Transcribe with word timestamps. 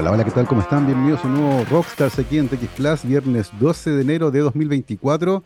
Hola, 0.00 0.12
hola, 0.12 0.24
¿qué 0.24 0.30
tal? 0.30 0.46
¿Cómo 0.46 0.60
están? 0.60 0.86
Bienvenidos 0.86 1.24
a 1.24 1.26
un 1.26 1.34
nuevo 1.34 1.64
Rockstars 1.64 2.20
aquí 2.20 2.38
en 2.38 2.46
TX 2.46 2.68
Plus, 2.76 3.02
viernes 3.02 3.50
12 3.58 3.90
de 3.90 4.02
enero 4.02 4.30
de 4.30 4.38
2024. 4.38 5.42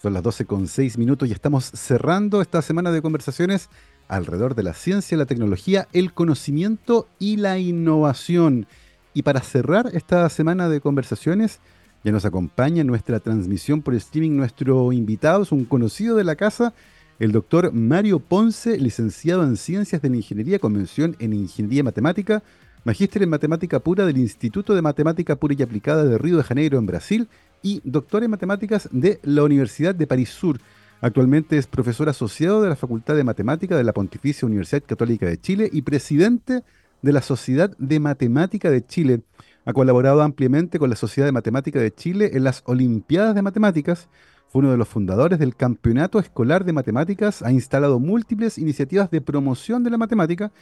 Son 0.00 0.12
las 0.12 0.22
12 0.22 0.44
con 0.44 0.68
6 0.68 0.96
minutos 0.96 1.28
y 1.28 1.32
estamos 1.32 1.64
cerrando 1.64 2.40
esta 2.40 2.62
semana 2.62 2.92
de 2.92 3.02
conversaciones 3.02 3.68
alrededor 4.06 4.54
de 4.54 4.62
la 4.62 4.74
ciencia, 4.74 5.18
la 5.18 5.26
tecnología, 5.26 5.88
el 5.92 6.12
conocimiento 6.12 7.08
y 7.18 7.38
la 7.38 7.58
innovación. 7.58 8.68
Y 9.12 9.22
para 9.22 9.40
cerrar 9.40 9.90
esta 9.92 10.28
semana 10.28 10.68
de 10.68 10.80
conversaciones, 10.80 11.58
ya 12.04 12.12
nos 12.12 12.24
acompaña 12.24 12.84
nuestra 12.84 13.18
transmisión 13.18 13.82
por 13.82 13.96
streaming 13.96 14.36
nuestro 14.36 14.92
invitado, 14.92 15.42
es 15.42 15.50
un 15.50 15.64
conocido 15.64 16.14
de 16.14 16.22
la 16.22 16.36
casa, 16.36 16.74
el 17.18 17.32
doctor 17.32 17.72
Mario 17.72 18.20
Ponce, 18.20 18.78
licenciado 18.78 19.42
en 19.42 19.56
Ciencias 19.56 20.00
de 20.00 20.10
la 20.10 20.16
Ingeniería, 20.16 20.60
convención 20.60 21.16
en 21.18 21.32
Ingeniería 21.32 21.82
Matemática, 21.82 22.44
magíster 22.86 23.20
en 23.24 23.30
Matemática 23.30 23.80
Pura 23.80 24.06
del 24.06 24.16
Instituto 24.16 24.72
de 24.72 24.80
Matemática 24.80 25.34
Pura 25.34 25.56
y 25.58 25.62
Aplicada 25.64 26.04
de 26.04 26.18
Río 26.18 26.36
de 26.36 26.44
Janeiro 26.44 26.78
en 26.78 26.86
Brasil 26.86 27.28
y 27.60 27.80
doctor 27.82 28.22
en 28.22 28.30
Matemáticas 28.30 28.88
de 28.92 29.18
la 29.24 29.42
Universidad 29.42 29.92
de 29.92 30.06
París 30.06 30.28
Sur. 30.28 30.60
Actualmente 31.00 31.58
es 31.58 31.66
profesor 31.66 32.08
asociado 32.08 32.62
de 32.62 32.68
la 32.68 32.76
Facultad 32.76 33.16
de 33.16 33.24
Matemática 33.24 33.76
de 33.76 33.82
la 33.82 33.92
Pontificia 33.92 34.46
Universidad 34.46 34.84
Católica 34.86 35.26
de 35.26 35.40
Chile 35.40 35.68
y 35.72 35.82
presidente 35.82 36.62
de 37.02 37.12
la 37.12 37.22
Sociedad 37.22 37.76
de 37.76 37.98
Matemática 37.98 38.70
de 38.70 38.86
Chile. 38.86 39.22
Ha 39.64 39.72
colaborado 39.72 40.22
ampliamente 40.22 40.78
con 40.78 40.88
la 40.88 40.94
Sociedad 40.94 41.26
de 41.26 41.32
Matemática 41.32 41.80
de 41.80 41.92
Chile 41.92 42.30
en 42.34 42.44
las 42.44 42.62
Olimpiadas 42.66 43.34
de 43.34 43.42
Matemáticas. 43.42 44.08
Fue 44.46 44.60
uno 44.60 44.70
de 44.70 44.76
los 44.76 44.86
fundadores 44.86 45.40
del 45.40 45.56
Campeonato 45.56 46.20
Escolar 46.20 46.64
de 46.64 46.72
Matemáticas. 46.72 47.42
Ha 47.42 47.50
instalado 47.50 47.98
múltiples 47.98 48.58
iniciativas 48.58 49.10
de 49.10 49.20
promoción 49.20 49.82
de 49.82 49.90
la 49.90 49.98
matemática 49.98 50.52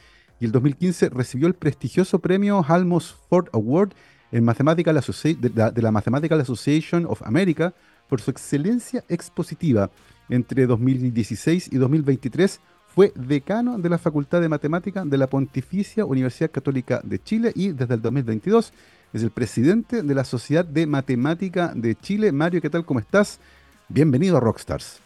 y 0.41 0.47
el 0.47 0.53
2015 0.53 1.11
recibió 1.11 1.47
el 1.47 1.55
prestigioso 1.55 2.19
premio 2.19 2.65
Halmos 2.67 3.17
Ford 3.29 3.49
Award 3.53 3.93
en 4.33 4.45
de, 4.45 5.53
la, 5.55 5.71
de 5.71 5.83
la 5.83 5.93
Mathematical 5.93 6.41
Association 6.41 7.07
of 7.07 7.23
America 7.23 7.73
por 8.09 8.21
su 8.21 8.31
excelencia 8.31 9.05
expositiva. 9.09 9.91
Entre 10.29 10.67
2016 10.67 11.73
y 11.73 11.77
2023 11.77 12.61
fue 12.89 13.13
decano 13.15 13.79
de 13.79 13.89
la 13.89 13.99
Facultad 13.99 14.41
de 14.41 14.49
Matemática 14.49 15.05
de 15.05 15.19
la 15.19 15.29
Pontificia 15.29 16.05
Universidad 16.05 16.51
Católica 16.51 17.01
de 17.05 17.23
Chile 17.23 17.53
y 17.55 17.73
desde 17.73 17.95
el 17.95 18.03
2022 18.03 18.73
es 19.13 19.23
el 19.23 19.31
presidente 19.31 20.03
de 20.03 20.15
la 20.15 20.25
Sociedad 20.25 20.65
de 20.65 20.87
Matemática 20.87 21.73
de 21.75 21.95
Chile. 21.95 22.33
Mario, 22.33 22.61
¿qué 22.61 22.71
tal? 22.71 22.85
¿Cómo 22.85 23.01
estás? 23.01 23.39
Bienvenido 23.89 24.37
a 24.37 24.41
Rockstars. 24.41 25.04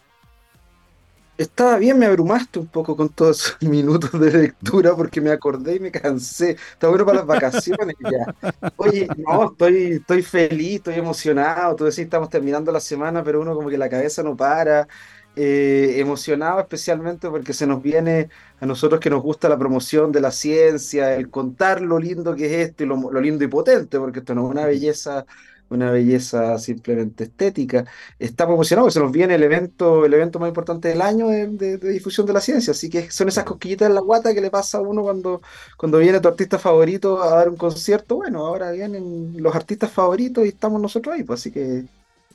Estaba 1.39 1.77
bien, 1.77 1.97
me 1.97 2.05
abrumaste 2.05 2.59
un 2.59 2.67
poco 2.67 2.97
con 2.97 3.07
todos 3.13 3.39
esos 3.39 3.61
minutos 3.69 4.11
de 4.19 4.29
lectura 4.31 4.93
porque 4.95 5.21
me 5.21 5.31
acordé 5.31 5.75
y 5.75 5.79
me 5.79 5.89
cansé. 5.91 6.51
Está 6.73 6.89
bueno 6.89 7.05
para 7.05 7.19
las 7.19 7.27
vacaciones 7.27 7.95
ya. 7.99 8.35
Oye, 8.75 9.07
no, 9.15 9.45
estoy, 9.51 9.93
estoy 9.93 10.21
feliz, 10.21 10.75
estoy 10.77 10.95
emocionado. 10.95 11.75
Tú 11.77 11.85
decís, 11.85 11.99
estamos 11.99 12.29
terminando 12.29 12.71
la 12.73 12.81
semana, 12.81 13.23
pero 13.23 13.39
uno 13.41 13.55
como 13.55 13.69
que 13.69 13.77
la 13.77 13.89
cabeza 13.89 14.21
no 14.23 14.35
para. 14.35 14.87
Eh, 15.35 15.99
emocionado 15.99 16.59
especialmente 16.59 17.29
porque 17.29 17.53
se 17.53 17.65
nos 17.67 17.81
viene 17.81 18.29
a 18.59 18.65
nosotros 18.65 18.99
que 18.99 19.09
nos 19.09 19.21
gusta 19.23 19.47
la 19.47 19.57
promoción 19.57 20.11
de 20.11 20.19
la 20.21 20.31
ciencia, 20.31 21.15
el 21.15 21.29
contar 21.29 21.81
lo 21.81 21.99
lindo 21.99 22.35
que 22.35 22.47
es 22.47 22.69
esto 22.69 22.83
y 22.83 22.87
lo, 22.87 22.97
lo 23.11 23.21
lindo 23.21 23.45
y 23.45 23.47
potente, 23.47 23.99
porque 23.99 24.19
esto 24.19 24.35
no 24.35 24.45
es 24.45 24.51
una 24.51 24.65
belleza 24.65 25.25
una 25.69 25.91
belleza 25.91 26.57
simplemente 26.57 27.25
estética. 27.25 27.85
Está 28.17 28.45
promocionado, 28.45 28.87
que 28.87 28.93
se 28.93 28.99
nos 28.99 29.11
viene 29.11 29.35
el 29.35 29.43
evento, 29.43 30.05
el 30.05 30.13
evento 30.13 30.39
más 30.39 30.49
importante 30.49 30.89
del 30.89 31.01
año 31.01 31.27
de, 31.27 31.77
difusión 31.77 32.25
de 32.25 32.33
la 32.33 32.41
ciencia. 32.41 32.71
Así 32.71 32.89
que 32.89 33.11
son 33.11 33.27
esas 33.27 33.43
cosquillitas 33.43 33.87
en 33.87 33.95
la 33.95 34.01
guata 34.01 34.33
que 34.33 34.41
le 34.41 34.49
pasa 34.49 34.79
a 34.79 34.81
uno 34.81 35.03
cuando, 35.03 35.41
cuando 35.77 35.99
viene 35.99 36.19
tu 36.19 36.27
artista 36.27 36.57
favorito 36.57 37.21
a 37.21 37.35
dar 37.35 37.49
un 37.49 37.57
concierto. 37.57 38.17
Bueno, 38.17 38.45
ahora 38.45 38.71
vienen 38.71 39.33
los 39.37 39.55
artistas 39.55 39.91
favoritos 39.91 40.45
y 40.45 40.49
estamos 40.49 40.81
nosotros 40.81 41.15
ahí, 41.15 41.23
pues 41.23 41.41
así 41.41 41.51
que 41.51 41.85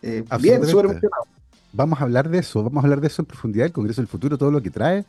eh, 0.02 0.24
bien, 0.40 0.64
súper 0.66 0.86
emocionado. 0.86 1.24
Vamos 1.72 2.00
a 2.00 2.04
hablar 2.04 2.28
de 2.28 2.38
eso, 2.38 2.62
vamos 2.62 2.84
a 2.84 2.86
hablar 2.86 3.00
de 3.00 3.08
eso 3.08 3.22
en 3.22 3.26
profundidad, 3.26 3.66
el 3.66 3.72
Congreso 3.72 4.00
del 4.00 4.06
Futuro, 4.06 4.38
todo 4.38 4.52
lo 4.52 4.62
que 4.62 4.70
trae, 4.70 5.04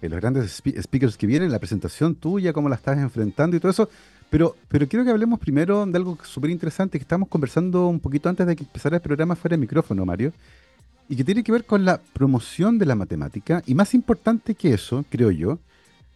eh, 0.00 0.08
los 0.08 0.18
grandes 0.18 0.62
speakers 0.80 1.16
que 1.18 1.26
vienen, 1.26 1.52
la 1.52 1.58
presentación 1.58 2.14
tuya, 2.14 2.54
cómo 2.54 2.70
la 2.70 2.76
estás 2.76 2.96
enfrentando 2.96 3.56
y 3.56 3.60
todo 3.60 3.70
eso. 3.70 3.90
Pero, 4.30 4.56
pero 4.68 4.88
quiero 4.88 5.04
que 5.04 5.10
hablemos 5.10 5.38
primero 5.38 5.86
de 5.86 5.96
algo 5.96 6.18
súper 6.24 6.50
interesante 6.50 6.98
que 6.98 7.02
estamos 7.02 7.28
conversando 7.28 7.86
un 7.86 8.00
poquito 8.00 8.28
antes 8.28 8.46
de 8.46 8.56
que 8.56 8.64
empezara 8.64 8.96
el 8.96 9.02
programa 9.02 9.36
fuera 9.36 9.56
de 9.56 9.60
micrófono, 9.60 10.04
Mario, 10.04 10.32
y 11.08 11.16
que 11.16 11.24
tiene 11.24 11.44
que 11.44 11.52
ver 11.52 11.64
con 11.64 11.84
la 11.84 12.00
promoción 12.12 12.78
de 12.78 12.86
la 12.86 12.96
matemática, 12.96 13.62
y 13.66 13.74
más 13.74 13.94
importante 13.94 14.54
que 14.54 14.74
eso, 14.74 15.04
creo 15.08 15.30
yo, 15.30 15.60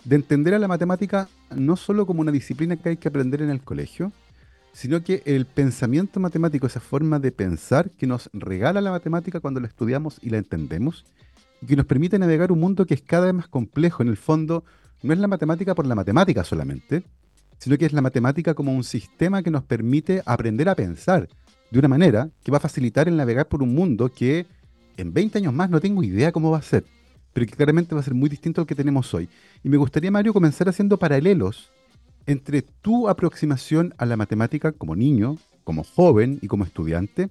de 0.05 0.17
entender 0.17 0.55
a 0.55 0.59
la 0.59 0.67
matemática 0.67 1.29
no 1.55 1.77
solo 1.77 2.07
como 2.07 2.21
una 2.23 2.33
disciplina 2.33 2.77
que 2.77 2.91
hay 2.91 2.97
que 2.97 3.09
aprender 3.09 3.43
en 3.43 3.51
el 3.51 3.61
colegio, 3.61 4.13
sino 4.73 5.03
que 5.03 5.23
el 5.27 5.47
pensamiento 5.47 6.21
matemático, 6.21 6.67
esa 6.67 6.81
forma 6.81 7.19
de 7.19 7.33
pensar 7.33 7.91
que 7.91 8.07
nos 8.07 8.31
regala 8.33 8.81
la 8.81 8.91
matemática 8.91 9.41
cuando 9.41 9.61
la 9.61 9.67
estudiamos 9.67 10.19
y 10.23 10.31
la 10.31 10.39
entendemos, 10.39 11.05
y 11.61 11.67
que 11.67 11.77
nos 11.77 11.87
permite 11.87 12.19
navegar 12.19 12.51
un 12.51 12.61
mundo 12.61 12.87
que 12.87 12.95
es 12.95 13.03
cada 13.03 13.27
vez 13.27 13.35
más 13.35 13.49
complejo. 13.49 14.03
En 14.03 14.09
el 14.09 14.17
fondo, 14.17 14.65
no 15.03 15.13
es 15.13 15.19
la 15.19 15.29
matemática 15.29 15.75
por 15.75 15.87
la 15.87 15.95
matemática 15.95 16.45
solamente, 16.45 17.05
sino 17.61 17.77
que 17.77 17.85
es 17.85 17.93
la 17.93 18.01
matemática 18.01 18.55
como 18.55 18.75
un 18.75 18.83
sistema 18.83 19.43
que 19.43 19.51
nos 19.51 19.63
permite 19.63 20.23
aprender 20.25 20.69
a 20.69 20.75
pensar 20.75 21.29
de 21.71 21.79
una 21.79 21.89
manera 21.89 22.31
que 22.43 22.51
va 22.51 22.57
a 22.57 22.61
facilitar 22.61 23.07
el 23.07 23.17
navegar 23.17 23.49
por 23.49 23.63
un 23.63 23.75
mundo 23.75 24.11
que 24.11 24.47
en 24.97 25.13
20 25.13 25.39
años 25.39 25.53
más 25.53 25.71
no 25.71 25.79
tengo 25.79 26.03
idea 26.03 26.33
cómo 26.33 26.51
va 26.51 26.59
a 26.59 26.63
ser, 26.63 26.85
pero 27.33 27.47
que 27.47 27.53
claramente 27.53 27.95
va 27.95 28.01
a 28.01 28.05
ser 28.05 28.15
muy 28.15 28.29
distinto 28.29 28.63
al 28.63 28.67
que 28.67 28.75
tenemos 28.75 29.13
hoy. 29.15 29.29
Y 29.63 29.69
me 29.69 29.77
gustaría, 29.77 30.11
Mario, 30.11 30.33
comenzar 30.33 30.69
haciendo 30.69 30.99
paralelos 30.99 31.71
entre 32.27 32.63
tu 32.63 33.09
aproximación 33.09 33.95
a 33.99 34.07
la 34.07 34.17
matemática 34.17 34.73
como 34.73 34.97
niño, 34.97 35.37
como 35.63 35.85
joven 35.85 36.39
y 36.43 36.49
como 36.49 36.65
estudiante, 36.65 37.29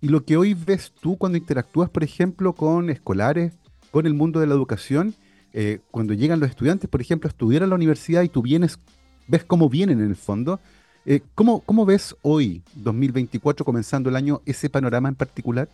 y 0.00 0.08
lo 0.08 0.24
que 0.24 0.36
hoy 0.36 0.54
ves 0.54 0.92
tú 1.00 1.16
cuando 1.16 1.38
interactúas, 1.38 1.90
por 1.90 2.04
ejemplo, 2.04 2.52
con 2.52 2.90
escolares, 2.90 3.54
con 3.90 4.06
el 4.06 4.14
mundo 4.14 4.38
de 4.38 4.46
la 4.46 4.54
educación, 4.54 5.14
eh, 5.52 5.80
cuando 5.90 6.14
llegan 6.14 6.40
los 6.40 6.50
estudiantes, 6.50 6.88
por 6.88 7.00
ejemplo, 7.00 7.28
a 7.28 7.30
estudiar 7.30 7.62
a 7.62 7.66
la 7.66 7.74
universidad 7.74 8.22
y 8.22 8.28
tú 8.28 8.42
vienes 8.42 8.78
ves 9.26 9.44
cómo 9.44 9.68
vienen 9.68 10.00
en 10.00 10.08
el 10.08 10.16
fondo. 10.16 10.60
Eh, 11.06 11.20
¿cómo, 11.34 11.60
¿Cómo 11.60 11.84
ves 11.84 12.16
hoy, 12.22 12.62
2024, 12.74 13.64
comenzando 13.64 14.08
el 14.08 14.16
año, 14.16 14.40
ese 14.46 14.70
panorama 14.70 15.08
en 15.08 15.14
particular? 15.14 15.68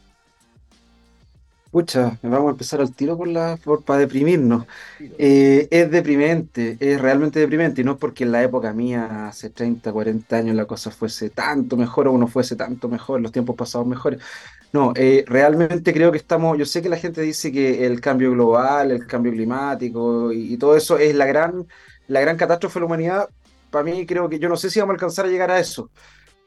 Pucha, 1.70 2.18
vamos 2.22 2.48
a 2.48 2.50
empezar 2.50 2.80
al 2.80 2.92
tiro 2.92 3.16
por 3.16 3.28
la, 3.28 3.56
por, 3.62 3.84
para 3.84 4.00
deprimirnos. 4.00 4.66
Eh, 4.98 5.68
es 5.70 5.88
deprimente, 5.88 6.76
es 6.80 7.00
realmente 7.00 7.38
deprimente, 7.38 7.80
y 7.80 7.84
no 7.84 7.92
es 7.92 7.98
porque 7.98 8.24
en 8.24 8.32
la 8.32 8.42
época 8.42 8.72
mía, 8.72 9.28
hace 9.28 9.50
30, 9.50 9.92
40 9.92 10.36
años, 10.36 10.56
la 10.56 10.64
cosa 10.64 10.90
fuese 10.90 11.30
tanto 11.30 11.76
mejor 11.76 12.08
o 12.08 12.12
uno 12.12 12.26
fuese 12.26 12.56
tanto 12.56 12.88
mejor, 12.88 13.20
los 13.20 13.30
tiempos 13.30 13.54
pasados 13.54 13.86
mejores. 13.86 14.20
No, 14.72 14.92
eh, 14.96 15.24
realmente 15.28 15.92
creo 15.92 16.10
que 16.10 16.18
estamos, 16.18 16.58
yo 16.58 16.66
sé 16.66 16.82
que 16.82 16.88
la 16.88 16.96
gente 16.96 17.20
dice 17.22 17.52
que 17.52 17.86
el 17.86 18.00
cambio 18.00 18.32
global, 18.32 18.90
el 18.90 19.06
cambio 19.06 19.30
climático 19.32 20.32
y, 20.32 20.54
y 20.54 20.56
todo 20.56 20.76
eso 20.76 20.98
es 20.98 21.14
la 21.14 21.26
gran, 21.26 21.66
la 22.08 22.20
gran 22.20 22.36
catástrofe 22.36 22.74
de 22.74 22.80
la 22.80 22.86
humanidad, 22.86 23.28
para 23.70 23.84
mí 23.84 24.06
creo 24.06 24.28
que 24.28 24.38
yo 24.38 24.48
no 24.48 24.56
sé 24.56 24.70
si 24.70 24.80
vamos 24.80 24.92
a 24.92 24.94
alcanzar 24.94 25.26
a 25.26 25.28
llegar 25.28 25.50
a 25.50 25.58
eso, 25.58 25.90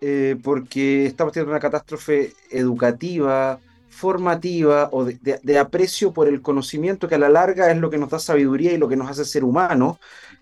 eh, 0.02 0.36
porque 0.44 1.06
estamos 1.06 1.34
teniendo 1.34 1.52
una 1.52 1.60
catástrofe 1.60 2.34
educativa, 2.52 3.60
formativa 3.90 4.90
o 4.92 5.06
de, 5.06 5.60
aprecio 5.60 6.12
por 6.14 6.28
el 6.28 6.42
conocimiento 6.42 7.08
que 7.08 7.16
a 7.16 7.20
la 7.20 7.30
larga 7.30 7.72
es 7.72 7.78
lo 7.78 7.90
que 7.90 7.98
nos 7.98 8.10
da 8.10 8.20
sabiduría 8.20 8.74
y 8.74 8.78
lo 8.78 8.90
que 8.90 8.96
nos 8.96 9.10
hace 9.10 9.24
ser 9.24 9.44
humanos, 9.44 9.98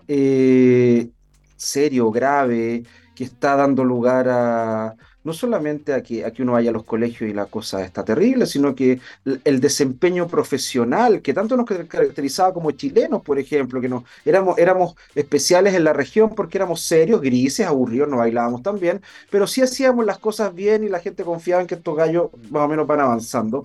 eh, 0.07 1.09
serio, 1.57 2.09
grave, 2.11 2.83
que 3.13 3.25
está 3.25 3.55
dando 3.55 3.83
lugar 3.83 4.27
a, 4.29 4.95
no 5.23 5.33
solamente 5.33 5.93
a 5.93 6.01
que, 6.01 6.25
a 6.25 6.31
que 6.31 6.41
uno 6.43 6.53
vaya 6.53 6.69
a 6.71 6.73
los 6.73 6.83
colegios 6.83 7.29
y 7.29 7.33
la 7.33 7.45
cosa 7.45 7.83
está 7.83 8.03
terrible, 8.03 8.45
sino 8.45 8.75
que 8.75 8.99
el 9.43 9.59
desempeño 9.59 10.27
profesional, 10.27 11.21
que 11.21 11.33
tanto 11.33 11.55
nos 11.57 11.65
caracterizaba 11.65 12.53
como 12.53 12.71
chilenos, 12.71 13.21
por 13.21 13.39
ejemplo, 13.39 13.81
que 13.81 13.89
no, 13.89 14.03
éramos, 14.25 14.57
éramos 14.57 14.95
especiales 15.15 15.75
en 15.75 15.83
la 15.83 15.93
región 15.93 16.33
porque 16.35 16.57
éramos 16.57 16.81
serios, 16.81 17.21
grises, 17.21 17.67
aburridos, 17.67 18.09
no 18.09 18.17
bailábamos 18.17 18.63
tan 18.63 18.79
bien, 18.79 19.01
pero 19.29 19.47
sí 19.47 19.61
hacíamos 19.61 20.05
las 20.05 20.19
cosas 20.19 20.53
bien 20.53 20.83
y 20.83 20.89
la 20.89 20.99
gente 20.99 21.23
confiaba 21.23 21.61
en 21.61 21.67
que 21.67 21.75
estos 21.75 21.95
gallos 21.95 22.29
más 22.49 22.63
o 22.63 22.67
menos 22.67 22.87
van 22.87 22.99
avanzando. 23.01 23.63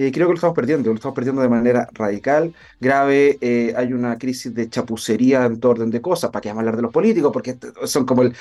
Eh, 0.00 0.12
creo 0.12 0.28
que 0.28 0.32
lo 0.32 0.36
estamos 0.36 0.54
perdiendo, 0.54 0.90
lo 0.90 0.94
estamos 0.94 1.14
perdiendo 1.16 1.42
de 1.42 1.48
manera 1.48 1.88
radical, 1.92 2.54
grave, 2.78 3.36
eh, 3.40 3.74
hay 3.76 3.92
una 3.92 4.16
crisis 4.16 4.54
de 4.54 4.70
chapucería 4.70 5.44
en 5.44 5.58
todo 5.58 5.72
orden 5.72 5.90
de 5.90 6.00
cosas, 6.00 6.30
para 6.30 6.40
que 6.40 6.48
vamos 6.50 6.60
a 6.60 6.62
hablar 6.62 6.76
de 6.76 6.82
los 6.82 6.92
políticos, 6.92 7.32
porque 7.32 7.58
son 7.84 8.06
como 8.06 8.22
el, 8.22 8.32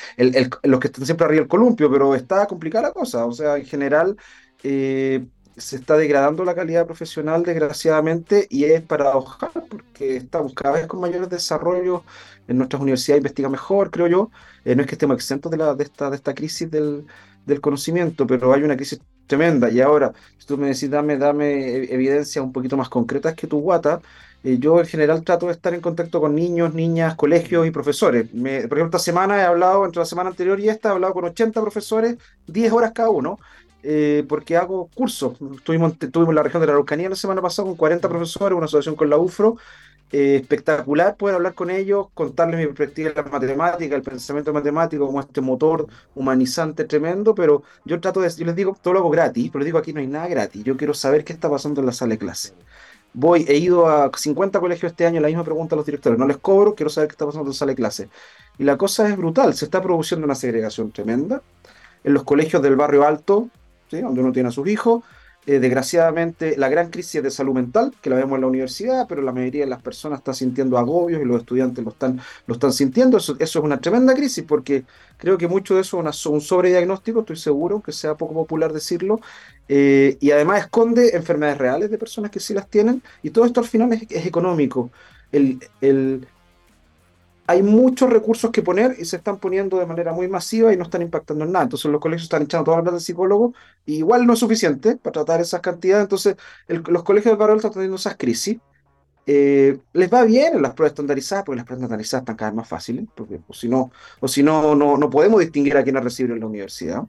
los 0.63 0.79
que 0.79 0.87
están 0.87 1.05
siempre 1.05 1.25
arriba 1.25 1.41
del 1.41 1.47
columpio, 1.47 1.89
pero 1.91 2.13
está 2.13 2.45
complicada 2.45 2.89
la 2.89 2.93
cosa, 2.93 3.25
o 3.25 3.31
sea, 3.31 3.57
en 3.57 3.65
general 3.65 4.15
eh, 4.61 5.25
se 5.55 5.77
está 5.77 5.97
degradando 5.97 6.45
la 6.45 6.53
calidad 6.53 6.85
profesional, 6.85 7.41
desgraciadamente, 7.41 8.45
y 8.51 8.65
es 8.65 8.83
paradojal, 8.83 9.49
porque 9.67 10.17
estamos 10.17 10.53
cada 10.53 10.75
vez 10.75 10.85
con 10.85 10.99
mayores 10.99 11.27
desarrollos 11.29 12.03
en 12.47 12.57
nuestras 12.59 12.83
universidades, 12.83 13.21
investiga 13.21 13.49
mejor, 13.49 13.89
creo 13.89 14.05
yo, 14.07 14.29
no 14.63 14.81
es 14.81 14.87
que 14.87 14.93
estemos 14.93 15.15
exentos 15.15 15.51
de, 15.51 15.57
de, 15.57 15.83
esta, 15.83 16.11
de 16.11 16.17
esta 16.17 16.35
crisis 16.35 16.69
del 16.69 17.07
del 17.47 17.61
conocimiento, 17.61 18.27
pero 18.27 18.53
hay 18.53 18.63
una 18.63 18.75
crisis 18.75 18.99
tremenda. 19.27 19.69
Y 19.69 19.81
ahora, 19.81 20.13
si 20.37 20.47
tú 20.47 20.57
me 20.57 20.67
decís, 20.67 20.89
dame, 20.89 21.17
dame 21.17 21.83
evidencias 21.93 22.43
un 22.43 22.51
poquito 22.51 22.77
más 22.77 22.89
concretas 22.89 23.35
que 23.35 23.47
tu 23.47 23.59
guata, 23.59 24.01
eh, 24.43 24.57
yo 24.59 24.79
en 24.79 24.85
general 24.85 25.23
trato 25.23 25.47
de 25.47 25.53
estar 25.53 25.73
en 25.73 25.81
contacto 25.81 26.21
con 26.21 26.35
niños, 26.35 26.73
niñas, 26.73 27.15
colegios 27.15 27.67
y 27.67 27.71
profesores. 27.71 28.27
por 28.29 28.39
ejemplo, 28.41 28.85
esta 28.85 28.99
semana 28.99 29.37
he 29.37 29.43
hablado, 29.43 29.85
entre 29.85 29.99
la 29.99 30.05
semana 30.05 30.29
anterior 30.29 30.59
y 30.59 30.69
esta, 30.69 30.89
he 30.89 30.91
hablado 30.93 31.13
con 31.13 31.25
80 31.25 31.61
profesores, 31.61 32.17
10 32.47 32.71
horas 32.71 32.91
cada 32.93 33.09
uno. 33.09 33.39
Eh, 33.83 34.25
porque 34.27 34.57
hago 34.57 34.89
cursos. 34.93 35.37
Estuvimos 35.55 35.93
en 36.01 36.35
la 36.35 36.43
región 36.43 36.59
de 36.59 36.67
la 36.67 36.73
Araucanía 36.73 37.09
la 37.09 37.15
semana 37.15 37.41
pasada 37.41 37.67
con 37.67 37.77
40 37.77 38.09
profesores, 38.09 38.57
una 38.57 38.65
asociación 38.65 38.95
con 38.95 39.09
la 39.09 39.17
UFRO, 39.17 39.57
eh, 40.11 40.37
espectacular 40.41 41.17
poder 41.17 41.35
hablar 41.35 41.53
con 41.53 41.69
ellos, 41.69 42.07
contarles 42.13 42.59
mi 42.59 42.65
perspectiva 42.67 43.09
de 43.09 43.15
la 43.15 43.23
matemática, 43.23 43.95
el 43.95 44.01
pensamiento 44.01 44.53
matemático 44.53 45.05
como 45.05 45.19
este 45.19 45.41
motor 45.41 45.87
humanizante 46.15 46.85
tremendo, 46.85 47.35
pero 47.35 47.63
yo 47.83 47.99
trato 47.99 48.21
de, 48.21 48.29
yo 48.29 48.45
les 48.45 48.55
digo, 48.55 48.77
todo 48.81 48.93
lo 48.93 48.99
hago 49.01 49.09
gratis, 49.09 49.49
pero 49.51 49.59
les 49.59 49.65
digo 49.65 49.77
aquí 49.77 49.91
no 49.91 49.99
hay 49.99 50.07
nada 50.07 50.27
gratis, 50.27 50.63
yo 50.63 50.77
quiero 50.77 50.93
saber 50.93 51.25
qué 51.25 51.33
está 51.33 51.49
pasando 51.49 51.81
en 51.81 51.87
la 51.87 51.91
sala 51.93 52.11
de 52.11 52.19
clase. 52.19 52.53
Voy, 53.13 53.45
he 53.49 53.57
ido 53.57 53.87
a 53.87 54.11
50 54.15 54.59
colegios 54.59 54.91
este 54.91 55.05
año, 55.05 55.19
la 55.19 55.27
misma 55.27 55.43
pregunta 55.43 55.75
a 55.75 55.77
los 55.77 55.85
directores, 55.85 56.17
no 56.17 56.27
les 56.27 56.37
cobro, 56.37 56.75
quiero 56.75 56.89
saber 56.89 57.09
qué 57.09 57.13
está 57.13 57.25
pasando 57.25 57.45
en 57.45 57.49
la 57.49 57.55
sala 57.55 57.71
de 57.71 57.75
clase. 57.75 58.09
Y 58.57 58.63
la 58.63 58.77
cosa 58.77 59.09
es 59.09 59.17
brutal, 59.17 59.53
se 59.55 59.65
está 59.65 59.81
produciendo 59.81 60.25
una 60.25 60.35
segregación 60.35 60.91
tremenda. 60.91 61.41
En 62.03 62.13
los 62.13 62.23
colegios 62.23 62.61
del 62.61 62.75
barrio 62.75 63.05
alto, 63.05 63.49
¿sí? 63.89 64.01
donde 64.01 64.21
uno 64.21 64.31
tiene 64.31 64.49
a 64.49 64.51
sus 64.51 64.67
hijos, 64.67 65.03
eh, 65.47 65.59
desgraciadamente, 65.59 66.57
la 66.57 66.67
gran 66.67 66.89
crisis 66.89 67.23
de 67.23 67.31
salud 67.31 67.53
mental, 67.53 67.93
que 68.01 68.09
la 68.09 68.17
vemos 68.17 68.35
en 68.35 68.41
la 68.41 68.47
universidad, 68.47 69.05
pero 69.07 69.21
la 69.21 69.31
mayoría 69.31 69.63
de 69.63 69.69
las 69.69 69.81
personas 69.81 70.19
está 70.19 70.33
sintiendo 70.33 70.77
agobios 70.77 71.21
y 71.21 71.25
los 71.25 71.39
estudiantes 71.39 71.85
lo 71.85 71.91
están, 71.91 72.19
lo 72.47 72.55
están 72.55 72.73
sintiendo. 72.73 73.17
Eso, 73.17 73.37
es 73.39 73.55
una 73.55 73.79
tremenda 73.79 74.13
crisis, 74.13 74.43
porque 74.45 74.83
creo 75.15 75.37
que 75.37 75.47
mucho 75.47 75.75
de 75.75 75.81
eso 75.81 76.05
es 76.05 76.25
un 76.25 76.41
sobrediagnóstico, 76.41 77.21
estoy 77.21 77.37
seguro, 77.37 77.81
que 77.81 77.93
sea 77.93 78.15
poco 78.15 78.33
popular 78.33 78.73
decirlo, 78.73 79.21
eh, 79.69 80.17
y 80.19 80.31
además 80.31 80.59
esconde 80.59 81.15
enfermedades 81.15 81.59
reales 81.59 81.91
de 81.91 81.97
personas 81.97 82.29
que 82.29 82.41
sí 82.41 82.53
las 82.53 82.67
tienen, 82.69 83.01
y 83.23 83.29
todo 83.29 83.45
esto 83.45 83.61
al 83.61 83.67
final 83.67 83.93
es, 83.93 84.25
económico. 84.25 84.91
El, 85.31 86.27
hay 87.47 87.63
muchos 87.63 88.09
recursos 88.09 88.51
que 88.51 88.61
poner 88.61 88.97
y 88.99 89.05
se 89.05 89.15
están 89.15 89.37
poniendo 89.37 89.79
de 89.79 89.85
manera 89.85 90.11
muy 90.11 90.27
masiva 90.27 90.73
y 90.73 90.77
no 90.77 90.83
están 90.83 91.01
impactando 91.01 91.45
en 91.45 91.53
nada. 91.53 91.63
Entonces 91.63 91.89
los 91.89 92.01
colegios 92.01 92.23
están 92.23 92.43
echando 92.43 92.65
toda 92.65 92.77
la 92.77 92.83
plata 92.83 92.97
de 92.97 93.01
psicólogos 93.01 93.55
y 93.85 93.95
igual 93.95 94.27
no 94.27 94.33
es 94.33 94.39
suficiente 94.39 94.97
para 94.97 95.13
tratar 95.13 95.39
esas 95.39 95.61
cantidades. 95.61 96.03
Entonces 96.03 96.35
los 96.67 97.03
colegios 97.03 97.33
de 97.33 97.37
barrio 97.37 97.55
están 97.55 97.71
teniendo 97.71 97.95
esas 97.95 98.17
crisis. 98.17 98.57
Eh, 99.25 99.79
les 99.93 100.13
va 100.13 100.23
bien 100.25 100.55
en 100.55 100.61
las 100.61 100.73
pruebas 100.73 100.91
estandarizadas, 100.91 101.45
porque 101.45 101.57
las 101.57 101.65
pruebas 101.65 101.83
estandarizadas 101.83 102.21
están 102.23 102.35
cada 102.35 102.51
vez 102.51 102.57
más 102.57 102.67
fáciles, 102.67 103.05
porque 103.15 103.39
o 103.47 103.53
si 103.53 103.67
no, 103.69 103.91
o 104.19 104.27
si 104.27 104.43
no, 104.43 104.75
no, 104.75 104.97
no 104.97 105.09
podemos 105.09 105.39
distinguir 105.39 105.77
a 105.77 105.83
quién 105.83 105.95
recibir 105.95 106.31
en 106.31 106.41
la 106.41 106.47
universidad. 106.47 107.03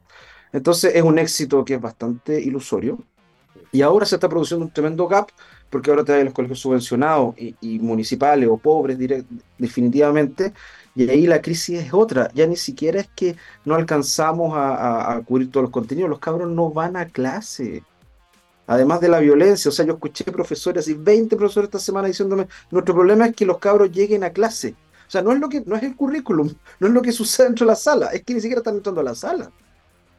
Entonces 0.52 0.94
es 0.94 1.02
un 1.02 1.18
éxito 1.18 1.64
que 1.64 1.74
es 1.74 1.80
bastante 1.80 2.40
ilusorio. 2.40 2.98
Y 3.72 3.82
ahora 3.82 4.06
se 4.06 4.14
está 4.14 4.28
produciendo 4.28 4.64
un 4.64 4.72
tremendo 4.72 5.06
gap 5.08 5.30
porque 5.70 5.90
ahora 5.90 6.04
hay 6.14 6.24
los 6.24 6.34
colegios 6.34 6.60
subvencionados 6.60 7.34
y, 7.38 7.78
municipales 7.78 8.48
o 8.48 8.56
pobres 8.56 8.98
definitivamente, 9.58 10.52
y 10.94 11.08
ahí 11.08 11.26
la 11.26 11.40
crisis 11.40 11.80
es 11.80 11.94
otra, 11.94 12.30
ya 12.34 12.46
ni 12.46 12.56
siquiera 12.56 13.00
es 13.00 13.08
que 13.14 13.36
no 13.64 13.74
alcanzamos 13.74 14.52
a, 14.56 15.20
cubrir 15.26 15.50
todos 15.50 15.64
los 15.64 15.70
contenidos, 15.70 16.10
los 16.10 16.18
cabros 16.18 16.50
no 16.50 16.70
van 16.70 16.96
a 16.96 17.06
clase. 17.06 17.82
Además 18.66 19.00
de 19.00 19.08
la 19.08 19.20
violencia, 19.20 19.68
o 19.70 19.72
sea, 19.72 19.86
yo 19.86 19.94
escuché 19.94 20.24
profesores 20.24 20.88
y 20.88 20.94
20 20.94 21.36
profesores 21.36 21.68
esta 21.68 21.78
semana 21.78 22.08
diciéndome, 22.08 22.48
nuestro 22.70 22.94
problema 22.94 23.26
es 23.26 23.34
que 23.34 23.46
los 23.46 23.58
cabros 23.58 23.90
lleguen 23.90 24.24
a 24.24 24.30
clase. 24.30 24.74
O 25.06 25.10
sea, 25.10 25.22
no 25.22 25.32
es 25.32 25.38
lo 25.38 25.48
que 25.48 25.62
no 25.64 25.74
es 25.74 25.82
el 25.84 25.96
currículum, 25.96 26.52
no 26.80 26.86
es 26.86 26.92
lo 26.92 27.00
que 27.00 27.12
sucede 27.12 27.46
dentro 27.46 27.64
de 27.64 27.72
la 27.72 27.76
sala, 27.76 28.06
es 28.08 28.22
que 28.24 28.34
ni 28.34 28.40
siquiera 28.40 28.60
están 28.60 28.74
entrando 28.74 29.00
a 29.00 29.04
la 29.04 29.14
sala. 29.14 29.50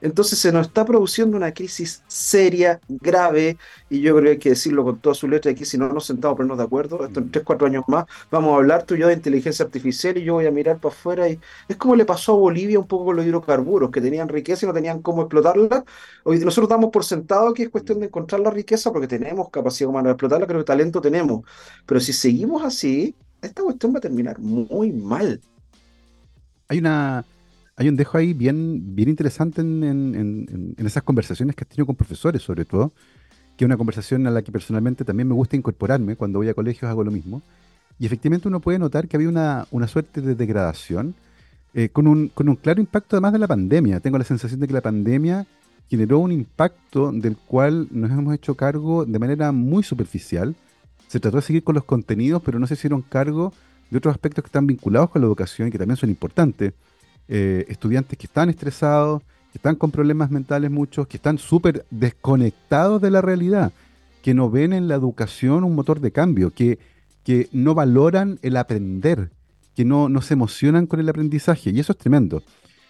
Entonces 0.01 0.39
se 0.39 0.51
nos 0.51 0.67
está 0.67 0.85
produciendo 0.85 1.35
una 1.35 1.53
crisis 1.53 2.03
seria, 2.07 2.79
grave, 2.87 3.57
y 3.89 4.01
yo 4.01 4.15
creo 4.15 4.23
que 4.23 4.29
hay 4.31 4.37
que 4.37 4.49
decirlo 4.49 4.83
con 4.83 4.99
toda 4.99 5.13
su 5.15 5.27
letra 5.27 5.51
aquí, 5.51 5.65
si 5.65 5.77
no 5.77 5.91
nos 5.91 6.05
sentamos 6.05 6.35
a 6.35 6.37
ponernos 6.37 6.57
de 6.57 6.63
acuerdo, 6.63 7.05
esto 7.05 7.19
en 7.19 7.31
3, 7.31 7.43
4 7.43 7.67
años 7.67 7.83
más, 7.87 8.05
vamos 8.31 8.53
a 8.53 8.55
hablar 8.55 8.83
tú 8.83 8.95
y 8.95 8.99
yo 8.99 9.07
de 9.07 9.13
inteligencia 9.13 9.65
artificial 9.65 10.17
y 10.17 10.23
yo 10.23 10.35
voy 10.35 10.45
a 10.45 10.51
mirar 10.51 10.77
para 10.79 10.93
afuera 10.93 11.29
y 11.29 11.39
es 11.67 11.75
como 11.75 11.95
le 11.95 12.05
pasó 12.05 12.33
a 12.33 12.37
Bolivia 12.37 12.79
un 12.79 12.87
poco 12.87 13.05
con 13.05 13.15
los 13.17 13.25
hidrocarburos, 13.25 13.91
que 13.91 14.01
tenían 14.01 14.29
riqueza 14.29 14.65
y 14.65 14.67
no 14.67 14.73
tenían 14.73 15.01
cómo 15.01 15.23
explotarla. 15.23 15.83
Hoy 16.23 16.39
nosotros 16.39 16.69
damos 16.69 16.91
por 16.91 17.03
sentado 17.03 17.53
que 17.53 17.63
es 17.63 17.69
cuestión 17.69 17.99
de 17.99 18.05
encontrar 18.05 18.41
la 18.41 18.51
riqueza 18.51 18.91
porque 18.91 19.07
tenemos 19.07 19.49
capacidad 19.49 19.89
humana 19.89 20.09
de 20.09 20.13
explotarla, 20.13 20.47
creo 20.47 20.59
que 20.59 20.65
talento 20.65 21.01
tenemos, 21.01 21.41
pero 21.85 21.99
si 21.99 22.13
seguimos 22.13 22.63
así, 22.63 23.15
esta 23.41 23.63
cuestión 23.63 23.93
va 23.93 23.97
a 23.97 24.01
terminar 24.01 24.39
muy 24.39 24.91
mal. 24.91 25.41
Hay 26.67 26.77
una 26.77 27.25
hay 27.79 27.87
un 27.87 27.95
dejo 27.95 28.17
ahí 28.17 28.33
bien, 28.33 28.93
bien 28.93 29.07
interesante 29.07 29.61
en, 29.61 30.75
esas 30.79 31.01
conversaciones 31.01 31.55
que 31.55 31.63
has 31.63 31.69
tenido 31.69 31.85
con 31.85 31.95
profesores, 31.95 32.41
sobre 32.41 32.65
todo, 32.65 32.91
que 33.55 33.63
es 33.63 33.65
una 33.65 33.77
conversación 33.77 34.27
a 34.27 34.31
la 34.31 34.41
que 34.41 34.51
personalmente 34.51 35.05
también 35.05 35.29
me 35.29 35.33
gusta 35.33 35.55
incorporarme. 35.55 36.17
Cuando 36.17 36.39
voy 36.39 36.49
a 36.49 36.53
colegios 36.53 36.91
hago 36.91 37.05
lo 37.05 37.11
mismo. 37.11 37.41
Y 37.97 38.05
efectivamente 38.05 38.49
uno 38.49 38.59
puede 38.59 38.79
notar 38.79 39.07
que 39.07 39.15
había 39.15 39.29
una, 39.29 39.65
suerte 39.87 40.19
de 40.19 40.35
degradación 40.35 41.15
eh, 41.73 41.87
con, 41.87 42.07
un, 42.07 42.27
con 42.27 42.49
un 42.49 42.57
claro 42.57 42.81
impacto 42.81 43.15
además 43.15 43.31
de 43.31 43.39
la 43.39 43.47
pandemia. 43.47 44.01
Tengo 44.01 44.17
la 44.17 44.25
sensación 44.25 44.59
de 44.59 44.67
que 44.67 44.73
la 44.73 44.81
pandemia 44.81 45.47
generó 45.89 46.19
un 46.19 46.33
impacto 46.33 47.13
del 47.13 47.37
cual 47.37 47.87
nos 47.91 48.11
hemos 48.11 48.35
hecho 48.35 48.55
cargo 48.55 49.05
de 49.05 49.19
manera 49.19 49.53
muy 49.53 49.83
superficial. 49.83 50.53
Se 51.07 51.21
trató 51.21 51.37
de 51.37 51.43
seguir 51.43 51.63
con 51.63 51.75
los 51.75 51.85
contenidos, 51.85 52.41
pero 52.43 52.59
no 52.59 52.67
se 52.67 52.73
hicieron 52.73 53.01
cargo 53.03 53.53
de 53.89 53.99
otros 53.99 54.11
aspectos 54.11 54.43
que 54.43 54.47
están 54.47 54.67
vinculados 54.67 55.11
con 55.11 55.21
la 55.21 55.27
educación 55.27 55.69
y 55.69 55.71
que 55.71 55.77
también 55.77 55.95
son 55.95 56.09
importantes. 56.09 56.73
Eh, 57.31 57.67
estudiantes 57.69 58.17
que 58.17 58.25
están 58.25 58.49
estresados, 58.49 59.21
que 59.51 59.59
están 59.59 59.75
con 59.75 59.91
problemas 59.91 60.31
mentales 60.31 60.71
muchos, 60.71 61.05
que 61.05 61.17
están 61.17 61.37
súper 61.37 61.85
desconectados 61.91 62.99
de 62.99 63.11
la 63.11 63.21
realidad, 63.21 63.71
que 64.23 64.33
no 64.33 64.49
ven 64.49 64.73
en 64.73 64.87
la 64.87 64.95
educación 64.95 65.63
un 65.63 65.75
motor 65.75 65.99
de 65.99 66.11
cambio, 66.11 66.49
que, 66.49 66.79
que 67.23 67.47
no 67.51 67.75
valoran 67.75 68.39
el 68.41 68.57
aprender, 68.57 69.29
que 69.75 69.85
no, 69.85 70.09
no 70.09 70.23
se 70.23 70.33
emocionan 70.33 70.87
con 70.87 70.99
el 70.99 71.07
aprendizaje, 71.07 71.69
y 71.69 71.79
eso 71.79 71.91
es 71.91 71.99
tremendo. 71.99 72.41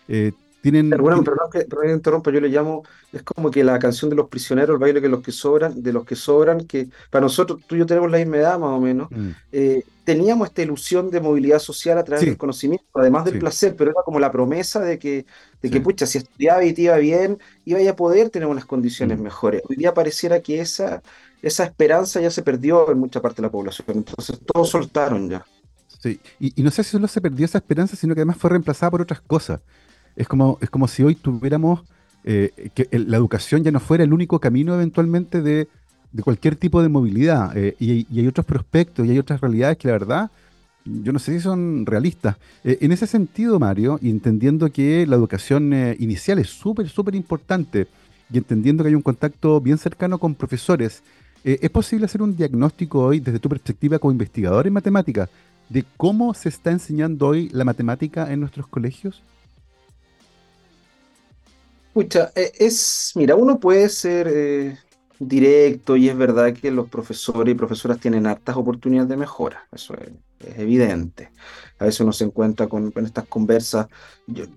Eh, 0.07 0.31
tienen, 0.61 0.89
perdón, 0.89 1.23
que 1.51 1.91
interrumpa, 1.91 2.31
yo 2.31 2.41
le 2.41 2.49
llamo, 2.49 2.83
es 3.13 3.23
como 3.23 3.49
que 3.49 3.63
la 3.63 3.79
canción 3.79 4.09
de 4.09 4.17
los 4.17 4.27
prisioneros, 4.27 4.73
el 4.73 4.79
baile 4.79 5.01
que 5.01 5.07
los 5.07 5.21
que 5.21 5.31
sobran, 5.31 5.81
de 5.81 5.93
los 5.93 6.05
que 6.05 6.15
sobran, 6.15 6.65
que 6.65 6.89
para 7.09 7.23
nosotros, 7.23 7.61
tú 7.65 7.75
y 7.75 7.79
yo 7.79 7.85
tenemos 7.85 8.11
la 8.11 8.17
misma 8.17 8.37
edad 8.37 8.59
más 8.59 8.71
o 8.71 8.79
menos, 8.79 9.09
mm. 9.09 9.29
eh, 9.53 9.83
teníamos 10.03 10.49
esta 10.49 10.61
ilusión 10.61 11.09
de 11.11 11.21
movilidad 11.21 11.59
social 11.59 11.97
a 11.97 12.03
través 12.03 12.25
del 12.25 12.35
conocimiento, 12.35 12.85
además 12.95 13.25
del 13.25 13.39
placer, 13.39 13.75
pero 13.77 13.91
era 13.91 14.01
como 14.03 14.19
la 14.19 14.31
promesa 14.31 14.81
de 14.81 14.99
que, 14.99 15.25
de 15.61 15.69
que 15.69 15.79
pucha, 15.79 16.05
si 16.05 16.17
estudiaba 16.17 16.63
y 16.65 16.73
te 16.73 16.83
iba 16.83 16.97
bien, 16.97 17.39
iba 17.63 17.79
a 17.89 17.95
poder 17.95 18.29
tener 18.29 18.47
unas 18.47 18.65
condiciones 18.65 19.17
mm. 19.17 19.21
mejores. 19.21 19.61
Hoy 19.69 19.77
día 19.77 19.93
pareciera 19.93 20.41
que 20.41 20.59
esa, 20.59 21.01
esa 21.41 21.63
esperanza 21.63 22.19
ya 22.19 22.31
se 22.31 22.43
perdió 22.43 22.91
en 22.91 22.99
mucha 22.99 23.21
parte 23.21 23.37
de 23.37 23.47
la 23.47 23.51
población, 23.51 23.85
entonces 23.93 24.39
todos 24.45 24.69
soltaron 24.69 25.29
ya. 25.29 25.45
Sí, 26.01 26.19
y, 26.39 26.59
y 26.59 26.63
no 26.63 26.71
sé 26.71 26.83
si 26.83 26.91
solo 26.91 27.07
se 27.07 27.21
perdió 27.21 27.45
esa 27.45 27.59
esperanza, 27.59 27.95
sino 27.95 28.13
que 28.13 28.21
además 28.21 28.37
fue 28.37 28.49
reemplazada 28.49 28.91
por 28.91 29.01
otras 29.01 29.21
cosas. 29.21 29.61
Es 30.15 30.27
como, 30.27 30.57
es 30.61 30.69
como 30.69 30.87
si 30.87 31.03
hoy 31.03 31.15
tuviéramos 31.15 31.81
eh, 32.23 32.69
que 32.75 32.87
la 32.99 33.17
educación 33.17 33.63
ya 33.63 33.71
no 33.71 33.79
fuera 33.79 34.03
el 34.03 34.13
único 34.13 34.39
camino 34.39 34.73
eventualmente 34.73 35.41
de, 35.41 35.67
cualquier 36.23 36.55
tipo 36.55 36.81
de 36.81 36.89
movilidad. 36.89 37.55
Eh, 37.57 37.75
y, 37.79 38.19
hay 38.19 38.27
otros 38.27 38.45
prospectos 38.45 39.05
y 39.05 39.11
hay 39.11 39.19
otras 39.19 39.41
realidades 39.41 39.77
que 39.77 39.87
la 39.87 39.93
verdad 39.93 40.31
yo 40.85 41.11
no 41.11 41.19
sé 41.19 41.33
si 41.33 41.39
son 41.39 41.85
realistas. 41.85 42.37
Eh, 42.63 42.79
en 42.81 42.91
ese 42.91 43.05
sentido, 43.05 43.59
Mario, 43.59 43.99
y 44.01 44.09
entendiendo 44.09 44.71
que 44.71 45.05
la 45.05 45.15
educación 45.15 45.73
inicial 45.99 46.39
es 46.39 46.49
súper, 46.49 46.89
súper 46.89 47.15
importante 47.15 47.87
y 48.31 48.37
entendiendo 48.37 48.83
que 48.83 48.89
hay 48.89 48.95
un 48.95 49.01
contacto 49.01 49.61
bien 49.61 49.77
cercano 49.77 50.17
con 50.17 50.35
profesores, 50.35 51.03
¿es 51.43 51.69
posible 51.69 52.05
hacer 52.05 52.21
un 52.21 52.35
diagnóstico 52.35 53.03
hoy 53.05 53.19
desde 53.19 53.39
tu 53.39 53.49
perspectiva 53.49 53.99
como 53.99 54.11
investigador 54.11 54.67
en 54.67 54.73
matemáticas 54.73 55.29
de 55.67 55.83
cómo 55.97 56.33
se 56.33 56.49
está 56.49 56.71
enseñando 56.71 57.27
hoy 57.27 57.49
la 57.49 57.65
matemática 57.65 58.31
en 58.31 58.39
nuestros 58.39 58.67
colegios? 58.67 59.23
Escucha, 61.89 62.31
e, 62.35 62.51
es, 62.59 63.11
mira, 63.15 63.35
uno 63.35 63.59
puede 63.59 63.89
ser 63.89 64.27
eh, 64.31 64.77
directo 65.19 65.97
y 65.97 66.07
es 66.07 66.15
verdad 66.15 66.53
que 66.53 66.71
los 66.71 66.87
profesores 66.87 67.51
y 67.51 67.57
profesoras 67.57 67.99
tienen 67.99 68.27
hartas 68.27 68.55
oportunidades 68.55 69.09
de 69.09 69.17
mejora, 69.17 69.67
eso 69.71 69.95
es, 69.95 70.09
evidente. 70.57 71.31
A 71.79 71.85
veces 71.85 71.99
uno 72.01 72.13
se 72.13 72.23
encuentra 72.25 72.67
con, 72.67 72.93
estas 72.95 73.27
conversas. 73.27 73.87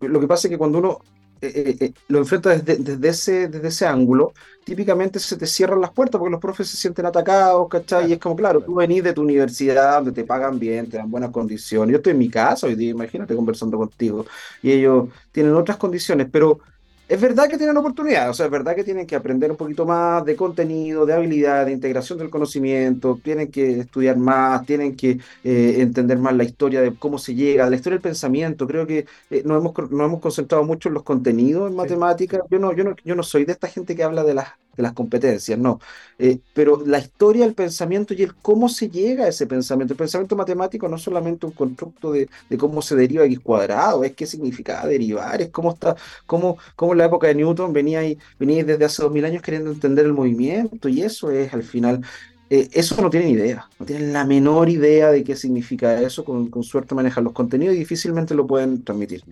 lo 0.00 0.20
que 0.20 0.28
pasa 0.28 0.46
es 0.46 0.50
que 0.50 0.58
cuando 0.58 0.78
uno 0.78 0.98
eh, 1.40 1.76
eh, 1.80 1.92
lo 2.06 2.18
enfrenta 2.18 2.56
desde, 2.56 3.08
ese, 3.08 3.48
desde 3.48 3.86
ángulo, 3.86 4.32
típicamente 4.64 5.18
se 5.18 5.36
te 5.36 5.46
cierran 5.46 5.80
las 5.80 5.90
puertas 5.90 6.20
porque 6.20 6.30
los 6.30 6.40
profes 6.40 6.68
se 6.68 6.76
sienten 6.76 7.06
atacados, 7.06 7.66
¿cachai? 7.68 8.10
Y 8.10 8.12
es 8.12 8.18
como, 8.20 8.36
claro, 8.36 8.60
tú 8.60 8.76
venís 8.76 9.02
de 9.02 9.12
tu 9.12 9.22
universidad 9.22 9.96
donde 9.96 10.12
te 10.12 10.22
pagan 10.22 10.60
bien, 10.60 10.88
te 10.88 10.98
dan 10.98 11.10
buenas 11.10 11.30
condiciones. 11.30 11.92
Yo 11.92 11.96
estoy 11.96 12.12
en 12.12 12.18
mi 12.18 12.28
casa 12.28 12.68
hoy 12.68 12.76
día, 12.76 12.90
imagínate 12.90 13.34
conversando 13.34 13.76
contigo, 13.76 14.24
y 14.62 14.70
ellos 14.70 15.08
tienen 15.32 15.54
otras 15.54 15.78
condiciones, 15.78 16.28
pero 16.30 16.60
es 17.08 17.20
verdad 17.20 17.48
que 17.48 17.58
tienen 17.58 17.76
oportunidades, 17.76 18.30
o 18.30 18.34
sea, 18.34 18.46
es 18.46 18.52
verdad 18.52 18.74
que 18.74 18.84
tienen 18.84 19.06
que 19.06 19.14
aprender 19.16 19.50
un 19.50 19.56
poquito 19.56 19.84
más 19.84 20.24
de 20.24 20.34
contenido, 20.36 21.04
de 21.04 21.12
habilidad, 21.12 21.66
de 21.66 21.72
integración 21.72 22.18
del 22.18 22.30
conocimiento, 22.30 23.20
tienen 23.22 23.50
que 23.50 23.80
estudiar 23.80 24.16
más, 24.16 24.64
tienen 24.64 24.96
que 24.96 25.18
eh, 25.44 25.76
entender 25.78 26.18
más 26.18 26.34
la 26.34 26.44
historia 26.44 26.80
de 26.80 26.94
cómo 26.94 27.18
se 27.18 27.34
llega, 27.34 27.68
la 27.68 27.76
historia 27.76 27.96
del 27.96 28.02
pensamiento. 28.02 28.66
Creo 28.66 28.86
que 28.86 29.06
eh, 29.30 29.42
nos, 29.44 29.58
hemos, 29.60 29.90
nos 29.90 30.06
hemos 30.06 30.20
concentrado 30.20 30.64
mucho 30.64 30.88
en 30.88 30.94
los 30.94 31.02
contenidos 31.02 31.70
en 31.70 31.76
matemáticas. 31.76 32.40
Yo 32.50 32.58
no, 32.58 32.72
yo, 32.72 32.84
no, 32.84 32.96
yo 33.04 33.14
no 33.14 33.22
soy 33.22 33.44
de 33.44 33.52
esta 33.52 33.68
gente 33.68 33.94
que 33.94 34.04
habla 34.04 34.24
de 34.24 34.34
las 34.34 34.48
de 34.76 34.82
las 34.82 34.92
competencias, 34.92 35.58
no. 35.58 35.80
Eh, 36.18 36.38
pero 36.54 36.82
la 36.86 36.98
historia 36.98 37.44
del 37.44 37.54
pensamiento 37.54 38.14
y 38.14 38.22
el 38.22 38.34
cómo 38.34 38.68
se 38.68 38.88
llega 38.88 39.24
a 39.24 39.28
ese 39.28 39.46
pensamiento. 39.46 39.94
El 39.94 39.98
pensamiento 39.98 40.36
matemático 40.36 40.88
no 40.88 40.96
es 40.96 41.02
solamente 41.02 41.46
un 41.46 41.52
constructo 41.52 42.12
de, 42.12 42.28
cómo 42.58 42.82
se 42.82 42.96
deriva 42.96 43.24
X 43.24 43.40
cuadrado, 43.40 44.04
es 44.04 44.12
qué 44.14 44.26
significa 44.26 44.86
derivar, 44.86 45.42
es 45.42 45.50
cómo 45.50 45.72
está, 45.72 45.96
cómo, 46.26 46.58
cómo 46.76 46.92
en 46.92 46.98
la 46.98 47.06
época 47.06 47.26
de 47.26 47.34
Newton 47.34 47.72
venía, 47.72 48.04
y, 48.04 48.18
venía 48.38 48.64
desde 48.64 48.84
hace 48.84 49.02
dos 49.02 49.12
mil 49.12 49.24
años 49.24 49.42
queriendo 49.42 49.70
entender 49.70 50.06
el 50.06 50.12
movimiento, 50.12 50.88
y 50.88 51.02
eso 51.02 51.30
es 51.30 51.52
al 51.52 51.62
final. 51.62 52.02
Eh, 52.50 52.68
eso 52.72 53.00
no 53.00 53.08
tienen 53.08 53.30
idea, 53.30 53.66
no 53.78 53.86
tienen 53.86 54.12
la 54.12 54.26
menor 54.26 54.68
idea 54.68 55.10
de 55.10 55.24
qué 55.24 55.36
significa 55.36 56.00
eso, 56.02 56.22
con, 56.24 56.50
con 56.50 56.62
suerte 56.62 56.94
manejan 56.94 57.24
los 57.24 57.32
contenidos 57.32 57.74
y 57.74 57.78
difícilmente 57.78 58.34
lo 58.34 58.46
pueden 58.46 58.84
transmitir. 58.84 59.24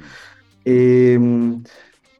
Eh, 0.64 1.18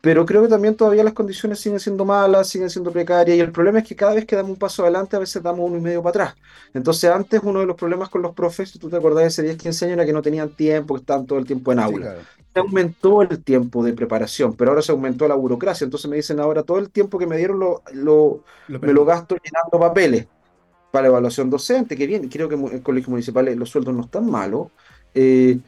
pero 0.01 0.25
creo 0.25 0.43
que 0.43 0.49
también 0.49 0.75
todavía 0.75 1.05
las 1.05 1.13
condiciones 1.13 1.61
siguen 1.61 1.79
siendo 1.79 2.05
malas, 2.07 2.49
siguen 2.49 2.71
siendo 2.71 2.91
precarias, 2.91 3.37
y 3.37 3.41
el 3.41 3.53
problema 3.53 3.81
es 3.81 3.89
que 3.89 3.95
cada 3.95 4.15
vez 4.15 4.25
que 4.25 4.35
damos 4.35 4.53
un 4.53 4.57
paso 4.57 4.83
adelante, 4.83 5.17
a 5.17 5.19
veces 5.19 5.43
damos 5.43 5.69
uno 5.69 5.77
y 5.77 5.81
medio 5.81 6.03
para 6.03 6.25
atrás. 6.25 6.37
Entonces, 6.73 7.11
antes 7.11 7.41
uno 7.43 7.61
de 7.61 7.67
los 7.67 7.77
problemas 7.77 8.09
con 8.09 8.23
los 8.23 8.35
profes, 8.35 8.73
tú 8.79 8.89
te 8.89 8.97
acordás 8.97 9.23
de 9.23 9.29
ese 9.29 9.43
10, 9.43 9.57
15 9.59 9.85
años, 9.85 9.95
era 9.95 10.07
que 10.07 10.13
no 10.13 10.23
tenían 10.23 10.57
tiempo, 10.57 10.95
que 10.95 11.01
estaban 11.01 11.27
todo 11.27 11.39
el 11.39 11.45
tiempo 11.45 11.73
en 11.73 11.81
aula. 11.81 12.17
Se 12.53 12.61
aumentó 12.61 13.23
el 13.23 13.45
tiempo 13.45 13.85
de 13.85 13.93
preparación, 13.93 14.55
pero 14.55 14.71
ahora 14.71 14.83
se 14.83 14.93
aumentó 14.93 15.29
la 15.29 15.35
burocracia. 15.35 15.85
Entonces 15.85 16.11
me 16.11 16.17
dicen 16.17 16.41
ahora, 16.41 16.63
todo 16.63 16.79
el 16.79 16.91
tiempo 16.91 17.19
que 17.19 17.27
me 17.27 17.37
dieron 17.37 17.61
lo, 17.61 17.83
lo, 17.93 18.43
me 18.69 18.93
lo 18.93 19.05
gasto 19.05 19.37
llenando 19.37 19.79
papeles 19.79 20.27
para 20.91 21.09
evaluación 21.09 21.51
docente, 21.51 21.97
que 21.97 22.07
bien, 22.07 22.29
creo 22.29 22.49
que 22.49 22.55
en 22.55 22.81
colegios 22.81 23.11
municipales 23.11 23.57
los 23.57 23.71
sueldos 23.71 23.95
no 23.95 24.03
están 24.03 24.29
malos. 24.29 24.69
Eh, 25.15 25.59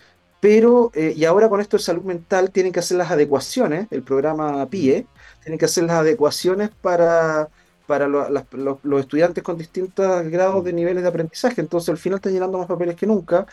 pero, 0.43 0.91
eh, 0.95 1.15
y 1.17 1.25
ahora 1.25 1.49
con 1.49 1.61
esto 1.61 1.77
de 1.77 1.85
salud 1.85 2.03
mental 2.03 2.51
tienen 2.51 2.73
que 2.73 2.81
hacer 2.81 2.97
las 2.97 3.13
adecuaciones, 3.13 3.87
el 3.93 4.03
programa 4.03 4.67
PIE, 4.67 5.07
tienen 5.41 5.57
que 5.57 5.67
hacer 5.67 5.85
las 5.85 5.99
adecuaciones 5.99 6.71
para, 6.81 7.49
para 7.87 8.09
los, 8.09 8.29
estudiantes 8.99 9.45
con 9.45 9.57
distintos 9.57 10.29
grados 10.29 10.65
de 10.65 10.73
niveles 10.73 11.05
de 11.05 11.09
aprendizaje. 11.09 11.61
Entonces, 11.61 11.91
al 11.91 11.97
final 11.97 12.17
están 12.17 12.33
llenando 12.33 12.59
más 12.59 12.67
papeles 12.67 12.97
que 12.97 13.07
nunca. 13.07 13.47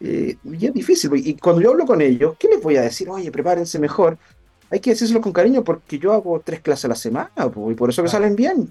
Eh, 0.00 0.36
y 0.44 0.66
es 0.66 0.74
difícil. 0.74 1.10
Y 1.14 1.34
cuando 1.36 1.62
yo 1.62 1.70
hablo 1.70 1.86
con 1.86 2.02
ellos, 2.02 2.36
¿qué 2.38 2.48
les 2.48 2.62
voy 2.62 2.76
a 2.76 2.82
decir? 2.82 3.08
Oye, 3.08 3.32
prepárense 3.32 3.78
mejor. 3.78 4.18
Hay 4.70 4.80
que 4.80 4.90
decírselo 4.90 5.22
con 5.22 5.32
cariño 5.32 5.64
porque 5.64 5.98
yo 5.98 6.12
hago 6.12 6.42
tres 6.44 6.60
clases 6.60 6.84
a 6.84 6.88
la 6.88 6.94
semana 6.94 7.30
y 7.70 7.74
por 7.74 7.88
eso 7.88 8.02
que 8.02 8.10
salen 8.10 8.36
bien. 8.36 8.70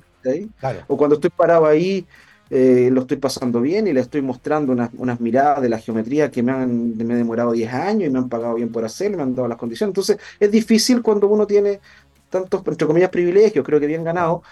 O 0.86 0.96
cuando 0.96 1.16
estoy 1.16 1.32
parado 1.32 1.66
ahí 1.66 2.06
eh, 2.56 2.90
lo 2.92 3.02
estoy 3.02 3.18
pasando 3.18 3.62
bien 3.62 3.88
y 3.88 3.94
le 3.94 4.02
estoy 4.02 4.22
mostrando 4.22 4.72
unas, 4.74 4.92
unas 4.98 5.20
miradas 5.20 5.62
de 5.64 5.70
la 5.70 5.80
geometría 5.80 6.30
que 6.30 6.44
me 6.44 6.52
han 6.52 6.96
me 6.96 7.16
he 7.16 7.18
demorado 7.18 7.52
10 7.52 7.74
años 7.74 8.08
y 8.10 8.12
me 8.12 8.20
han 8.20 8.30
pagado 8.30 8.54
bien 8.56 8.72
por 8.72 8.86
hacerlo, 8.86 9.18
me 9.18 9.24
han 9.24 9.34
dado 9.36 9.48
las 9.48 9.58
condiciones. 9.58 9.90
Entonces 9.90 10.18
es 10.40 10.52
difícil 10.52 11.02
cuando 11.02 11.28
uno 11.28 11.48
tiene 11.48 11.80
tantos, 12.30 12.62
entre 12.68 12.88
comillas, 12.88 13.10
privilegios, 13.10 13.66
creo 13.66 13.80
que 13.80 13.88
bien 13.88 14.04
ganado, 14.04 14.44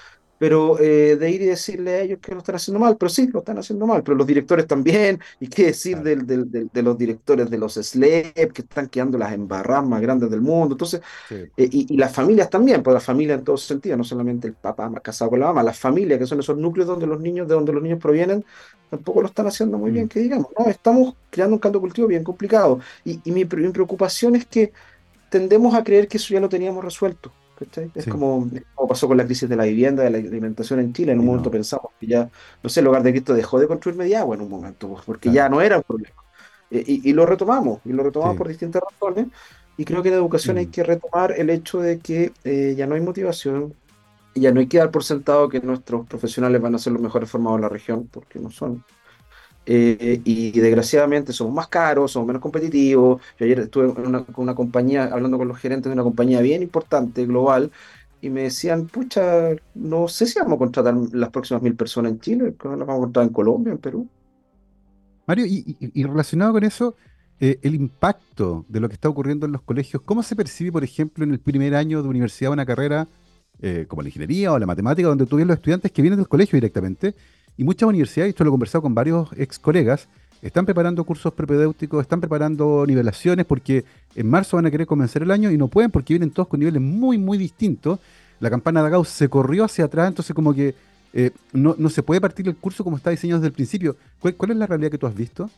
pero 0.42 0.80
eh, 0.80 1.18
de 1.18 1.30
ir 1.30 1.44
y 1.44 1.46
decirle 1.46 1.92
a 1.92 2.02
ellos 2.02 2.18
que 2.20 2.32
lo 2.32 2.40
están 2.40 2.56
haciendo 2.56 2.80
mal, 2.80 2.98
pero 2.98 3.12
sí, 3.12 3.28
lo 3.28 3.42
están 3.42 3.60
haciendo 3.60 3.86
mal, 3.86 4.02
pero 4.02 4.18
los 4.18 4.26
directores 4.26 4.66
también, 4.66 5.20
y 5.40 5.48
qué 5.48 5.68
decir 5.68 6.00
del, 6.00 6.26
de 6.26 6.82
los 6.82 6.98
directores 6.98 7.48
de 7.48 7.60
los 7.60 7.76
SLEP, 7.76 8.52
que 8.52 8.64
están 8.64 8.90
quedando 8.90 9.20
las 9.20 9.34
embarradas 9.34 9.86
más 9.86 10.02
grandes 10.02 10.32
del 10.32 10.42
mundo, 10.42 10.74
entonces, 10.74 11.00
eh, 11.30 11.48
y, 11.56 11.96
las 11.96 12.12
familias 12.12 12.50
también, 12.50 12.82
pues 12.82 12.92
las 12.92 13.04
familias 13.04 13.38
en 13.38 13.46
todos 13.46 13.62
sentidos, 13.62 14.00
no 14.00 14.04
solamente 14.04 14.48
el 14.48 14.56
papá 14.56 14.92
casado 15.04 15.30
con 15.30 15.42
la 15.42 15.46
mamá, 15.46 15.62
las 15.62 15.78
familias, 15.78 16.18
que 16.18 16.26
son 16.26 16.40
esos 16.40 16.58
núcleos 16.58 16.88
donde 16.88 17.06
los 17.06 17.22
niños, 17.22 17.48
de 17.48 17.54
donde 17.54 17.72
los 17.72 17.84
niños 17.84 18.00
provienen, 18.00 18.44
tampoco 18.90 19.22
lo 19.22 19.28
están 19.28 19.46
haciendo 19.46 19.78
muy 19.78 19.92
bien, 19.92 20.06
mm. 20.06 20.10
que 20.10 20.22
digamos, 20.22 20.48
no, 20.58 20.66
estamos 20.66 21.14
creando 21.30 21.58
un 21.58 21.60
caldo 21.60 21.80
cultivo 21.80 22.08
bien 22.08 22.24
complicado, 22.24 22.80
y, 23.06 23.20
mi, 23.26 23.46
mi 23.46 23.70
preocupación 23.70 24.36
es 24.36 24.48
que 24.48 24.74
tendemos 25.30 25.76
a 25.76 25.84
creer 25.84 26.08
que 26.08 26.18
eso 26.18 26.34
ya 26.34 26.40
lo 26.40 26.50
teníamos 26.50 26.84
resuelto. 26.84 27.32
Es 27.96 28.08
como, 28.08 28.50
pasó 28.88 29.08
con 29.08 29.18
la 29.18 29.26
crisis 29.26 29.48
de 29.48 29.56
la 29.56 29.66
vivienda, 29.66 30.04
de 30.04 30.10
la 30.10 30.18
alimentación 30.18 30.80
en 30.80 30.94
Chile. 30.94 31.12
En 31.12 31.20
un 31.20 31.26
momento 31.26 31.52
pensamos 31.52 31.92
que 32.00 32.08
ya, 32.08 32.30
no 32.62 32.70
sé, 32.70 32.80
el 32.80 32.88
hogar 32.88 33.04
de 33.04 33.12
Cristo 33.12 33.34
dejó 33.34 33.60
de 33.60 33.68
construir 33.68 33.98
media 33.98 34.22
agua 34.22 34.36
en 34.36 34.42
un 34.42 34.50
momento, 34.50 34.88
pues, 34.90 35.04
porque 35.06 35.32
ya 35.32 35.50
no 35.50 35.62
era 35.62 35.78
un 35.78 35.84
problema. 35.84 36.16
Eh, 36.72 36.84
y, 36.88 37.14
lo 37.14 37.26
retomamos, 37.26 37.82
y 37.84 37.92
lo 37.92 38.04
retomamos 38.04 38.38
por 38.38 38.48
distintas 38.48 38.82
razones. 38.90 39.28
Y 39.78 39.86
creo 39.86 40.02
que 40.02 40.10
en 40.10 40.16
educación 40.16 40.58
hay 40.58 40.68
mm. 40.68 40.72
que 40.72 40.84
retomar 40.84 41.34
el 41.38 41.50
hecho 41.50 41.80
de 41.80 42.00
que 42.00 42.34
eh, 42.44 42.76
ya 42.78 42.88
no 42.88 42.96
hay 42.96 43.02
motivación, 43.02 43.74
ya 44.36 44.52
no 44.52 44.60
hay 44.60 44.68
que 44.68 44.78
dar 44.78 44.92
por 44.92 45.04
sentado 45.04 45.50
que 45.50 45.60
nuestros 45.60 46.08
profesionales 46.08 46.62
van 46.62 46.76
a 46.76 46.80
ser 46.80 46.94
los 46.94 47.02
mejores 47.02 47.30
formados 47.30 47.60
de 47.60 47.62
la 47.64 47.70
región, 47.70 48.08
porque 48.12 48.40
no 48.40 48.52
son. 48.52 48.84
Eh, 49.66 50.22
y 50.26 50.60
desgraciadamente 50.60 51.34
somos 51.34 51.54
más 51.54 51.68
caros, 51.68 52.12
somos 52.12 52.28
menos 52.28 52.42
competitivos. 52.42 53.22
Yo 53.40 53.46
ayer 53.46 53.60
estuve 53.60 53.94
con 53.94 54.08
una, 54.36 54.56
compañía, 54.56 55.06
hablando 55.06 55.38
con 55.38 55.48
los 55.48 55.58
gerentes 55.58 55.90
de 55.90 55.94
una 55.94 56.04
compañía 56.04 56.42
bien 56.42 56.64
importante, 56.64 57.26
global, 57.26 57.72
y 58.22 58.30
me 58.30 58.44
decían, 58.44 58.88
pucha, 58.88 59.50
no 59.76 60.08
sé 60.08 60.26
si 60.26 60.40
vamos 60.40 60.56
a 60.56 60.60
contratar 60.60 60.96
las 61.12 61.30
próximas 61.30 61.64
mil 61.64 61.76
personas 61.76 62.12
en 62.12 62.20
Chile, 62.20 62.56
las 62.64 62.80
vamos 62.80 62.90
a 62.90 63.00
contratar 63.00 63.28
en 63.28 63.34
Colombia, 63.34 63.72
en 63.72 63.80
Perú. 63.80 64.08
Mario, 65.28 65.46
y, 65.46 66.04
relacionado 66.04 66.54
con 66.54 66.64
eso, 66.64 66.96
eh, 67.40 67.60
el 67.62 67.76
impacto 67.76 68.66
de 68.68 68.80
lo 68.80 68.90
que 68.90 68.96
está 68.96 69.10
ocurriendo 69.10 69.46
en 69.46 69.52
los 69.52 69.62
colegios, 69.62 70.02
¿cómo 70.04 70.24
se 70.24 70.36
percibe, 70.36 70.72
por 70.72 70.84
ejemplo, 70.84 71.24
en 71.24 71.32
el 71.32 71.40
primer 71.40 71.76
año 71.76 72.02
de 72.02 72.10
universidad 72.10 72.52
una 72.52 72.66
carrera 72.66 73.08
eh, 73.62 73.86
como 73.88 74.02
la 74.02 74.10
ingeniería 74.10 74.52
o 74.52 74.60
la 74.60 74.66
matemática, 74.66 75.08
donde 75.08 75.28
tú 75.28 75.38
los 75.38 75.56
estudiantes 75.56 75.92
que 75.92 76.02
vienen 76.02 76.18
del 76.18 76.28
colegio 76.28 76.58
directamente? 76.58 77.16
Y 77.58 77.64
muchas 77.64 77.88
universidades, 77.88 78.30
esto 78.30 78.44
lo 78.44 78.50
he 78.50 78.52
conversado 78.52 78.82
con 78.82 78.96
varios 78.96 79.30
ex 79.38 79.60
colegas, 79.60 80.08
están 80.42 80.66
preparando 80.66 81.04
cursos 81.04 81.34
prepedéuticos, 81.34 82.02
están 82.02 82.20
preparando 82.20 82.84
nivelaciones 82.88 83.46
porque 83.46 83.86
en 84.16 84.30
marzo 84.30 84.58
van 84.58 84.66
a 84.66 84.72
querer 84.72 84.88
comenzar 84.88 85.22
el 85.22 85.32
año 85.32 85.52
y 85.52 85.58
no 85.58 85.68
pueden 85.68 85.92
porque 85.92 86.14
vienen 86.14 86.32
todos 86.32 86.48
con 86.48 86.60
niveles 86.60 86.82
muy, 86.82 87.18
muy 87.18 87.38
distintos. 87.38 88.00
La 88.40 88.50
campana 88.50 88.84
de 88.84 88.90
Gauss 88.90 89.10
se 89.10 89.30
corrió 89.30 89.66
hacia 89.66 89.86
atrás, 89.86 90.08
entonces 90.08 90.36
como 90.36 90.54
que 90.54 90.74
eh, 91.14 91.32
no, 91.54 91.76
se 91.90 92.02
puede 92.02 92.20
partir 92.20 92.48
el 92.48 92.56
curso 92.56 92.84
como 92.84 92.98
está 92.98 93.12
diseñado 93.12 93.40
desde 93.40 93.50
el 93.50 93.54
principio. 93.54 93.96
¿Cuál, 94.20 94.52
es 94.52 94.58
la 94.58 94.66
realidad 94.66 94.90
que 94.90 94.98
tú 94.98 95.06
has 95.06 95.16
visto? 95.16 95.50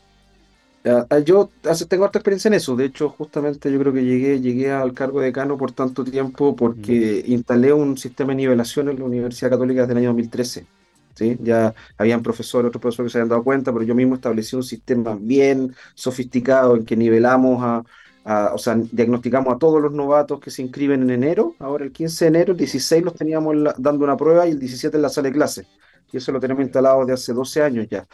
Ah, 0.86 1.20
yo 1.20 1.50
tengo 1.88 2.04
harta 2.04 2.20
experiencia 2.20 2.50
en 2.50 2.56
eso. 2.56 2.76
De 2.76 2.84
hecho, 2.84 3.08
justamente 3.08 3.72
yo 3.72 3.80
creo 3.80 3.94
que 3.94 4.04
llegué, 4.04 4.42
llegué 4.42 4.70
al 4.72 4.94
cargo 4.94 5.22
de 5.22 5.28
decano 5.28 5.58
por 5.58 5.72
tanto 5.72 6.04
tiempo 6.04 6.58
porque 6.58 7.24
instalé 7.26 7.72
un 7.72 7.98
sistema 7.98 8.32
de 8.32 8.38
nivelación 8.38 8.90
en 8.90 9.00
la 9.00 9.06
Universidad 9.06 9.52
Católica 9.52 9.82
desde 9.82 9.94
el 9.94 10.00
año 10.00 10.10
2013. 10.10 10.66
¿Sí? 11.14 11.38
Ya 11.42 11.74
habían 11.98 12.24
profesores, 12.24 12.70
otros 12.70 12.82
profesores 12.82 13.10
que 13.10 13.14
se 13.14 13.20
habían 13.20 13.30
dado 13.30 13.44
cuenta, 13.44 13.72
pero 13.72 13.84
yo 13.84 13.96
mismo 13.96 14.16
establecí 14.16 14.56
un 14.56 14.64
sistema 14.64 15.18
bien 15.20 15.76
sofisticado 15.96 16.76
en 16.76 16.86
que 16.86 16.96
nivelamos 16.96 17.64
a, 17.64 17.84
o 18.54 18.58
sea, 18.58 18.76
diagnosticamos 18.76 19.54
a 19.54 19.58
todos 19.58 19.82
los 19.82 19.92
novatos 19.92 20.40
que 20.40 20.50
se 20.50 20.62
inscriben 20.62 21.04
en 21.04 21.10
enero, 21.10 21.56
ahora 21.60 21.86
el 21.86 21.92
15 21.92 22.26
de 22.26 22.30
enero, 22.30 22.52
el 22.54 22.58
16 22.58 23.04
los 23.04 23.16
teníamos 23.16 23.56
dando 23.78 24.06
una 24.06 24.16
prueba 24.16 24.48
y 24.48 24.52
el 24.52 24.60
17 24.60 24.96
en 24.96 25.02
la 25.02 25.10
sala 25.10 25.30
de 25.30 25.34
clase. 25.34 25.68
Y 26.12 26.18
eso 26.18 26.32
lo 26.32 26.40
tenemos 26.40 26.64
instalado 26.64 27.02
desde 27.02 27.14
hace 27.14 27.34
12 27.34 27.64
años 27.64 27.88
ya. 27.90 28.08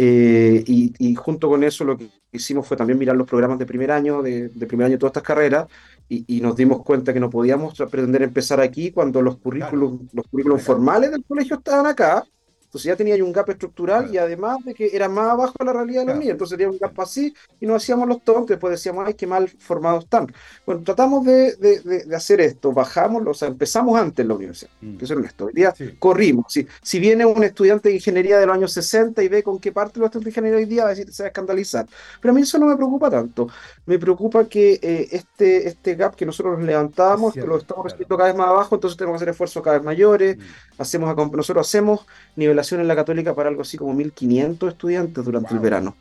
Eh, 0.00 0.62
y, 0.66 1.14
junto 1.16 1.48
con 1.48 1.64
eso 1.64 1.84
lo 1.84 1.98
que 1.98 2.08
hicimos 2.30 2.68
fue 2.68 2.76
también 2.76 3.00
mirar 3.00 3.16
los 3.16 3.26
programas 3.26 3.58
de 3.58 3.66
primer 3.66 3.90
año, 3.90 4.22
de, 4.22 4.48
primer 4.68 4.86
año 4.86 4.92
de 4.92 4.98
todas 4.98 5.10
estas 5.10 5.24
carreras, 5.24 5.66
y, 6.08 6.40
nos 6.40 6.54
dimos 6.54 6.84
cuenta 6.84 7.12
que 7.12 7.18
no 7.18 7.30
podíamos 7.30 7.74
pretender 7.90 8.22
empezar 8.22 8.60
aquí 8.60 8.92
cuando 8.92 9.22
los 9.22 9.38
currículos, 9.38 9.94
los 10.12 10.26
currículos 10.28 10.62
formales 10.62 11.10
del 11.10 11.24
colegio 11.24 11.56
estaban 11.56 11.86
acá, 11.86 12.24
entonces 12.68 12.84
ya 12.84 12.96
tenía 12.96 13.14
un 13.24 13.32
gap 13.32 13.48
estructural 13.48 14.14
y 14.14 14.18
además 14.18 14.58
de 14.62 14.74
que 14.74 14.90
era 14.92 15.08
más 15.08 15.30
abajo 15.30 15.54
la 15.64 15.72
realidad 15.72 16.02
de 16.02 16.08
los 16.08 16.18
niños. 16.18 16.32
Entonces 16.32 16.58
tenía 16.58 16.70
un 16.70 16.76
gap 16.76 17.00
así 17.00 17.34
y 17.58 17.66
nos 17.66 17.82
hacíamos 17.82 18.06
los 18.06 18.22
tontos. 18.22 18.48
Después 18.48 18.72
decíamos, 18.72 19.04
ay, 19.06 19.14
qué 19.14 19.26
mal 19.26 19.48
formados 19.48 20.04
están. 20.04 20.30
Bueno, 20.66 20.82
tratamos 20.84 21.24
de, 21.24 21.56
de, 21.56 22.14
hacer 22.14 22.42
esto. 22.42 22.70
Bajamos, 22.70 23.26
o 23.26 23.32
sea, 23.32 23.48
empezamos 23.48 23.98
antes 23.98 24.22
en 24.22 24.28
la 24.28 24.34
universidad. 24.34 24.70
Mm. 24.82 24.98
Que 24.98 25.04
es 25.06 25.10
honesto. 25.10 25.46
Hoy 25.46 25.54
día 25.54 25.74
corrimos. 25.98 26.52
Si, 26.52 26.66
si 26.82 26.98
viene 26.98 27.24
un 27.24 27.42
estudiante 27.42 27.88
de 27.88 27.94
ingeniería 27.94 28.38
de 28.38 28.44
los 28.44 28.54
años 28.54 28.70
60 28.74 29.22
y 29.22 29.28
ve 29.28 29.42
con 29.42 29.58
qué 29.58 29.72
parte 29.72 29.94
de 29.94 30.00
los 30.00 30.08
estudiantes 30.08 30.34
de 30.34 30.40
ingeniería 30.40 30.58
hoy 30.58 30.66
día, 30.66 30.82
va 30.82 30.90
a 30.90 30.94
decir, 30.94 31.10
se 31.10 31.22
va 31.22 31.28
a 31.28 31.28
escandalizar. 31.28 31.86
Pero 32.20 32.32
a 32.32 32.34
mí 32.34 32.42
eso 32.42 32.58
no 32.58 32.66
me 32.66 32.76
preocupa 32.76 33.08
tanto. 33.08 33.48
Me 33.86 33.98
preocupa 33.98 34.46
que 34.46 34.78
eh, 34.82 35.08
este, 35.10 35.68
este 35.68 35.94
gap 35.94 36.14
que 36.14 36.26
nosotros 36.26 36.62
levantamos, 36.62 37.32
que 37.32 37.46
lo 37.46 37.56
estamos 37.56 37.84
recibiendo 37.84 38.14
cada 38.14 38.28
vez 38.28 38.36
más 38.36 38.48
abajo, 38.48 38.74
entonces 38.74 38.98
tenemos 38.98 39.14
que 39.14 39.22
hacer 39.22 39.28
esfuerzos 39.30 39.62
cada 39.62 39.78
vez 39.78 39.86
mayores. 39.86 40.36
Mm. 40.36 40.42
Hacemos, 40.78 41.14
nosotros 41.16 41.66
hacemos 41.66 42.06
nivel 42.36 42.58
en 42.80 42.88
la 42.88 42.96
católica 42.96 43.34
para 43.34 43.48
algo 43.48 43.62
así 43.62 43.76
como 43.76 43.92
1.500 43.94 44.68
estudiantes 44.68 45.24
durante 45.24 45.52
el 45.52 45.60
verano. 45.60 45.96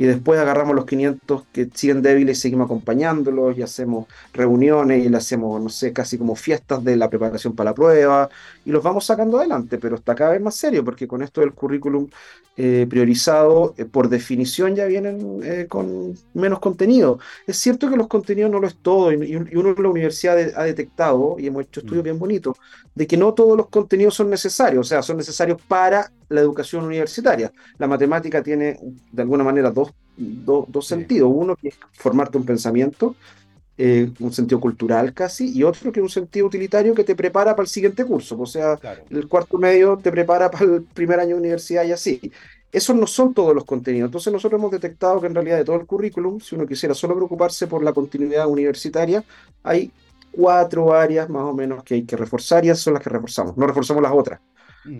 Y 0.00 0.06
después 0.06 0.40
agarramos 0.40 0.74
los 0.74 0.86
500 0.86 1.42
que 1.52 1.68
siguen 1.74 2.00
débiles 2.00 2.38
y 2.38 2.40
seguimos 2.40 2.64
acompañándolos 2.64 3.58
y 3.58 3.62
hacemos 3.62 4.06
reuniones 4.32 5.04
y 5.04 5.10
le 5.10 5.18
hacemos, 5.18 5.60
no 5.60 5.68
sé, 5.68 5.92
casi 5.92 6.16
como 6.16 6.36
fiestas 6.36 6.82
de 6.82 6.96
la 6.96 7.10
preparación 7.10 7.54
para 7.54 7.72
la 7.72 7.74
prueba 7.74 8.30
y 8.64 8.70
los 8.70 8.82
vamos 8.82 9.04
sacando 9.04 9.36
adelante, 9.36 9.76
pero 9.76 9.96
está 9.96 10.14
cada 10.14 10.30
vez 10.30 10.40
más 10.40 10.54
serio 10.54 10.82
porque 10.86 11.06
con 11.06 11.22
esto 11.22 11.42
del 11.42 11.52
currículum 11.52 12.08
eh, 12.56 12.86
priorizado, 12.88 13.74
eh, 13.76 13.84
por 13.84 14.08
definición 14.08 14.74
ya 14.74 14.86
vienen 14.86 15.40
eh, 15.44 15.66
con 15.68 16.14
menos 16.32 16.60
contenido. 16.60 17.18
Es 17.46 17.58
cierto 17.58 17.90
que 17.90 17.96
los 17.98 18.08
contenidos 18.08 18.50
no 18.50 18.58
lo 18.58 18.68
es 18.68 18.76
todo 18.76 19.12
y, 19.12 19.36
uno 19.36 19.74
en 19.76 19.82
la 19.82 19.88
universidad 19.90 20.38
ha 20.56 20.64
detectado, 20.64 21.36
y 21.38 21.48
hemos 21.48 21.64
hecho 21.64 21.80
estudios 21.80 22.04
mm. 22.04 22.04
bien 22.04 22.18
bonitos, 22.18 22.56
de 22.94 23.06
que 23.06 23.18
no 23.18 23.34
todos 23.34 23.54
los 23.54 23.68
contenidos 23.68 24.14
son 24.14 24.30
necesarios, 24.30 24.86
o 24.86 24.88
sea, 24.88 25.02
son 25.02 25.18
necesarios 25.18 25.60
para 25.68 26.10
la 26.30 26.40
educación 26.40 26.84
universitaria. 26.84 27.52
La 27.78 27.86
matemática 27.86 28.42
tiene 28.42 28.78
de 29.12 29.22
alguna 29.22 29.44
manera 29.44 29.70
dos 29.70 29.92
dos 30.16 30.86
sentidos. 30.86 31.30
Uno 31.32 31.56
que 31.56 31.68
es 31.68 31.78
formarte 31.92 32.38
un 32.38 32.44
pensamiento, 32.44 33.16
eh, 33.78 34.10
un 34.20 34.32
sentido 34.32 34.60
cultural 34.60 35.12
casi, 35.14 35.56
y 35.56 35.62
otro 35.62 35.90
que 35.92 36.00
es 36.00 36.04
un 36.04 36.10
sentido 36.10 36.46
utilitario 36.46 36.94
que 36.94 37.04
te 37.04 37.14
prepara 37.14 37.56
para 37.56 37.64
el 37.64 37.68
siguiente 37.68 38.04
curso. 38.04 38.38
O 38.38 38.46
sea, 38.46 38.78
el 39.08 39.28
cuarto 39.28 39.58
medio 39.58 39.96
te 39.96 40.10
prepara 40.10 40.50
para 40.50 40.64
el 40.64 40.82
primer 40.82 41.20
año 41.20 41.36
de 41.36 41.40
universidad 41.40 41.84
y 41.84 41.92
así. 41.92 42.32
Esos 42.72 42.94
no 42.94 43.06
son 43.06 43.34
todos 43.34 43.54
los 43.54 43.64
contenidos. 43.64 44.08
Entonces 44.08 44.32
nosotros 44.32 44.58
hemos 44.58 44.70
detectado 44.70 45.20
que 45.20 45.26
en 45.26 45.34
realidad 45.34 45.56
de 45.56 45.64
todo 45.64 45.76
el 45.76 45.86
currículum, 45.86 46.38
si 46.40 46.54
uno 46.54 46.66
quisiera 46.66 46.94
solo 46.94 47.16
preocuparse 47.16 47.66
por 47.66 47.82
la 47.82 47.92
continuidad 47.92 48.46
universitaria, 48.46 49.24
hay 49.64 49.90
cuatro 50.30 50.94
áreas 50.94 51.28
más 51.28 51.42
o 51.42 51.52
menos 51.52 51.82
que 51.82 51.94
hay 51.94 52.04
que 52.04 52.16
reforzar 52.16 52.64
y 52.64 52.68
esas 52.68 52.84
son 52.84 52.94
las 52.94 53.02
que 53.02 53.10
reforzamos. 53.10 53.56
No 53.56 53.66
reforzamos 53.66 54.02
las 54.02 54.12
otras. 54.12 54.40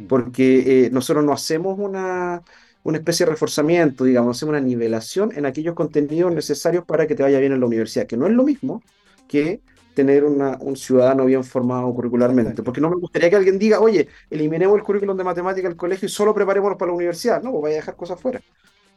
Porque 0.09 0.87
eh, 0.87 0.91
nosotros 0.91 1.25
no 1.25 1.33
hacemos 1.33 1.79
una 1.79 2.43
una 2.83 2.99
especie 2.99 3.27
de 3.27 3.33
reforzamiento, 3.33 4.05
digamos, 4.05 4.37
hacemos 4.37 4.53
una 4.53 4.61
nivelación 4.61 5.33
en 5.35 5.47
aquellos 5.47 5.75
contenidos 5.75 6.33
necesarios 6.33 6.85
para 6.85 7.07
que 7.07 7.15
te 7.15 7.23
vaya 7.23 7.39
bien 7.39 7.53
en 7.53 7.61
la 7.61 7.67
universidad, 7.67 8.07
que 8.07 8.17
no 8.17 8.27
es 8.27 8.33
lo 8.33 8.43
mismo 8.43 8.83
que 9.29 9.61
tener 9.95 10.25
un 10.25 10.77
ciudadano 10.77 11.27
bien 11.27 11.45
formado 11.45 11.93
curricularmente, 11.93 12.63
porque 12.63 12.81
no 12.81 12.89
me 12.89 12.97
gustaría 12.97 13.29
que 13.29 13.37
alguien 13.37 13.59
diga, 13.59 13.81
oye, 13.81 14.09
eliminemos 14.31 14.79
el 14.79 14.83
currículum 14.83 15.17
de 15.17 15.25
matemática 15.25 15.69
del 15.69 15.77
colegio 15.77 16.07
y 16.07 16.09
solo 16.09 16.33
preparémonos 16.33 16.79
para 16.79 16.91
la 16.91 16.97
universidad, 16.97 17.43
no, 17.43 17.51
pues 17.51 17.63
vaya 17.65 17.77
a 17.77 17.81
dejar 17.81 17.97
cosas 17.97 18.21
fuera. 18.21 18.41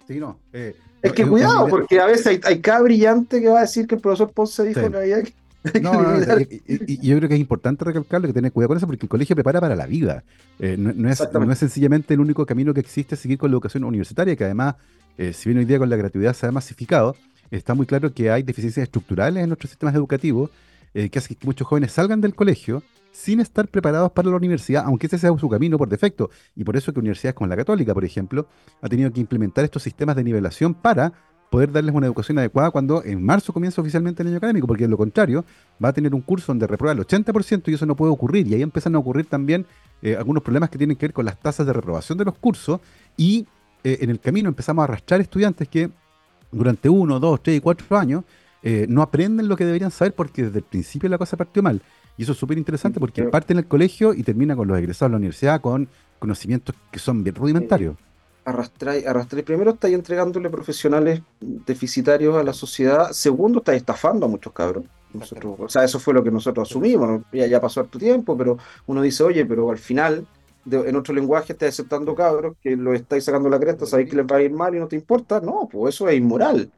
Sí, 0.07 0.19
no. 0.19 0.39
Eh, 0.53 0.75
es 1.01 1.11
que 1.11 1.25
cuidado, 1.25 1.67
porque 1.67 1.99
a 1.99 2.05
veces 2.05 2.27
hay, 2.27 2.41
hay, 2.43 2.61
cada 2.61 2.81
brillante 2.81 3.41
que 3.41 3.49
va 3.49 3.59
a 3.59 3.61
decir 3.61 3.87
que 3.87 3.95
el 3.95 4.01
profesor 4.01 4.31
Ponce 4.31 4.63
dijo 4.63 4.89
que 4.89 4.97
había 4.97 5.21
que 5.23 5.33
no, 5.81 5.93
no, 5.93 6.39
y, 6.39 7.07
yo 7.07 7.17
creo 7.17 7.29
que 7.29 7.35
es 7.35 7.41
importante 7.41 7.85
recalcarlo, 7.85 8.27
que 8.27 8.33
tener 8.33 8.51
cuidado 8.51 8.69
con 8.69 8.77
eso, 8.77 8.87
porque 8.87 9.05
el 9.05 9.09
colegio 9.09 9.35
prepara 9.35 9.61
para 9.61 9.75
la 9.75 9.85
vida. 9.85 10.23
Eh, 10.59 10.75
no, 10.77 11.09
es, 11.09 11.23
no, 11.31 11.51
es, 11.51 11.59
sencillamente 11.59 12.13
el 12.13 12.19
único 12.19 12.45
camino 12.45 12.73
que 12.73 12.81
existe 12.81 13.15
seguir 13.15 13.37
con 13.37 13.49
la 13.49 13.55
educación 13.55 13.83
universitaria, 13.83 14.35
que 14.35 14.43
además, 14.43 14.75
eh, 15.17 15.31
si 15.33 15.49
bien 15.49 15.59
hoy 15.59 15.65
día 15.65 15.79
con 15.79 15.89
la 15.89 15.95
gratuidad 15.95 16.33
se 16.33 16.47
ha 16.47 16.51
masificado, 16.51 17.15
está 17.49 17.73
muy 17.73 17.85
claro 17.85 18.13
que 18.13 18.29
hay 18.29 18.43
deficiencias 18.43 18.83
estructurales 18.83 19.43
en 19.43 19.49
nuestros 19.49 19.69
sistemas 19.69 19.95
educativos 19.95 20.49
eh, 20.93 21.09
que 21.09 21.19
hacen 21.19 21.37
que 21.37 21.45
muchos 21.45 21.67
jóvenes 21.67 21.91
salgan 21.91 22.19
del 22.19 22.35
colegio 22.35 22.83
sin 23.11 23.39
estar 23.39 23.67
preparados 23.67 24.11
para 24.11 24.29
la 24.29 24.35
universidad, 24.35 24.83
aunque 24.85 25.07
ese 25.07 25.17
sea 25.17 25.31
su 25.37 25.47
camino 25.47 25.77
por 25.77 25.87
defecto. 25.87 26.29
Y 26.55 26.63
por 26.63 26.75
eso 26.75 26.91
que 26.91 26.99
universidades 26.99 27.35
como 27.35 27.47
la 27.47 27.55
Católica, 27.55 27.93
por 27.93 28.03
ejemplo, 28.03 28.47
ha 28.81 28.89
tenido 28.89 29.11
que 29.13 29.21
implementar 29.21 29.63
estos 29.63 29.83
sistemas 29.83 30.15
de 30.15 30.23
nivelación 30.23 30.73
para 30.73 31.13
poder 31.53 31.71
darles 31.71 31.93
una 31.93 32.07
educación 32.07 32.39
adecuada 32.39 32.71
cuando 32.71 33.03
en 33.03 33.23
marzo 33.23 33.53
comienza 33.53 33.79
oficialmente 33.79 34.23
el 34.23 34.29
año 34.29 34.37
académico, 34.37 34.65
porque 34.65 34.85
de 34.85 34.89
lo 34.89 34.97
contrario 34.97 35.45
va 35.81 35.89
a 35.89 35.93
tener 35.93 36.15
un 36.15 36.21
curso 36.21 36.47
donde 36.47 36.65
reprueba 36.65 36.99
el 36.99 37.07
80% 37.07 37.67
y 37.67 37.75
eso 37.75 37.85
no 37.85 37.95
puede 37.95 38.11
ocurrir. 38.11 38.47
Y 38.47 38.55
ahí 38.55 38.63
empiezan 38.63 38.95
a 38.95 38.97
ocurrir 38.97 39.27
también 39.27 39.67
eh, 40.01 40.15
algunos 40.15 40.41
problemas 40.41 40.71
que 40.71 40.79
tienen 40.79 40.97
que 40.97 41.05
ver 41.05 41.13
con 41.13 41.25
las 41.25 41.39
tasas 41.39 41.67
de 41.67 41.71
reprobación 41.71 42.17
de 42.17 42.25
los 42.25 42.39
cursos 42.39 42.79
y 43.17 43.45
eh, 43.83 43.99
en 44.01 44.09
el 44.09 44.19
camino 44.19 44.49
empezamos 44.49 44.81
a 44.81 44.85
arrastrar 44.85 45.21
estudiantes 45.21 45.67
que 45.67 45.91
durante 46.51 46.89
uno, 46.89 47.19
dos, 47.19 47.43
tres 47.43 47.57
y 47.57 47.61
cuatro 47.61 47.99
años 47.99 48.23
eh, 48.63 48.87
no 48.89 49.03
aprenden 49.03 49.47
lo 49.47 49.55
que 49.55 49.65
deberían 49.65 49.91
saber 49.91 50.15
porque 50.15 50.45
desde 50.45 50.57
el 50.57 50.65
principio 50.65 51.07
la 51.07 51.19
cosa 51.19 51.37
partió 51.37 51.61
mal. 51.61 51.83
Y 52.17 52.23
eso 52.23 52.31
es 52.31 52.37
súper 52.39 52.57
interesante 52.57 52.99
porque 52.99 53.25
parte 53.25 53.53
en 53.53 53.59
el 53.59 53.67
colegio 53.67 54.15
y 54.15 54.23
termina 54.23 54.55
con 54.55 54.67
los 54.67 54.75
egresados 54.79 55.11
de 55.11 55.13
la 55.13 55.17
universidad 55.17 55.61
con 55.61 55.87
conocimientos 56.17 56.73
que 56.91 56.97
son 56.97 57.23
bien 57.23 57.35
rudimentarios 57.35 57.95
arrastráis, 58.45 59.05
arrastráis, 59.05 59.45
primero 59.45 59.71
estáis 59.71 59.95
entregándole 59.95 60.49
profesionales 60.49 61.21
deficitarios 61.39 62.35
a 62.35 62.43
la 62.43 62.53
sociedad, 62.53 63.11
segundo 63.11 63.59
estáis 63.59 63.79
estafando 63.81 64.25
a 64.25 64.29
muchos 64.29 64.53
cabros. 64.53 64.83
Nosotros, 65.13 65.55
o 65.59 65.69
sea, 65.69 65.83
eso 65.83 65.99
fue 65.99 66.13
lo 66.13 66.23
que 66.23 66.31
nosotros 66.31 66.69
asumimos, 66.69 67.21
ya, 67.31 67.45
ya 67.45 67.61
pasó 67.61 67.83
tu 67.85 67.99
tiempo, 67.99 68.35
pero 68.35 68.57
uno 68.87 69.01
dice, 69.01 69.23
oye, 69.23 69.45
pero 69.45 69.69
al 69.69 69.77
final, 69.77 70.25
en 70.65 70.95
otro 70.95 71.13
lenguaje 71.13 71.53
estáis 71.53 71.73
aceptando 71.73 72.15
cabros 72.15 72.55
que 72.61 72.75
lo 72.75 72.93
estáis 72.93 73.23
sacando 73.23 73.49
la 73.49 73.59
cresta, 73.59 73.85
sabéis 73.85 74.09
que 74.09 74.15
les 74.15 74.25
va 74.25 74.37
a 74.37 74.41
ir 74.41 74.51
mal 74.51 74.75
y 74.75 74.79
no 74.79 74.87
te 74.87 74.95
importa, 74.95 75.39
no, 75.39 75.69
pues 75.71 75.95
eso 75.95 76.09
es 76.09 76.17
inmoral. 76.17 76.71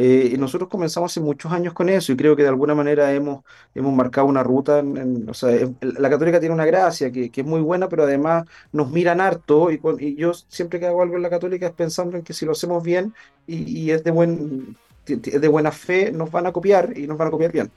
Eh, 0.00 0.30
y 0.34 0.38
nosotros 0.38 0.70
comenzamos 0.70 1.10
hace 1.10 1.20
muchos 1.20 1.50
años 1.50 1.74
con 1.74 1.88
eso 1.88 2.12
y 2.12 2.16
creo 2.16 2.36
que 2.36 2.44
de 2.44 2.48
alguna 2.48 2.72
manera 2.72 3.12
hemos, 3.12 3.42
hemos 3.74 3.92
marcado 3.92 4.28
una 4.28 4.44
ruta. 4.44 4.78
En, 4.78 5.28
o 5.28 5.34
sea, 5.34 5.50
la 5.80 6.08
católica 6.08 6.38
tiene 6.38 6.54
una 6.54 6.66
gracia 6.66 7.10
que, 7.10 7.30
que, 7.30 7.40
es 7.40 7.46
muy 7.46 7.60
buena, 7.60 7.88
pero 7.88 8.04
además 8.04 8.44
nos 8.70 8.92
miran 8.92 9.20
harto 9.20 9.72
y, 9.72 9.80
y, 9.98 10.14
yo 10.14 10.32
siempre 10.34 10.78
que 10.78 10.86
hago 10.86 11.02
algo 11.02 11.16
en 11.16 11.22
la 11.22 11.30
católica 11.30 11.66
es 11.66 11.72
pensando 11.72 12.16
en 12.16 12.22
que 12.22 12.32
si 12.32 12.46
lo 12.46 12.52
hacemos 12.52 12.84
bien 12.84 13.12
y, 13.44 13.56
y 13.86 13.90
es, 13.90 14.04
de 14.04 14.12
buen, 14.12 14.76
es 15.04 15.40
de 15.40 15.48
buena 15.48 15.72
fe, 15.72 16.12
nos 16.12 16.30
van 16.30 16.46
a 16.46 16.52
copiar 16.52 16.96
y 16.96 17.08
nos 17.08 17.18
van 17.18 17.26
a 17.26 17.30
copiar 17.32 17.50
bien. 17.50 17.68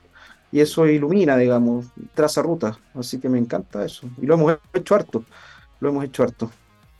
Y 0.52 0.60
eso 0.60 0.86
ilumina, 0.86 1.36
digamos, 1.36 1.86
traza 2.14 2.40
ruta. 2.40 2.78
Así 2.94 3.18
que 3.18 3.28
me 3.28 3.38
encanta 3.38 3.84
eso. 3.84 4.08
Y 4.20 4.26
lo 4.26 4.34
hemos 4.34 4.58
hecho 4.72 4.94
harto. 4.94 5.24
Lo 5.80 5.88
hemos 5.88 6.04
hecho 6.04 6.22
harto. 6.22 6.52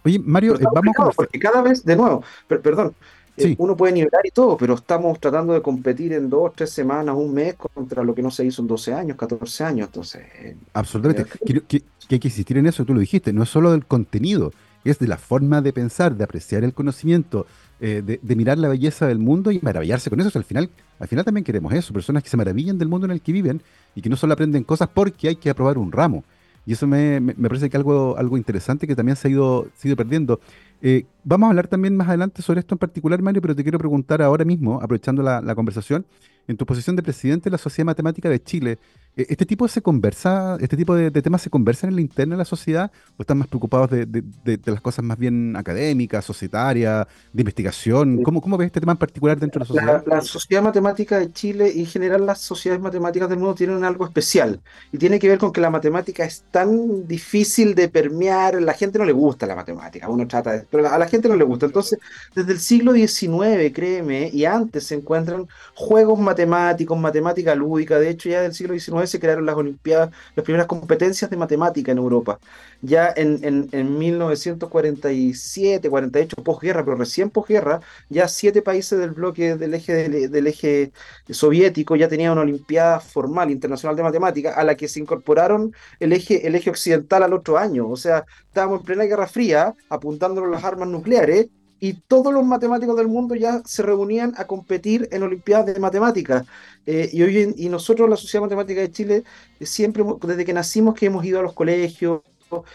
Oye, 0.04 0.18
Mario, 0.18 0.56
eh, 0.56 0.64
vamos 0.74 0.94
a... 0.98 1.10
Porque 1.10 1.38
cada 1.38 1.62
vez, 1.62 1.84
de 1.84 1.94
nuevo, 1.94 2.24
perdón, 2.48 2.92
eh, 3.36 3.54
uno 3.58 3.76
puede 3.76 3.94
nivelar 3.94 4.20
y 4.24 4.30
todo, 4.30 4.56
pero 4.56 4.74
estamos 4.74 5.18
tratando 5.18 5.54
de 5.54 5.62
competir 5.62 6.12
en 6.12 6.28
dos, 6.28 6.52
tres 6.54 6.70
semanas, 6.70 7.14
un 7.16 7.32
mes 7.32 7.54
contra 7.54 8.02
lo 8.04 8.14
que 8.14 8.22
no 8.22 8.30
se 8.30 8.44
hizo 8.44 8.62
en 8.62 8.68
12 8.68 8.92
años, 8.92 9.16
14 9.16 9.64
años. 9.64 9.88
Entonces, 9.88 10.22
eh, 10.40 10.56
Absolutamente. 10.74 11.24
Que, 11.44 11.60
que, 11.62 11.82
hay 12.10 12.18
que 12.18 12.28
insistir 12.28 12.58
en 12.58 12.66
eso, 12.66 12.84
tú 12.84 12.92
lo 12.92 13.00
dijiste, 13.00 13.32
no 13.32 13.42
es 13.42 13.48
solo 13.48 13.72
del 13.72 13.86
contenido, 13.86 14.52
es 14.84 14.98
de 14.98 15.06
la 15.06 15.16
forma 15.16 15.62
de 15.62 15.72
pensar, 15.72 16.14
de 16.16 16.24
apreciar 16.24 16.64
el 16.64 16.74
conocimiento, 16.74 17.46
eh, 17.80 18.02
de, 18.20 18.36
mirar 18.36 18.58
la 18.58 18.68
belleza 18.68 19.06
del 19.06 19.18
mundo 19.18 19.50
y 19.50 19.60
maravillarse 19.62 20.10
con 20.10 20.20
eso. 20.20 20.38
al 20.38 20.44
final, 20.44 20.70
al 20.98 21.08
final 21.08 21.24
también 21.24 21.44
queremos 21.44 21.72
eso, 21.72 21.92
personas 21.92 22.22
que 22.22 22.28
se 22.28 22.36
maravillan 22.36 22.78
del 22.78 22.88
mundo 22.88 23.06
en 23.06 23.12
el 23.12 23.20
que 23.20 23.32
viven 23.32 23.62
y 23.94 24.02
que 24.02 24.08
no 24.08 24.16
solo 24.16 24.34
aprenden 24.34 24.64
cosas 24.64 24.88
porque 24.92 25.28
hay 25.28 25.36
que 25.36 25.50
aprobar 25.50 25.78
un 25.78 25.90
ramo. 25.90 26.24
Y 26.64 26.72
eso 26.72 26.86
me, 26.86 27.20
me, 27.20 27.34
parece 27.34 27.68
que 27.68 27.76
algo, 27.76 28.16
algo 28.16 28.36
interesante 28.36 28.86
que 28.86 28.94
también 28.94 29.16
se 29.16 29.28
ha 29.28 29.30
ido, 29.30 29.68
se 29.74 29.86
ha 29.86 29.90
ido 29.90 29.96
perdiendo. 29.96 30.40
Eh, 30.80 31.06
vamos 31.24 31.46
a 31.46 31.50
hablar 31.50 31.68
también 31.68 31.96
más 31.96 32.08
adelante 32.08 32.42
sobre 32.42 32.60
esto 32.60 32.74
en 32.74 32.78
particular, 32.78 33.20
Mario, 33.22 33.42
pero 33.42 33.54
te 33.54 33.62
quiero 33.62 33.78
preguntar 33.78 34.22
ahora 34.22 34.44
mismo, 34.44 34.80
aprovechando 34.80 35.22
la, 35.22 35.54
conversación, 35.54 36.04
en 36.48 36.56
tu 36.56 36.66
posición 36.66 36.96
de 36.96 37.02
presidente 37.02 37.44
de 37.44 37.52
la 37.52 37.58
Sociedad 37.58 37.86
Matemática 37.86 38.28
de 38.28 38.42
Chile, 38.42 38.78
eh, 39.16 39.26
¿este 39.28 39.44
tipo 39.44 39.68
se 39.68 39.82
conversa, 39.82 40.56
este 40.60 40.76
tipo 40.76 40.94
de, 40.94 41.10
temas 41.10 41.42
se 41.42 41.50
conversan 41.50 41.90
en 41.90 41.96
la 41.96 42.02
interna 42.02 42.34
de 42.34 42.38
la 42.38 42.44
sociedad 42.44 42.90
o 43.16 43.22
están 43.22 43.38
más 43.38 43.48
preocupados 43.48 43.90
de, 43.90 44.22
las 44.64 44.80
cosas 44.80 45.04
más 45.04 45.18
bien 45.18 45.54
académicas, 45.56 46.24
societarias, 46.24 47.06
de 47.32 47.42
investigación? 47.42 48.22
¿Cómo, 48.22 48.40
¿Cómo, 48.40 48.56
ves 48.56 48.66
este 48.66 48.80
tema 48.80 48.92
en 48.92 48.98
particular 48.98 49.38
dentro 49.38 49.58
de 49.58 49.64
la 49.64 49.66
sociedad? 49.66 50.04
La, 50.06 50.22
Sociedad 50.22 50.62
Matemática 50.62 51.18
de 51.18 51.30
Chile 51.32 51.70
y 51.74 51.80
en 51.80 51.86
general 51.86 52.24
las 52.24 52.40
sociedades 52.40 52.82
matemáticas 52.82 53.28
del 53.28 53.38
mundo 53.38 53.54
tienen 53.54 53.84
algo 53.84 54.06
especial 54.06 54.60
y 54.92 54.98
tiene 54.98 55.18
que 55.18 55.28
ver 55.28 55.38
con 55.38 55.52
que 55.52 55.60
la 55.60 55.68
matemática 55.68 56.24
es 56.24 56.44
tan 56.50 57.06
difícil 57.06 57.74
de 57.74 57.88
permear, 57.88 58.62
la 58.62 58.72
gente 58.72 58.98
no 58.98 59.04
le 59.04 59.12
gusta 59.12 59.46
la 59.46 59.54
matemática, 59.54 60.08
uno 60.08 60.26
trata 60.26 60.52
de 60.52 60.66
pero 60.70 60.88
a 60.88 60.98
la 60.98 61.06
gente 61.06 61.28
no 61.28 61.36
le 61.36 61.44
gusta. 61.44 61.66
Entonces, 61.66 61.98
desde 62.34 62.52
el 62.52 62.60
siglo 62.60 62.92
XIX, 62.92 63.72
créeme, 63.74 64.30
y 64.32 64.44
antes 64.44 64.86
se 64.86 64.94
encuentran 64.94 65.46
juegos 65.74 66.18
matemáticos, 66.18 66.31
matemática 67.00 67.54
lúdica. 67.54 67.98
De 67.98 68.10
hecho, 68.10 68.28
ya 68.28 68.42
del 68.42 68.54
siglo 68.54 68.78
XIX 68.78 69.08
se 69.08 69.20
crearon 69.20 69.46
las 69.46 69.56
Olimpiadas, 69.56 70.10
las 70.34 70.44
primeras 70.44 70.66
competencias 70.66 71.30
de 71.30 71.36
matemática 71.36 71.92
en 71.92 71.98
Europa. 71.98 72.38
Ya 72.80 73.12
en, 73.16 73.38
en, 73.44 73.68
en 73.72 73.98
1947, 73.98 75.88
48, 75.88 76.36
posguerra, 76.42 76.84
pero 76.84 76.96
recién 76.96 77.30
posguerra, 77.30 77.80
ya 78.08 78.28
siete 78.28 78.62
países 78.62 78.98
del 78.98 79.10
bloque 79.10 79.56
del 79.56 79.74
eje, 79.74 80.28
del, 80.28 80.46
eje 80.46 80.92
soviético 81.30 81.96
ya 81.96 82.08
tenían 82.08 82.32
una 82.32 82.42
Olimpiada 82.42 83.00
formal 83.00 83.50
internacional 83.50 83.96
de 83.96 84.02
matemática 84.02 84.54
a 84.54 84.64
la 84.64 84.76
que 84.76 84.88
se 84.88 85.00
incorporaron 85.00 85.74
el 86.00 86.12
eje, 86.12 86.46
el 86.46 86.54
eje 86.54 86.70
occidental 86.70 87.22
al 87.22 87.32
otro 87.32 87.58
año. 87.58 87.88
O 87.88 87.96
sea, 87.96 88.24
estábamos 88.46 88.80
en 88.80 88.86
plena 88.86 89.04
Guerra 89.04 89.26
Fría 89.26 89.74
apuntándonos 89.88 90.50
las 90.50 90.64
armas 90.64 90.88
nucleares 90.88 91.48
y 91.82 91.94
todos 91.94 92.32
los 92.32 92.46
matemáticos 92.46 92.96
del 92.96 93.08
mundo 93.08 93.34
ya 93.34 93.60
se 93.64 93.82
reunían 93.82 94.34
a 94.36 94.46
competir 94.46 95.08
en 95.10 95.24
Olimpiadas 95.24 95.66
de 95.66 95.80
Matemáticas. 95.80 96.46
Eh, 96.86 97.10
y, 97.12 97.22
hoy, 97.24 97.54
y 97.56 97.68
nosotros, 97.68 98.08
la 98.08 98.16
Sociedad 98.16 98.44
Matemática 98.44 98.80
de 98.80 98.92
Chile, 98.92 99.24
siempre, 99.60 100.04
desde 100.22 100.44
que 100.44 100.52
nacimos, 100.52 100.94
que 100.94 101.06
hemos 101.06 101.24
ido 101.24 101.40
a 101.40 101.42
los 101.42 101.54
colegios, 101.54 102.20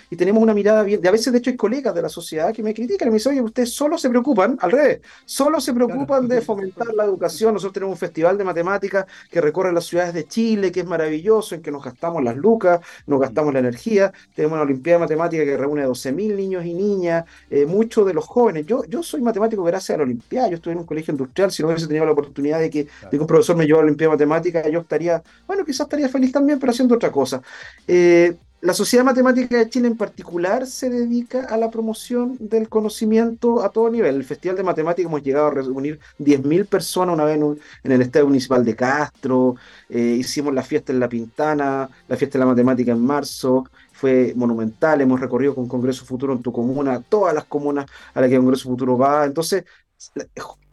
y 0.10 0.16
tenemos 0.16 0.42
una 0.42 0.54
mirada 0.54 0.84
bien, 0.84 1.02
y 1.04 1.08
a 1.08 1.12
veces 1.12 1.32
de 1.32 1.40
hecho 1.40 1.50
hay 1.50 1.58
colegas 1.58 1.94
de 1.94 2.02
la 2.02 2.10
sociedad 2.10 2.54
que 2.54 2.64
me 2.64 2.74
critican 2.74 3.08
y 3.08 3.12
me 3.12 3.18
dicen, 3.18 3.34
oye, 3.34 3.42
ustedes 3.42 3.74
solo 3.74 3.98
se 3.98 4.10
preocupan, 4.10 4.58
al 4.62 4.72
revés, 4.72 5.02
solo 5.26 5.60
se 5.60 5.74
preocupan 5.74 6.28
de 6.28 6.42
fomentar 6.42 6.94
la 6.94 7.06
educación. 7.06 7.54
Nosotros 7.54 7.74
tenemos 7.74 7.94
un 7.94 8.00
festival 8.00 8.38
de 8.38 8.44
matemáticas 8.44 9.06
que 9.30 9.42
recorre 9.42 9.72
las 9.72 9.86
ciudades 9.86 10.14
de 10.14 10.28
Chile, 10.28 10.72
que 10.72 10.82
es 10.82 10.86
maravilloso, 10.86 11.56
en 11.56 11.62
que 11.62 11.72
nos 11.72 11.84
gastamos 11.84 12.24
las 12.24 12.36
lucas, 12.36 12.80
nos 13.06 13.20
gastamos 13.20 13.54
la 13.54 13.60
energía, 13.60 14.12
tenemos 14.36 14.56
una 14.56 14.64
Olimpiada 14.64 15.00
de 15.00 15.06
Matemática 15.06 15.46
que 15.46 15.58
reúne 15.58 15.84
a 15.84 15.88
12.000 15.88 16.36
niños 16.36 16.66
y 16.66 16.74
niñas, 16.74 17.26
eh, 17.50 17.66
muchos 17.66 18.06
de 18.06 18.14
los 18.14 18.26
jóvenes. 18.26 18.66
Yo, 18.66 18.84
yo 18.86 19.04
soy 19.04 19.22
matemático 19.22 19.64
gracias 19.64 19.96
a 19.96 19.98
la 19.98 20.04
Olimpiada, 20.04 20.50
yo 20.50 20.56
estuve 20.56 20.74
en 20.74 20.80
un 20.80 20.86
colegio 20.86 21.12
industrial, 21.12 21.52
si 21.52 21.62
no 21.62 21.70
hubiese 21.70 21.88
tenido 21.88 22.06
la 22.06 22.12
oportunidad 22.12 22.60
de 22.60 22.70
que, 22.70 22.84
de 22.84 23.10
que 23.10 23.20
un 23.20 23.28
profesor 23.28 23.56
me 23.56 23.66
llevara 23.66 23.82
a 23.82 23.86
la 23.86 23.88
Olimpiada 23.88 24.12
de 24.12 24.26
Matemática, 24.26 24.70
yo 24.70 24.80
estaría, 24.82 25.22
bueno, 25.46 25.66
quizás 25.66 25.82
estaría 25.82 26.10
feliz 26.10 26.32
también, 26.32 26.60
pero 26.60 26.72
haciendo 26.72 26.96
otra 26.96 27.12
cosa. 27.12 27.42
Eh, 27.88 28.36
la 28.60 28.74
Sociedad 28.74 29.06
Matemática 29.06 29.58
de 29.58 29.70
Chile 29.70 29.88
en 29.88 29.98
particular 29.98 30.66
se 30.66 30.90
dedica 30.90 31.46
a 31.46 31.58
la 31.58 31.70
promoción 31.70 32.38
del 32.40 32.70
conocimiento 32.70 33.64
a 33.64 33.70
todo 33.70 33.90
nivel. 33.92 34.16
El 34.16 34.24
Festival 34.24 34.58
de 34.58 34.64
Matemáticas 34.64 35.08
hemos 35.08 35.22
llegado 35.22 35.48
a 35.48 35.52
reunir 35.52 36.00
10.000 36.20 36.66
personas 36.66 37.14
una 37.14 37.24
vez 37.24 37.36
en, 37.36 37.92
el 37.92 38.02
Estadio 38.02 38.26
Municipal 38.26 38.66
de 38.66 38.76
Castro, 38.76 39.56
eh, 39.90 40.18
hicimos 40.20 40.56
la 40.56 40.64
fiesta 40.64 40.92
en 40.92 41.00
La 41.00 41.08
Pintana, 41.08 41.88
la 42.08 42.18
fiesta 42.18 42.40
de 42.40 42.46
la 42.46 42.52
matemática 42.52 42.92
en 42.92 43.06
marzo, 43.06 43.66
fue 43.92 44.34
monumental, 44.36 45.02
hemos 45.02 45.20
recorrido 45.20 45.54
con 45.54 45.68
Congreso 45.68 46.06
Futuro 46.06 46.34
en 46.34 46.42
tu 46.42 46.52
comuna, 46.52 47.00
todas 47.08 47.36
las 47.36 47.46
comunas 47.46 47.86
a 48.16 48.22
las 48.22 48.30
que 48.30 48.38
Congreso 48.38 48.70
Futuro 48.70 48.98
va. 48.98 49.26
Entonces, 49.26 49.66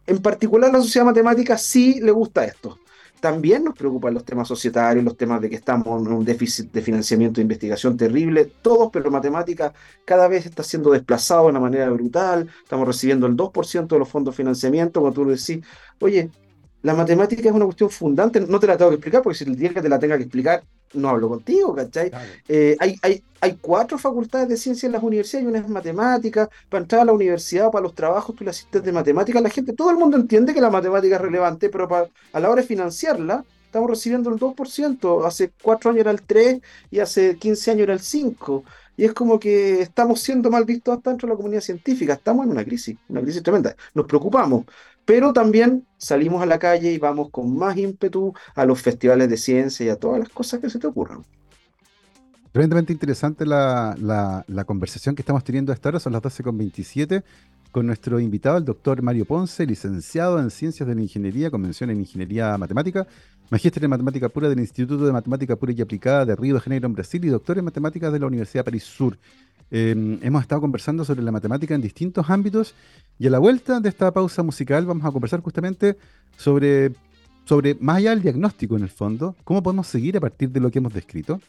en 0.07 0.21
particular 0.23 0.71
la 0.71 0.81
Sociedad 0.81 1.05
Matemática 1.05 1.57
sí 1.57 1.99
le 2.01 2.11
gusta 2.11 2.45
esto 2.45 2.79
también 3.19 3.63
nos 3.63 3.75
preocupan 3.75 4.13
los 4.13 4.25
temas 4.25 4.47
societarios, 4.47 5.03
los 5.03 5.17
temas 5.17 5.41
de 5.41 5.49
que 5.49 5.55
estamos 5.55 6.05
en 6.05 6.13
un 6.13 6.25
déficit 6.25 6.71
de 6.71 6.81
financiamiento 6.81 7.35
de 7.35 7.43
investigación 7.43 7.97
terrible, 7.97 8.45
todos, 8.61 8.89
pero 8.91 9.09
matemática 9.11 9.73
cada 10.05 10.27
vez 10.27 10.45
está 10.45 10.63
siendo 10.63 10.91
desplazado 10.91 11.43
de 11.43 11.49
una 11.49 11.59
manera 11.59 11.89
brutal, 11.89 12.49
estamos 12.63 12.87
recibiendo 12.87 13.27
el 13.27 13.35
2% 13.35 13.87
de 13.87 13.99
los 13.99 14.09
fondos 14.09 14.33
de 14.33 14.37
financiamiento, 14.37 15.01
cuando 15.01 15.21
tú 15.23 15.29
decís, 15.29 15.65
oye, 15.99 16.29
la 16.85 16.93
matemática 16.93 17.49
es 17.49 17.55
una 17.55 17.65
cuestión 17.65 17.89
fundante, 17.89 18.39
no 18.39 18.59
te 18.59 18.67
la 18.67 18.77
tengo 18.77 18.91
que 18.91 18.97
explicar, 18.97 19.23
porque 19.23 19.39
si 19.39 19.43
el 19.43 19.55
día 19.55 19.73
que 19.73 19.81
te 19.81 19.89
la 19.89 19.97
tenga 19.97 20.17
que 20.17 20.23
explicar, 20.23 20.63
no 20.93 21.09
hablo 21.09 21.27
contigo, 21.29 21.73
¿cachai? 21.73 22.11
Eh, 22.47 22.77
hay, 22.79 22.95
hay, 23.01 23.23
hay 23.41 23.57
cuatro 23.59 23.97
facultades 23.97 24.47
de 24.49 24.55
ciencia 24.55 24.85
en 24.85 24.93
las 24.93 25.01
universidades 25.01 25.45
y 25.45 25.49
una 25.49 25.57
es 25.57 25.67
matemática. 25.67 26.47
Para 26.69 26.83
entrar 26.83 27.01
a 27.01 27.05
la 27.05 27.13
universidad 27.13 27.67
o 27.67 27.71
para 27.71 27.81
los 27.81 27.95
trabajos, 27.95 28.35
tú 28.35 28.43
le 28.43 28.51
asistes 28.51 28.83
de 28.83 28.91
matemática. 28.91 29.41
La 29.41 29.49
gente, 29.49 29.73
todo 29.73 29.89
el 29.89 29.97
mundo 29.97 30.15
entiende 30.15 30.53
que 30.53 30.61
la 30.61 30.69
matemática 30.69 31.15
es 31.15 31.21
relevante, 31.21 31.69
pero 31.69 31.87
para, 31.87 32.07
a 32.31 32.39
la 32.39 32.51
hora 32.51 32.61
de 32.61 32.67
financiarla, 32.67 33.43
estamos 33.65 33.89
recibiendo 33.89 34.29
el 34.29 34.39
2%. 34.39 35.25
Hace 35.25 35.53
cuatro 35.63 35.89
años 35.89 36.01
era 36.01 36.11
el 36.11 36.21
3% 36.21 36.61
y 36.91 36.99
hace 36.99 37.35
15 37.39 37.71
años 37.71 37.83
era 37.85 37.93
el 37.93 37.99
5%. 37.99 38.63
Y 38.97 39.05
es 39.05 39.13
como 39.13 39.39
que 39.39 39.81
estamos 39.81 40.21
siendo 40.21 40.51
mal 40.51 40.65
vistos 40.65 40.95
hasta 40.95 41.09
dentro 41.09 41.27
de 41.27 41.33
la 41.33 41.37
comunidad 41.37 41.61
científica. 41.61 42.13
Estamos 42.13 42.45
en 42.45 42.51
una 42.51 42.63
crisis, 42.63 42.95
una 43.09 43.21
crisis 43.21 43.43
tremenda. 43.43 43.75
Nos 43.93 44.05
preocupamos, 44.05 44.65
pero 45.05 45.33
también 45.33 45.85
salimos 45.97 46.41
a 46.41 46.45
la 46.45 46.59
calle 46.59 46.91
y 46.91 46.97
vamos 46.97 47.29
con 47.29 47.55
más 47.55 47.77
ímpetu 47.77 48.33
a 48.55 48.65
los 48.65 48.81
festivales 48.81 49.29
de 49.29 49.37
ciencia 49.37 49.85
y 49.85 49.89
a 49.89 49.95
todas 49.95 50.19
las 50.19 50.29
cosas 50.29 50.59
que 50.59 50.69
se 50.69 50.79
te 50.79 50.87
ocurran. 50.87 51.23
Tremendamente 52.51 52.93
interesante 52.93 53.45
la, 53.45 54.45
conversación 54.65 55.13
que 55.13 55.21
estamos 55.21 55.43
teniendo 55.43 55.73
esta 55.73 55.89
hora, 55.89 55.99
son 55.99 56.13
las 56.13 56.21
12.27, 56.21 57.21
con 57.69 57.85
nuestro 57.85 58.17
invitado, 58.17 58.57
el 58.57 58.63
doctor 58.63 59.01
Mario 59.01 59.25
Ponce, 59.25 59.65
licenciado 59.65 60.39
en 60.39 60.49
Ciencias 60.49 60.87
de 60.87 60.95
la 60.95 61.01
Ingeniería, 61.01 61.51
convención 61.51 61.89
en 61.89 61.99
Ingeniería 61.99 62.57
Matemática, 62.57 63.05
magíster 63.49 63.83
en 63.83 63.89
Matemática 63.89 64.29
Pura 64.29 64.47
del 64.47 64.59
Instituto 64.59 65.05
de 65.05 65.11
Matemática 65.11 65.57
Pura 65.57 65.73
y 65.73 65.81
Aplicada 65.81 66.25
de 66.25 66.33
Río 66.37 66.53
de 66.53 66.61
Janeiro 66.61 66.87
en 66.87 66.93
Brasil 66.93 67.25
y 67.25 67.27
doctor 67.27 67.57
en 67.57 67.65
Matemáticas 67.65 68.13
de 68.13 68.19
la 68.19 68.27
Universidad 68.27 68.61
de 68.61 68.71
París 68.71 68.85
Sur. 68.85 69.17
Em, 69.71 70.19
hemos 70.21 70.43
estado 70.43 70.61
conversando 70.61 71.03
sobre 71.03 71.23
la 71.23 71.31
matemática 71.31 71.73
en 71.73 71.81
distintos 71.81 72.29
ámbitos 72.29 72.75
y 73.17 73.27
a 73.27 73.31
la 73.31 73.39
vuelta 73.39 73.79
de 73.79 73.89
esta 73.89 74.11
pausa 74.11 74.43
musical 74.43 74.85
vamos 74.85 75.05
a 75.05 75.11
conversar 75.11 75.41
justamente 75.41 75.97
sobre, 76.37 76.91
sobre 77.45 77.75
más 77.75 77.97
allá 77.97 78.11
del 78.11 78.21
diagnóstico 78.21 78.77
en 78.77 78.83
el 78.83 78.89
fondo, 78.89 79.35
cómo 79.43 79.63
podemos 79.63 79.87
seguir 79.87 80.17
a 80.17 80.19
partir 80.19 80.49
de 80.51 80.59
lo 80.59 80.69
que 80.69 80.79
hemos 80.79 80.93
descrito 80.93 81.41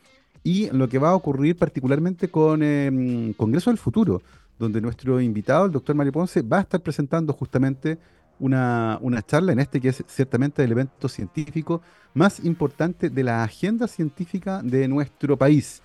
y 0.42 0.70
lo 0.70 0.88
que 0.88 0.98
va 0.98 1.10
a 1.10 1.14
ocurrir 1.14 1.56
particularmente 1.56 2.28
con 2.28 2.60
eh, 2.62 3.34
Congreso 3.36 3.70
del 3.70 3.78
Futuro, 3.78 4.22
donde 4.58 4.80
nuestro 4.80 5.20
invitado, 5.20 5.66
el 5.66 5.72
doctor 5.72 5.94
Mario 5.94 6.12
Ponce, 6.12 6.40
va 6.40 6.58
a 6.58 6.62
estar 6.62 6.80
presentando 6.80 7.34
justamente 7.34 7.98
una, 8.38 8.98
una, 9.02 9.22
charla 9.22 9.52
en 9.52 9.58
este 9.58 9.80
que 9.80 9.88
es 9.88 10.04
ciertamente 10.06 10.62
el 10.62 10.72
evento 10.72 11.08
científico 11.08 11.82
más 12.14 12.44
importante 12.44 13.10
de 13.10 13.24
la 13.24 13.42
agenda 13.42 13.88
científica 13.88 14.62
de 14.62 14.88
nuestro 14.88 15.36
país. 15.36 15.82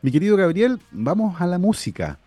Mi 0.00 0.12
querido 0.12 0.36
Gabriel, 0.36 0.78
vamos 0.92 1.40
a 1.40 1.46
la 1.48 1.58
música. 1.58 2.20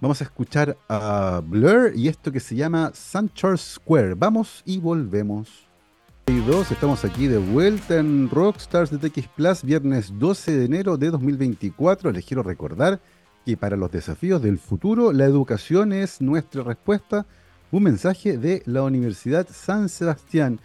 Vamos 0.00 0.20
a 0.20 0.24
escuchar 0.24 0.76
a 0.88 1.40
Blur 1.46 1.92
y 1.94 2.08
esto 2.08 2.32
que 2.32 2.40
se 2.40 2.56
llama 2.56 2.90
St. 2.92 3.30
Charles 3.34 3.60
Square. 3.60 4.14
Vamos 4.14 4.62
y 4.64 4.78
volvemos. 4.78 5.68
Estamos 6.26 7.04
aquí 7.04 7.28
de 7.28 7.38
vuelta 7.38 7.98
en 7.98 8.28
Rockstars 8.28 8.90
de 8.90 8.98
TX 8.98 9.28
Plus, 9.28 9.62
viernes 9.62 10.12
12 10.18 10.56
de 10.56 10.64
enero 10.64 10.96
de 10.96 11.10
2024. 11.10 12.10
Les 12.10 12.24
quiero 12.24 12.42
recordar 12.42 12.98
que 13.46 13.56
para 13.56 13.76
los 13.76 13.92
desafíos 13.92 14.42
del 14.42 14.58
futuro, 14.58 15.12
la 15.12 15.24
educación 15.24 15.92
es 15.92 16.20
nuestra 16.20 16.64
respuesta. 16.64 17.26
Un 17.70 17.84
mensaje 17.84 18.38
de 18.38 18.64
la 18.66 18.82
Universidad 18.82 19.46
San 19.48 19.88
Sebastián. 19.88 20.58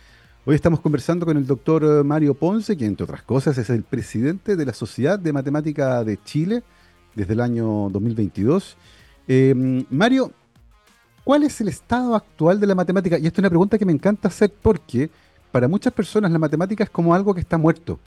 Hoy 0.45 0.55
estamos 0.55 0.79
conversando 0.79 1.25
con 1.25 1.35
el 1.35 1.45
doctor 1.45 1.83
eh, 1.83 2.03
Mario 2.03 2.33
Ponce, 2.33 2.77
que 2.77 2.85
entre 2.85 3.03
otras 3.03 3.23
cosas 3.23 3.57
es 3.57 3.69
el 3.69 3.83
presidente 3.83 4.55
de 4.55 4.65
la 4.65 4.73
Sociedad 4.73 5.19
de 5.19 5.33
Matemática 5.33 6.01
de 6.05 6.17
Chile 6.23 6.63
desde 7.13 7.33
el 7.33 7.41
año 7.41 7.89
2022. 7.89 8.77
Em, 9.27 9.85
Mario, 9.89 10.31
¿cuál 11.25 11.43
es 11.43 11.59
el 11.59 11.67
estado 11.67 12.15
actual 12.15 12.57
de 12.57 12.67
la 12.67 12.73
matemática? 12.73 13.19
Y 13.19 13.27
esta 13.27 13.35
es 13.35 13.39
una 13.39 13.49
pregunta 13.49 13.77
que 13.77 13.85
me 13.85 13.91
encanta 13.91 14.29
hacer 14.29 14.53
porque 14.61 15.09
para 15.51 15.67
muchas 15.67 15.91
personas 15.91 16.31
la 16.31 16.39
matemática 16.39 16.85
es 16.85 16.89
como 16.89 17.13
algo 17.13 17.33
que 17.33 17.41
está 17.41 17.57
muerto. 17.57 17.99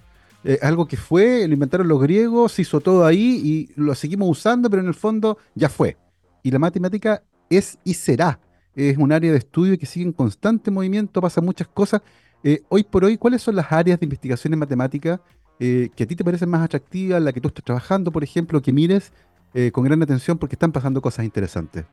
Eh, 0.43 0.59
algo 0.63 0.87
que 0.87 0.97
fue, 0.97 1.47
lo 1.47 1.53
inventaron 1.53 1.87
los 1.87 2.01
griegos, 2.01 2.53
se 2.53 2.63
hizo 2.63 2.81
todo 2.81 3.05
ahí 3.05 3.43
y 3.45 3.73
lo 3.77 3.95
seguimos 3.95 4.31
usando, 4.31 4.71
pero 4.71 4.81
en 4.81 4.89
el 4.89 4.95
fondo 4.95 5.37
ya 5.55 5.69
fue. 5.69 5.99
Y 6.43 6.51
la 6.51 6.59
matemática 6.59 7.23
es 7.51 7.79
y 7.85 7.93
será. 7.93 8.41
Es 8.75 8.97
un 8.97 9.13
área 9.13 9.31
de 9.33 9.37
estudio 9.37 9.79
que 9.79 9.85
sigue 9.85 10.07
en 10.07 10.13
constante 10.13 10.71
movimiento, 10.71 11.21
pasa 11.21 11.43
muchas 11.43 11.69
cosas 11.69 12.01
eh, 12.45 12.63
hoy 12.69 12.83
por 12.83 13.05
hoy, 13.05 13.17
¿cuáles 13.17 13.43
son 13.43 13.57
las 13.57 13.71
áreas 13.71 14.01
de 14.01 14.07
investigación 14.07 14.53
en 14.53 14.59
matemática 14.59 15.21
eh, 15.61 15.91
que 15.95 16.05
a 16.05 16.07
ti 16.07 16.17
te 16.17 16.25
parecen 16.25 16.49
más 16.49 16.65
atractivas, 16.65 17.23
la 17.23 17.33
que 17.33 17.41
tú 17.41 17.49
estás 17.49 17.65
trabajando, 17.65 18.11
por 18.11 18.25
ejemplo, 18.25 18.61
que 18.61 18.73
mires 18.73 19.13
eh, 19.55 19.71
con 19.71 19.85
gran 19.85 20.03
atención 20.03 20.39
porque 20.39 20.57
están 20.57 20.73
pasando 20.73 21.01
cosas 21.01 21.25
interesantes? 21.25 21.85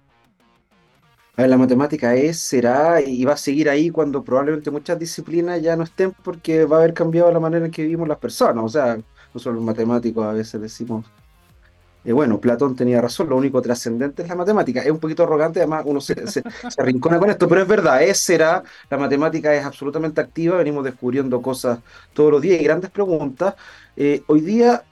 La 1.37 1.57
matemática 1.57 2.15
es, 2.15 2.37
será 2.37 2.99
y 2.99 3.23
va 3.23 3.33
a 3.33 3.37
seguir 3.37 3.69
ahí 3.69 3.89
cuando 3.89 4.23
probablemente 4.23 4.71
muchas 4.71 4.99
disciplinas 4.99 5.61
ya 5.61 5.75
no 5.77 5.83
estén 5.83 6.11
porque 6.23 6.65
va 6.65 6.77
a 6.77 6.79
haber 6.79 6.93
cambiado 6.93 7.31
la 7.31 7.39
manera 7.39 7.65
en 7.65 7.71
que 7.71 7.83
vivimos 7.83 8.09
las 8.09 8.17
personas. 8.17 8.61
O 8.61 8.67
sea, 8.67 8.97
nosotros 9.33 9.55
los 9.55 9.63
matemáticos 9.63 10.25
a 10.25 10.33
veces 10.33 10.59
decimos 10.59 11.05
eh, 12.05 12.13
bueno, 12.13 12.39
Platón 12.39 12.75
tenía 12.75 13.01
razón, 13.01 13.29
lo 13.29 13.35
único 13.35 13.61
trascendente 13.61 14.23
es 14.23 14.29
la 14.29 14.35
matemática. 14.35 14.81
Es 14.81 14.91
un 14.91 14.99
poquito 14.99 15.23
arrogante, 15.23 15.59
además 15.59 15.83
uno 15.85 15.99
se, 15.99 16.27
se, 16.27 16.41
arrincona 16.77 17.19
con 17.19 17.29
esto, 17.29 17.47
pero 17.47 17.61
es 17.61 17.67
verdad, 17.67 18.01
es 18.01 18.19
será, 18.19 18.63
la 18.89 18.97
matemática 18.97 19.53
es 19.53 19.65
absolutamente 19.65 20.21
activa, 20.21 20.57
venimos 20.57 20.83
descubriendo 20.83 21.41
cosas 21.41 21.79
todos 22.13 22.31
los 22.31 22.41
días 22.41 22.61
y 22.61 22.63
grandes 22.63 22.89
preguntas. 22.89 23.55
Eh, 23.97 24.23
hoy 24.27 24.41
día, 24.41 24.83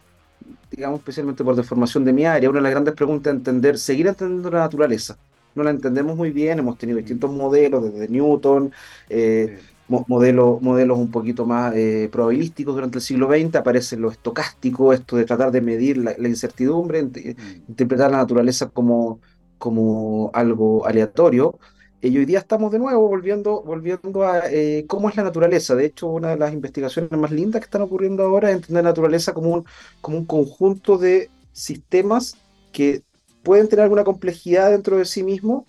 digamos 0.70 1.00
especialmente 1.00 1.44
por 1.44 1.56
deformación 1.56 2.04
de 2.04 2.12
mi 2.12 2.26
área, 2.26 2.50
una 2.50 2.60
de 2.60 2.64
las 2.64 2.72
grandes 2.72 2.94
preguntas 2.94 3.32
es 3.32 3.38
entender, 3.38 3.78
seguir 3.78 4.08
entendiendo 4.08 4.50
la 4.52 4.60
naturaleza. 4.60 5.18
No 5.56 5.64
la 5.64 5.72
entendemos 5.72 6.16
muy 6.16 6.32
bien, 6.32 6.60
hemos 6.60 6.78
tenido 6.78 6.98
distintos 6.98 7.32
modelos, 7.32 7.84
desde 7.84 8.10
Newton, 8.10 8.72
eh, 9.10 9.60
modelos, 9.88 10.62
modelos 10.62 10.98
un 10.98 11.12
poquito 11.12 11.46
más 11.46 11.74
eh, 11.76 12.10
probabilísticos 12.12 12.76
durante 12.76 12.98
el 12.98 13.02
siglo 13.02 13.28
XX, 13.28 13.56
aparece 13.56 13.98
lo 13.98 14.12
estocástico, 14.12 14.94
esto 14.94 15.16
de 15.16 15.26
tratar 15.26 15.52
de 15.52 15.62
medir 15.62 15.98
la, 15.98 16.28
incertidumbre, 16.28 17.04
mm. 17.04 17.10
interpretar 17.70 18.12
la 18.12 18.18
naturaleza 18.18 18.70
como, 18.70 19.20
como 19.58 20.32
algo 20.34 20.86
aleatorio. 20.86 21.58
Y 22.00 22.16
hoy 22.18 22.26
día 22.26 22.40
estamos 22.40 22.72
de 22.72 22.80
nuevo 22.80 23.08
volviendo, 23.08 23.64
volviendo 23.64 24.24
a 24.24 24.44
eh, 24.52 24.86
cómo 24.88 25.10
es 25.10 25.16
la 25.16 25.24
naturaleza. 25.24 25.76
De 25.76 25.86
hecho, 25.86 26.08
una 26.08 26.30
de 26.30 26.38
las 26.38 26.54
investigaciones 26.54 27.12
más 27.12 27.32
lindas 27.32 27.62
que 27.62 27.66
están 27.66 27.82
ocurriendo 27.82 28.24
ahora 28.24 28.50
es 28.50 28.56
entender 28.58 28.84
la 28.84 28.90
naturaleza 28.90 29.34
como 29.34 29.50
un, 29.50 29.66
como 30.00 30.18
un 30.18 30.26
conjunto 30.26 30.98
de 30.98 31.30
sistemas 31.54 32.38
que 32.72 33.02
pueden 33.42 33.68
tener 33.68 33.84
alguna 33.84 34.04
complejidad 34.04 34.70
dentro 34.70 34.98
de 34.98 35.06
sí 35.06 35.24
mismos, 35.24 35.64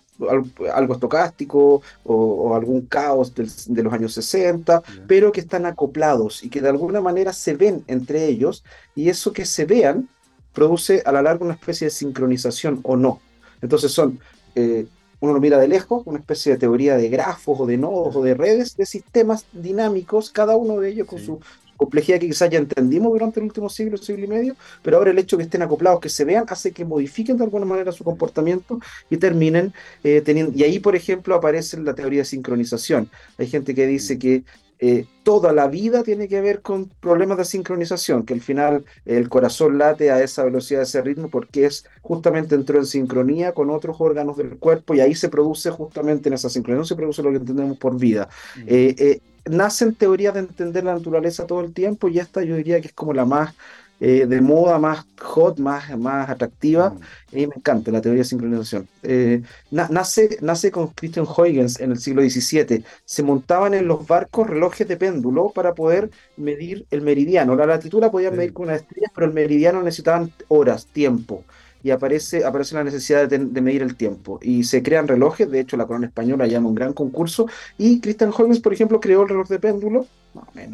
algo 0.73 0.93
estocástico 0.93 1.81
o, 2.03 2.55
algún 2.55 2.81
caos 2.81 3.33
de 3.33 3.83
los 3.83 3.93
años 3.93 4.13
60, 4.13 4.83
pero 5.07 5.31
que 5.31 5.39
están 5.39 5.65
acoplados 5.65 6.43
y 6.43 6.49
que 6.49 6.61
de 6.61 6.69
alguna 6.69 7.01
manera 7.01 7.33
se 7.33 7.55
ven 7.55 7.83
entre 7.87 8.25
ellos 8.25 8.63
y 8.95 9.09
eso 9.09 9.33
que 9.33 9.45
se 9.45 9.65
vean 9.65 10.09
produce 10.53 11.01
a 11.05 11.11
la 11.11 11.21
larga 11.21 11.45
una 11.45 11.53
especie 11.53 11.85
de 11.85 11.91
sincronización 11.91 12.79
o 12.83 12.95
no. 12.95 13.21
Entonces 13.61 13.91
son, 13.91 14.19
eh, 14.55 14.87
uno 15.19 15.33
lo 15.33 15.39
mira 15.39 15.57
de 15.57 15.67
lejos, 15.67 16.03
una 16.05 16.19
especie 16.19 16.53
de 16.53 16.57
teoría 16.57 16.97
de 16.97 17.09
grafos 17.09 17.59
o 17.59 17.65
de 17.65 17.77
nodos 17.77 18.15
o 18.15 18.23
de 18.23 18.33
redes 18.33 18.75
de 18.75 18.85
sistemas 18.85 19.45
dinámicos, 19.53 20.31
cada 20.31 20.55
uno 20.55 20.79
de 20.79 20.89
ellos 20.89 21.07
con 21.07 21.19
su 21.19 21.39
complejidad 21.79 22.19
que 22.19 22.27
quizás 22.27 22.49
ya 22.49 22.59
entendimos 22.59 23.13
durante 23.13 23.39
el 23.39 23.45
último 23.45 23.69
siglo, 23.69 23.97
siglo 23.97 24.25
y 24.25 24.27
medio, 24.27 24.55
pero 24.83 24.97
ahora 24.97 25.11
el 25.11 25.17
hecho 25.17 25.37
de 25.37 25.43
que 25.43 25.45
estén 25.45 25.61
acoplados, 25.61 26.01
que 26.01 26.09
se 26.09 26.25
vean, 26.25 26.43
hace 26.49 26.73
que 26.73 26.83
modifiquen 26.83 27.37
de 27.37 27.45
alguna 27.45 27.65
manera 27.65 27.93
su 27.93 28.03
comportamiento 28.03 28.79
y 29.09 29.15
terminen 29.15 29.73
eh, 30.03 30.21
teniendo... 30.21 30.51
Y 30.53 30.63
ahí, 30.63 30.79
por 30.79 30.97
ejemplo, 30.97 31.33
aparece 31.35 31.79
la 31.79 31.95
teoría 31.95 32.19
de 32.19 32.25
sincronización. 32.25 33.09
Hay 33.37 33.47
gente 33.47 33.73
que 33.73 33.87
dice 33.87 34.15
mm. 34.15 34.19
que 34.19 34.43
eh, 34.81 35.05
toda 35.23 35.51
la 35.51 35.67
vida 35.67 36.03
tiene 36.03 36.27
que 36.27 36.39
ver 36.39 36.61
con 36.61 36.89
problemas 37.01 37.37
de 37.37 37.45
sincronización, 37.45 38.25
que 38.25 38.33
al 38.33 38.41
final 38.41 38.85
el 39.05 39.27
corazón 39.27 39.77
late 39.77 40.09
a 40.09 40.23
esa 40.23 40.43
velocidad, 40.45 40.81
a 40.81 40.83
ese 40.83 41.01
ritmo, 41.01 41.29
porque 41.29 41.65
es 41.65 41.85
justamente 42.01 42.55
entró 42.55 42.79
en 42.79 42.85
sincronía 42.85 43.53
con 43.53 43.69
otros 43.69 43.97
órganos 43.99 44.37
del 44.37 44.57
cuerpo 44.57 44.93
y 44.93 45.01
ahí 45.01 45.15
se 45.15 45.29
produce 45.29 45.69
justamente 45.69 46.29
en 46.29 46.33
esa 46.33 46.49
sincronización, 46.49 46.87
se 46.87 46.95
produce 46.95 47.21
lo 47.21 47.31
que 47.31 47.37
entendemos 47.37 47.77
por 47.77 47.99
vida. 47.99 48.29
Mm. 48.55 48.61
Eh, 48.67 48.95
eh, 48.97 49.21
nacen 49.45 49.95
teorías 49.95 50.33
de 50.33 50.41
entender 50.41 50.83
la 50.83 50.93
naturaleza 50.93 51.45
todo 51.45 51.61
el 51.61 51.73
tiempo 51.73 52.07
y 52.07 52.19
esta 52.19 52.41
yo 52.43 52.55
diría 52.55 52.79
que 52.79 52.87
es 52.87 52.93
como 52.93 53.13
la 53.13 53.25
más 53.25 53.55
eh, 53.99 54.25
de 54.25 54.41
moda, 54.41 54.79
más 54.79 55.05
hot, 55.21 55.59
más, 55.59 55.97
más 55.97 56.29
atractiva. 56.29 56.91
Mm. 56.91 57.37
Y 57.37 57.47
me 57.47 57.55
encanta 57.55 57.91
la 57.91 58.01
teoría 58.01 58.19
de 58.19 58.25
sincronización. 58.25 58.87
Eh, 59.03 59.41
nace, 59.71 60.37
nace 60.41 60.71
con 60.71 60.87
Christian 60.87 61.25
Huygens 61.25 61.79
en 61.79 61.91
el 61.91 61.99
siglo 61.99 62.21
XVII. 62.21 62.83
Se 63.05 63.23
montaban 63.23 63.73
en 63.73 63.87
los 63.87 64.07
barcos 64.07 64.47
relojes 64.47 64.87
de 64.87 64.97
péndulo 64.97 65.49
para 65.49 65.73
poder 65.73 66.09
medir 66.37 66.85
el 66.91 67.01
meridiano. 67.01 67.55
La 67.55 67.65
latitud 67.65 67.99
la 67.99 68.11
podían 68.11 68.35
medir 68.35 68.53
con 68.53 68.67
una 68.67 68.75
estrella, 68.75 69.11
pero 69.13 69.27
el 69.27 69.33
meridiano 69.33 69.83
necesitaban 69.83 70.31
horas, 70.47 70.85
tiempo 70.87 71.43
y 71.83 71.91
aparece, 71.91 72.45
aparece 72.45 72.75
la 72.75 72.83
necesidad 72.83 73.27
de, 73.27 73.39
medir 73.39 73.81
el 73.81 73.95
tiempo. 73.95 74.39
Y 74.41 74.63
se 74.63 74.83
crean 74.83 75.07
relojes, 75.07 75.49
de 75.49 75.59
hecho 75.59 75.77
la 75.77 75.85
corona 75.85 76.07
española 76.07 76.47
llama 76.47 76.69
un 76.69 76.75
gran 76.75 76.93
concurso, 76.93 77.47
y 77.77 78.01
Christian 78.01 78.31
Huygens, 78.37 78.59
por 78.59 78.73
ejemplo, 78.73 78.99
creó 78.99 79.23
el 79.23 79.29
reloj 79.29 79.47
de 79.47 79.59
péndulo, 79.59 80.05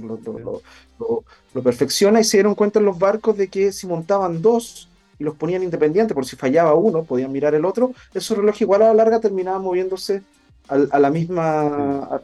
lo, 0.01 0.61
perfecciona 1.63 2.19
y 2.19 2.23
se 2.23 2.37
dieron 2.37 2.55
cuenta 2.55 2.79
en 2.79 2.85
los 2.85 2.99
barcos 2.99 3.37
de 3.37 3.47
que 3.47 3.71
si 3.71 3.87
montaban 3.87 4.41
dos 4.41 4.89
y 5.17 5.23
los 5.23 5.35
ponían 5.35 5.63
independientes, 5.63 6.13
por 6.13 6.25
si 6.25 6.35
fallaba 6.35 6.73
uno, 6.75 7.03
podían 7.03 7.31
mirar 7.31 7.55
el 7.55 7.65
otro, 7.65 7.93
esos 8.13 8.37
relojes 8.37 8.61
igual 8.61 8.81
a 8.81 8.87
la 8.87 8.93
larga 8.93 9.19
terminaban 9.19 9.61
moviéndose 9.61 10.23
a 10.67 10.99
la 10.99 11.09
misma, 11.11 12.19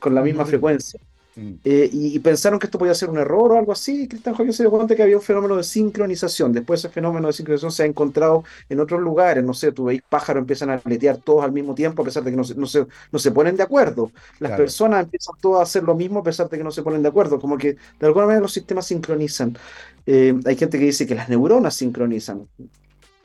con 0.00 0.14
la 0.14 0.22
misma 0.22 0.44
frecuencia. 0.44 1.00
Mm. 1.36 1.52
Eh, 1.64 1.90
y, 1.92 2.18
pensaron 2.20 2.58
que 2.58 2.66
esto 2.66 2.78
podía 2.78 2.94
ser 2.94 3.10
un 3.10 3.18
error 3.18 3.52
o 3.52 3.58
algo 3.58 3.70
así, 3.70 4.04
y 4.04 4.08
Christian 4.08 4.34
Huygens 4.34 4.56
se 4.56 4.62
dio 4.62 4.70
cuenta 4.70 4.96
que 4.96 5.02
había 5.02 5.16
un 5.16 5.22
fenómeno 5.22 5.56
de 5.56 5.64
sincronización. 5.64 6.52
Después 6.52 6.80
ese 6.80 6.88
fenómeno 6.88 7.26
de 7.26 7.34
sincronización 7.34 7.72
se 7.72 7.82
ha 7.82 7.86
encontrado 7.86 8.44
en 8.70 8.80
otros 8.80 9.02
lugares, 9.02 9.44
no 9.44 9.52
sé, 9.52 9.70
tú 9.70 9.84
veis 9.84 10.00
pájaros 10.08 10.40
empiezan 10.40 10.70
a 10.70 10.80
aletear 10.82 11.18
todos 11.18 11.44
al 11.44 11.52
mismo 11.52 11.74
tiempo 11.74 12.00
a 12.02 12.04
pesar 12.06 12.24
de 12.24 12.30
que 12.30 12.36
no 12.38 12.44
se, 12.44 12.54
no 12.54 12.66
se, 12.66 12.86
no 13.12 13.18
se 13.18 13.30
ponen 13.32 13.54
de 13.54 13.62
acuerdo. 13.62 14.10
Las 14.40 14.52
personas 14.52 15.04
empiezan 15.04 15.34
todas 15.40 15.60
a 15.60 15.62
hacer 15.64 15.82
lo 15.82 15.94
mismo 15.94 16.20
a 16.20 16.22
pesar 16.22 16.48
de 16.48 16.56
que 16.56 16.64
no 16.64 16.70
se 16.70 16.82
ponen 16.82 17.02
de 17.02 17.08
acuerdo, 17.08 17.38
como 17.38 17.58
que 17.58 17.74
de 17.74 18.06
alguna 18.06 18.26
manera 18.26 18.40
los 18.40 18.52
sistemas 18.52 18.86
sincronizan. 18.86 19.58
Eh, 20.06 20.34
hay 20.46 20.56
gente 20.56 20.78
que 20.78 20.86
dice 20.86 21.06
que 21.06 21.14
las 21.14 21.28
neuronas 21.28 21.74
sincronizan, 21.74 22.48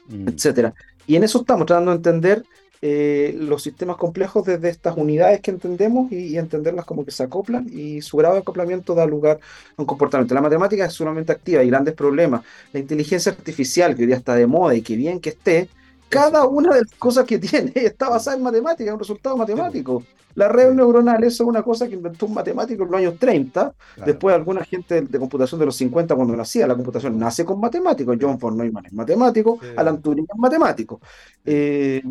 mm. 0.09 0.27
etcétera. 0.27 0.73
Y 1.07 1.15
en 1.15 1.23
eso 1.23 1.39
estamos 1.39 1.65
tratando 1.65 1.91
de 1.91 1.97
entender 1.97 2.43
eh, 2.83 3.35
los 3.37 3.61
sistemas 3.61 3.95
complejos 3.95 4.43
desde 4.43 4.69
estas 4.69 4.97
unidades 4.97 5.39
que 5.41 5.51
entendemos 5.51 6.11
y, 6.11 6.35
entenderlas 6.37 6.83
como 6.83 7.05
que 7.05 7.11
se 7.11 7.21
acoplan 7.21 7.69
y 7.71 8.01
su 8.01 8.17
grado 8.17 8.33
de 8.33 8.41
acoplamiento 8.41 8.95
da 8.95 9.05
lugar 9.05 9.39
a 9.77 9.81
un 9.81 9.85
comportamiento. 9.85 10.33
La 10.33 10.41
matemática 10.41 10.85
es 10.85 10.93
sumamente 10.93 11.31
activa, 11.31 11.61
hay 11.61 11.69
grandes 11.69 11.93
problemas. 11.93 12.41
La 12.73 12.79
inteligencia 12.79 13.31
artificial, 13.31 13.95
que 13.95 14.01
hoy 14.01 14.07
día 14.07 14.15
está 14.15 14.33
de 14.33 14.47
moda 14.47 14.73
y 14.73 14.81
que 14.81 14.95
bien 14.95 15.19
que 15.19 15.29
esté, 15.29 15.69
cada 16.09 16.45
una 16.45 16.73
de 16.73 16.81
las 16.81 16.91
cosas 16.95 17.25
que 17.25 17.37
tiene 17.39 17.71
está 17.75 18.09
basada 18.09 18.35
en 18.35 18.43
matemática, 18.43 18.89
es 18.89 18.93
un 18.93 18.99
resultado 18.99 19.37
matemático. 19.37 20.03
Las 20.33 20.51
redes 20.51 20.73
neuronales 20.73 21.35
son 21.35 21.47
una 21.47 21.61
cosa 21.61 21.87
que 21.87 21.93
inventó 21.93 22.25
un 22.25 22.33
matemático 22.33 22.83
en 22.83 22.91
los 22.91 22.99
años 22.99 23.19
30, 23.19 23.73
después 24.05 24.33
alguna 24.33 24.63
gente 24.63 25.01
de, 25.01 25.19
computación 25.19 25.59
de 25.59 25.65
los 25.67 25.75
50 25.75 26.15
cuando 26.15 26.35
nacía, 26.35 26.65
la 26.65 26.75
computación 26.75 27.19
nace 27.19 27.45
con 27.45 27.59
matemáticos, 27.59 28.17
John 28.19 28.39
von 28.39 28.57
Neumann 28.57 28.85
es 28.85 28.93
matemático, 28.93 29.59
Alan 29.75 30.01
Turing 30.01 30.25
es 30.27 30.39
matemático. 30.39 30.99
Eh, 31.45 32.01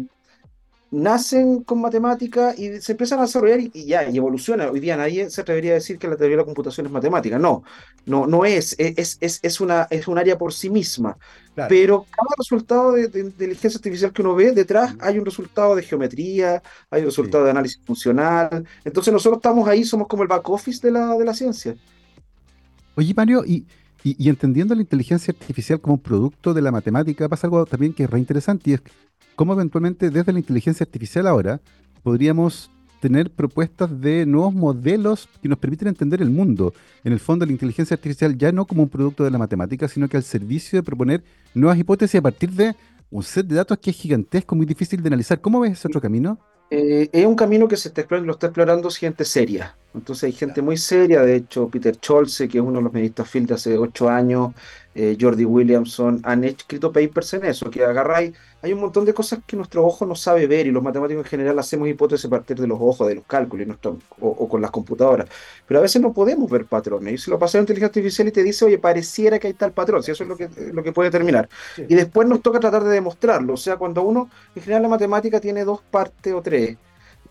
nacen 0.90 1.62
con 1.62 1.80
matemática 1.80 2.54
y 2.56 2.80
se 2.80 2.92
empiezan 2.92 3.20
a 3.20 3.22
desarrollar 3.22 3.60
y, 3.60 3.84
ya, 3.84 4.08
y 4.08 4.16
evoluciona. 4.16 4.70
Hoy 4.70 4.80
día 4.80 4.96
nadie 4.96 5.30
se 5.30 5.40
atrevería 5.40 5.72
a 5.72 5.74
decir 5.74 5.98
que 5.98 6.08
la 6.08 6.16
teoría 6.16 6.36
de 6.36 6.42
la 6.42 6.44
computación 6.44 6.86
es 6.86 6.92
matemática. 6.92 7.38
No, 7.38 7.62
no, 8.06 8.26
no 8.26 8.44
es, 8.44 8.74
es, 8.78 9.18
es, 9.20 9.40
es 9.42 9.60
una, 9.60 9.86
es 9.90 10.08
un 10.08 10.18
área 10.18 10.36
por 10.36 10.52
sí 10.52 10.70
misma. 10.70 11.16
Pero 11.68 12.06
cada 12.10 12.34
resultado 12.38 12.92
de, 12.92 13.20
inteligencia 13.20 13.76
artificial 13.78 14.12
que 14.12 14.22
uno 14.22 14.34
ve, 14.34 14.52
detrás 14.52 14.94
hay 15.00 15.18
un 15.18 15.26
resultado 15.26 15.76
de 15.76 15.82
geometría, 15.82 16.62
hay 16.90 17.02
un 17.02 17.06
resultado 17.06 17.44
de 17.44 17.50
análisis 17.50 17.80
funcional. 17.84 18.66
Entonces 18.84 19.12
nosotros 19.12 19.38
estamos 19.38 19.68
ahí, 19.68 19.84
somos 19.84 20.08
como 20.08 20.22
el 20.22 20.28
back 20.28 20.48
office 20.48 20.80
de 20.86 20.92
la, 20.92 21.14
de 21.16 21.24
la 21.24 21.34
ciencia. 21.34 21.76
Oye, 22.94 23.12
Mario, 23.14 23.44
y, 23.44 23.66
y, 24.02 24.28
entendiendo 24.28 24.74
la 24.74 24.80
inteligencia 24.80 25.32
artificial 25.38 25.80
como 25.80 25.94
un 25.94 26.00
producto 26.00 26.54
de 26.54 26.62
la 26.62 26.72
matemática, 26.72 27.28
pasa 27.28 27.46
algo 27.46 27.66
también 27.66 27.92
que 27.92 28.04
es 28.04 28.10
reinteresante 28.10 28.70
y 28.70 28.74
es 28.74 28.82
cómo 29.36 29.52
eventualmente 29.52 30.10
desde 30.10 30.32
la 30.32 30.38
inteligencia 30.38 30.84
artificial 30.84 31.26
ahora 31.26 31.60
podríamos 32.02 32.70
tener 33.00 33.30
propuestas 33.30 34.00
de 34.00 34.26
nuevos 34.26 34.54
modelos 34.54 35.28
que 35.42 35.48
nos 35.48 35.58
permiten 35.58 35.88
entender 35.88 36.20
el 36.20 36.30
mundo. 36.30 36.74
En 37.02 37.12
el 37.12 37.18
fondo, 37.18 37.46
la 37.46 37.52
inteligencia 37.52 37.94
artificial 37.94 38.36
ya 38.36 38.52
no 38.52 38.66
como 38.66 38.82
un 38.82 38.88
producto 38.88 39.24
de 39.24 39.30
la 39.30 39.38
matemática, 39.38 39.88
sino 39.88 40.08
que 40.08 40.18
al 40.18 40.22
servicio 40.22 40.78
de 40.78 40.82
proponer 40.82 41.24
nuevas 41.54 41.78
hipótesis 41.78 42.18
a 42.18 42.22
partir 42.22 42.50
de 42.50 42.76
un 43.10 43.22
set 43.22 43.46
de 43.46 43.56
datos 43.56 43.78
que 43.78 43.90
es 43.90 43.96
gigantesco, 43.96 44.54
muy 44.54 44.66
difícil 44.66 45.02
de 45.02 45.08
analizar. 45.08 45.40
¿Cómo 45.40 45.60
ves 45.60 45.72
ese 45.72 45.88
otro 45.88 46.00
camino? 46.00 46.38
Eh, 46.70 47.08
es 47.12 47.26
un 47.26 47.34
camino 47.34 47.66
que 47.66 47.76
se 47.76 47.88
está 47.88 48.06
lo 48.18 48.32
está 48.32 48.46
explorando 48.46 48.90
gente 48.90 49.24
seria. 49.24 49.76
Entonces 49.94 50.24
hay 50.24 50.32
gente 50.32 50.62
muy 50.62 50.76
seria, 50.76 51.22
de 51.22 51.36
hecho 51.36 51.68
Peter 51.68 51.96
Scholze, 51.96 52.48
que 52.48 52.58
es 52.58 52.64
uno 52.64 52.78
de 52.78 52.84
los 52.84 52.92
ministros 52.92 53.28
Field 53.28 53.48
de 53.48 53.54
hace 53.54 53.76
ocho 53.76 54.08
años, 54.08 54.52
eh, 54.94 55.16
Jordi 55.20 55.44
Williamson, 55.44 56.20
han 56.24 56.44
escrito 56.44 56.92
papers 56.92 57.34
en 57.34 57.44
eso, 57.46 57.70
que 57.70 57.84
agarráis, 57.84 58.32
hay 58.62 58.72
un 58.72 58.80
montón 58.80 59.04
de 59.04 59.14
cosas 59.14 59.40
que 59.46 59.56
nuestro 59.56 59.84
ojo 59.84 60.06
no 60.06 60.14
sabe 60.14 60.46
ver 60.46 60.66
y 60.66 60.70
los 60.70 60.82
matemáticos 60.82 61.24
en 61.24 61.30
general 61.30 61.58
hacemos 61.58 61.88
hipótesis 61.88 62.26
a 62.26 62.28
partir 62.28 62.56
de 62.56 62.66
los 62.68 62.78
ojos, 62.80 63.08
de 63.08 63.16
los 63.16 63.24
cálculos 63.24 63.66
o, 64.20 64.48
con 64.48 64.60
las 64.60 64.70
computadoras, 64.70 65.28
pero 65.66 65.80
a 65.80 65.82
veces 65.82 66.00
no 66.00 66.12
podemos 66.12 66.48
ver 66.50 66.66
patrones 66.66 67.14
y 67.14 67.18
si 67.18 67.30
lo 67.30 67.38
pasa 67.38 67.58
a 67.58 67.60
la 67.60 67.62
inteligencia 67.62 67.86
artificial 67.86 68.28
y 68.28 68.32
te 68.32 68.42
dice, 68.44 68.64
oye, 68.64 68.78
pareciera 68.78 69.38
que 69.38 69.48
hay 69.48 69.54
tal 69.54 69.72
patrón, 69.72 70.02
si 70.02 70.12
eso 70.12 70.22
es 70.22 70.28
lo 70.28 70.36
que, 70.36 70.48
lo 70.72 70.82
que 70.82 70.92
puede 70.92 71.10
terminar. 71.10 71.48
Y 71.76 71.94
después 71.94 72.28
nos 72.28 72.42
toca 72.42 72.60
tratar 72.60 72.84
de 72.84 72.90
demostrarlo, 72.90 73.54
o 73.54 73.56
sea, 73.56 73.76
cuando 73.76 74.02
uno, 74.02 74.30
en 74.54 74.62
general 74.62 74.82
la 74.82 74.88
matemática 74.88 75.40
tiene 75.40 75.64
dos 75.64 75.80
partes 75.90 76.32
o 76.32 76.42
tres, 76.42 76.76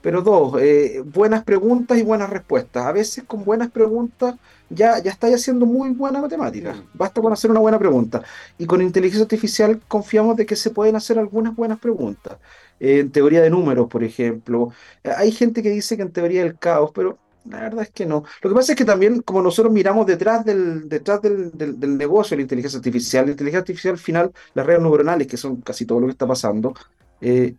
pero 0.01 0.21
dos, 0.21 0.62
eh, 0.62 1.01
buenas 1.05 1.43
preguntas 1.43 1.97
y 1.97 2.03
buenas 2.03 2.29
respuestas. 2.29 2.85
A 2.85 2.91
veces 2.91 3.23
con 3.25 3.43
buenas 3.43 3.69
preguntas 3.69 4.35
ya, 4.69 4.99
ya 4.99 5.12
estáis 5.12 5.35
haciendo 5.35 5.65
muy 5.65 5.89
buena 5.89 6.21
matemática. 6.21 6.75
Basta 6.93 7.21
con 7.21 7.33
hacer 7.33 7.51
una 7.51 7.59
buena 7.59 7.79
pregunta. 7.79 8.23
Y 8.57 8.65
con 8.65 8.81
inteligencia 8.81 9.23
artificial 9.23 9.81
confiamos 9.88 10.38
de 10.38 10.45
que 10.45 10.55
se 10.55 10.69
pueden 10.69 10.95
hacer 10.95 11.19
algunas 11.19 11.55
buenas 11.55 11.79
preguntas. 11.79 12.38
en 12.79 13.12
teoría 13.12 13.41
de 13.41 13.49
números, 13.49 13.88
por 13.89 14.03
ejemplo. 14.03 14.71
Hay 15.03 15.31
gente 15.31 15.62
que 15.62 15.69
dice 15.69 15.97
que 15.97 16.03
en 16.03 16.12
teoría 16.12 16.43
del 16.43 16.57
caos, 16.57 16.91
pero 16.93 17.17
la 17.45 17.62
verdad 17.62 17.83
es 17.83 17.89
que 17.91 18.05
no. 18.05 18.23
Lo 18.41 18.49
que 18.49 18.55
pasa 18.55 18.73
es 18.73 18.77
que 18.77 18.85
también, 18.85 19.21
como 19.21 19.41
nosotros 19.41 19.73
miramos 19.73 20.05
detrás 20.05 20.45
del, 20.45 20.88
detrás 20.88 21.21
del, 21.21 21.51
del, 21.53 21.97
negocio 21.97 22.35
de 22.35 22.38
la 22.38 22.41
inteligencia 22.43 22.77
artificial, 22.77 23.25
la 23.25 23.31
inteligencia 23.31 23.59
artificial 23.59 23.93
al 23.93 23.99
final, 23.99 24.31
las 24.53 24.65
redes 24.65 24.81
neuronales, 24.81 25.27
que 25.27 25.38
son 25.38 25.57
casi 25.62 25.85
todo 25.85 25.99
lo 25.99 26.07
que 26.07 26.12
está 26.12 26.27
pasando, 26.27 26.73
eh, 27.21 27.55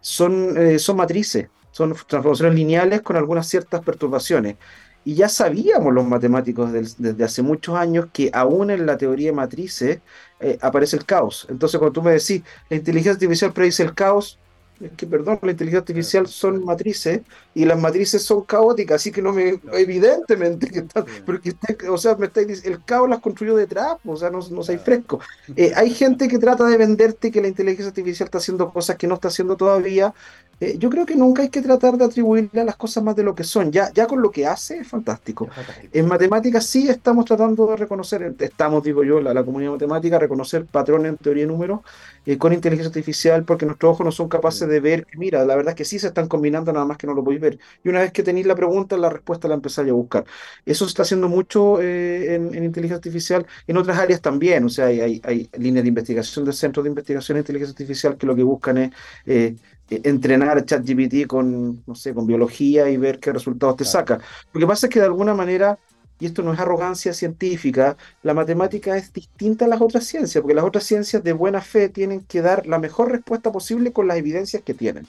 son, 0.00 0.56
eh, 0.58 0.78
son 0.78 0.96
matrices 0.96 1.48
son 1.70 1.94
transformaciones 2.06 2.54
lineales 2.54 3.02
con 3.02 3.16
algunas 3.16 3.46
ciertas 3.46 3.82
perturbaciones. 3.82 4.56
Y 5.04 5.14
ya 5.14 5.28
sabíamos 5.28 5.94
los 5.94 6.06
matemáticos 6.06 6.72
desde 6.72 7.24
hace 7.24 7.42
muchos 7.42 7.74
años 7.74 8.08
que 8.12 8.30
aún 8.34 8.70
en 8.70 8.84
la 8.84 8.98
teoría 8.98 9.28
de 9.28 9.36
matrices 9.36 10.00
eh, 10.40 10.58
aparece 10.60 10.96
el 10.96 11.06
caos. 11.06 11.46
Entonces 11.48 11.78
cuando 11.78 11.92
tú 11.92 12.02
me 12.02 12.12
decís, 12.12 12.42
la 12.68 12.76
inteligencia 12.76 13.12
artificial 13.12 13.52
predice 13.52 13.82
el 13.82 13.94
caos, 13.94 14.38
es 14.80 14.92
que, 14.92 15.06
perdón, 15.06 15.38
la 15.42 15.50
inteligencia 15.50 15.80
artificial 15.80 16.26
son 16.26 16.64
matrices 16.64 17.20
y 17.54 17.66
las 17.66 17.78
matrices 17.78 18.22
son 18.22 18.42
caóticas, 18.42 18.96
así 18.96 19.12
que 19.12 19.20
no 19.20 19.32
me, 19.32 19.60
evidentemente 19.74 20.68
que 20.68 20.78
están, 20.80 21.04
porque 21.26 21.54
o 21.88 21.98
sea, 21.98 22.16
me 22.16 22.30
el 22.34 22.84
caos 22.84 23.08
las 23.08 23.20
construyó 23.20 23.56
detrás, 23.56 23.96
o 24.04 24.16
sea, 24.16 24.30
no, 24.30 24.40
no 24.50 24.62
hay 24.66 24.78
fresco. 24.78 25.20
Eh, 25.54 25.72
hay 25.76 25.90
gente 25.90 26.28
que 26.28 26.38
trata 26.38 26.64
de 26.64 26.78
venderte 26.78 27.30
que 27.30 27.42
la 27.42 27.48
inteligencia 27.48 27.88
artificial 27.88 28.26
está 28.26 28.38
haciendo 28.38 28.72
cosas 28.72 28.96
que 28.96 29.06
no 29.06 29.14
está 29.14 29.28
haciendo 29.28 29.56
todavía, 29.56 30.14
eh, 30.60 30.76
yo 30.78 30.90
creo 30.90 31.06
que 31.06 31.16
nunca 31.16 31.42
hay 31.42 31.48
que 31.48 31.62
tratar 31.62 31.96
de 31.96 32.04
atribuirle 32.04 32.60
a 32.60 32.64
las 32.64 32.76
cosas 32.76 33.02
más 33.02 33.16
de 33.16 33.22
lo 33.22 33.34
que 33.34 33.44
son. 33.44 33.72
Ya, 33.72 33.90
ya 33.92 34.06
con 34.06 34.20
lo 34.20 34.30
que 34.30 34.46
hace 34.46 34.78
es 34.78 34.88
fantástico. 34.88 35.48
En 35.92 36.06
matemáticas 36.06 36.66
sí 36.66 36.88
estamos 36.88 37.24
tratando 37.24 37.66
de 37.66 37.76
reconocer, 37.76 38.34
estamos, 38.38 38.82
digo 38.82 39.02
yo, 39.02 39.20
la, 39.20 39.32
la 39.32 39.44
comunidad 39.44 39.72
matemática, 39.72 40.18
reconocer 40.18 40.66
patrones 40.66 41.10
en 41.10 41.16
teoría 41.16 41.44
y 41.44 41.46
números 41.46 41.80
eh, 42.26 42.36
con 42.36 42.52
inteligencia 42.52 42.88
artificial 42.88 43.44
porque 43.44 43.64
nuestros 43.64 43.92
ojos 43.92 44.04
no 44.04 44.12
son 44.12 44.28
capaces 44.28 44.68
de 44.68 44.80
ver. 44.80 45.06
Mira, 45.16 45.44
la 45.44 45.56
verdad 45.56 45.70
es 45.70 45.76
que 45.76 45.84
sí 45.84 45.98
se 45.98 46.08
están 46.08 46.28
combinando, 46.28 46.72
nada 46.72 46.84
más 46.84 46.98
que 46.98 47.06
no 47.06 47.14
lo 47.14 47.24
podéis 47.24 47.40
ver. 47.40 47.58
Y 47.82 47.88
una 47.88 48.00
vez 48.00 48.12
que 48.12 48.22
tenéis 48.22 48.46
la 48.46 48.54
pregunta, 48.54 48.96
la 48.98 49.08
respuesta 49.08 49.48
la 49.48 49.54
empezáis 49.54 49.90
a 49.90 49.92
buscar. 49.94 50.24
Eso 50.66 50.84
se 50.84 50.90
está 50.90 51.02
haciendo 51.02 51.28
mucho 51.28 51.80
eh, 51.80 52.34
en, 52.34 52.54
inteligencia 52.62 52.96
artificial, 52.96 53.46
en 53.66 53.76
otras 53.78 53.98
áreas 53.98 54.20
también. 54.20 54.64
O 54.64 54.68
sea, 54.68 54.86
hay, 54.86 55.00
hay, 55.00 55.20
hay 55.24 55.50
líneas 55.58 55.84
de 55.84 55.88
investigación 55.88 56.44
del 56.44 56.54
Centro 56.54 56.82
de 56.82 56.90
Investigación 56.90 57.36
de 57.36 57.40
Inteligencia 57.40 57.72
Artificial 57.72 58.16
que 58.18 58.26
lo 58.26 58.36
que 58.36 58.42
buscan 58.42 58.78
es 58.78 58.90
eh, 59.26 59.56
entrenar 59.90 60.64
ChatGPT 60.64 61.26
con, 61.26 61.82
no 61.86 61.94
sé, 61.94 62.14
con 62.14 62.26
biología 62.26 62.88
y 62.88 62.96
ver 62.96 63.18
qué 63.18 63.32
resultados 63.32 63.76
te 63.76 63.84
saca. 63.84 64.20
Lo 64.52 64.60
que 64.60 64.66
pasa 64.66 64.86
es 64.86 64.92
que 64.92 65.00
de 65.00 65.06
alguna 65.06 65.34
manera 65.34 65.78
y 66.20 66.26
esto 66.26 66.42
no 66.42 66.52
es 66.52 66.60
arrogancia 66.60 67.14
científica, 67.14 67.96
la 68.22 68.34
matemática 68.34 68.96
es 68.96 69.12
distinta 69.12 69.64
a 69.64 69.68
las 69.68 69.80
otras 69.80 70.04
ciencias, 70.04 70.40
porque 70.42 70.54
las 70.54 70.64
otras 70.64 70.84
ciencias 70.84 71.24
de 71.24 71.32
buena 71.32 71.62
fe 71.62 71.88
tienen 71.88 72.20
que 72.20 72.42
dar 72.42 72.66
la 72.66 72.78
mejor 72.78 73.10
respuesta 73.10 73.50
posible 73.50 73.90
con 73.92 74.06
las 74.06 74.18
evidencias 74.18 74.62
que 74.62 74.74
tienen. 74.74 75.06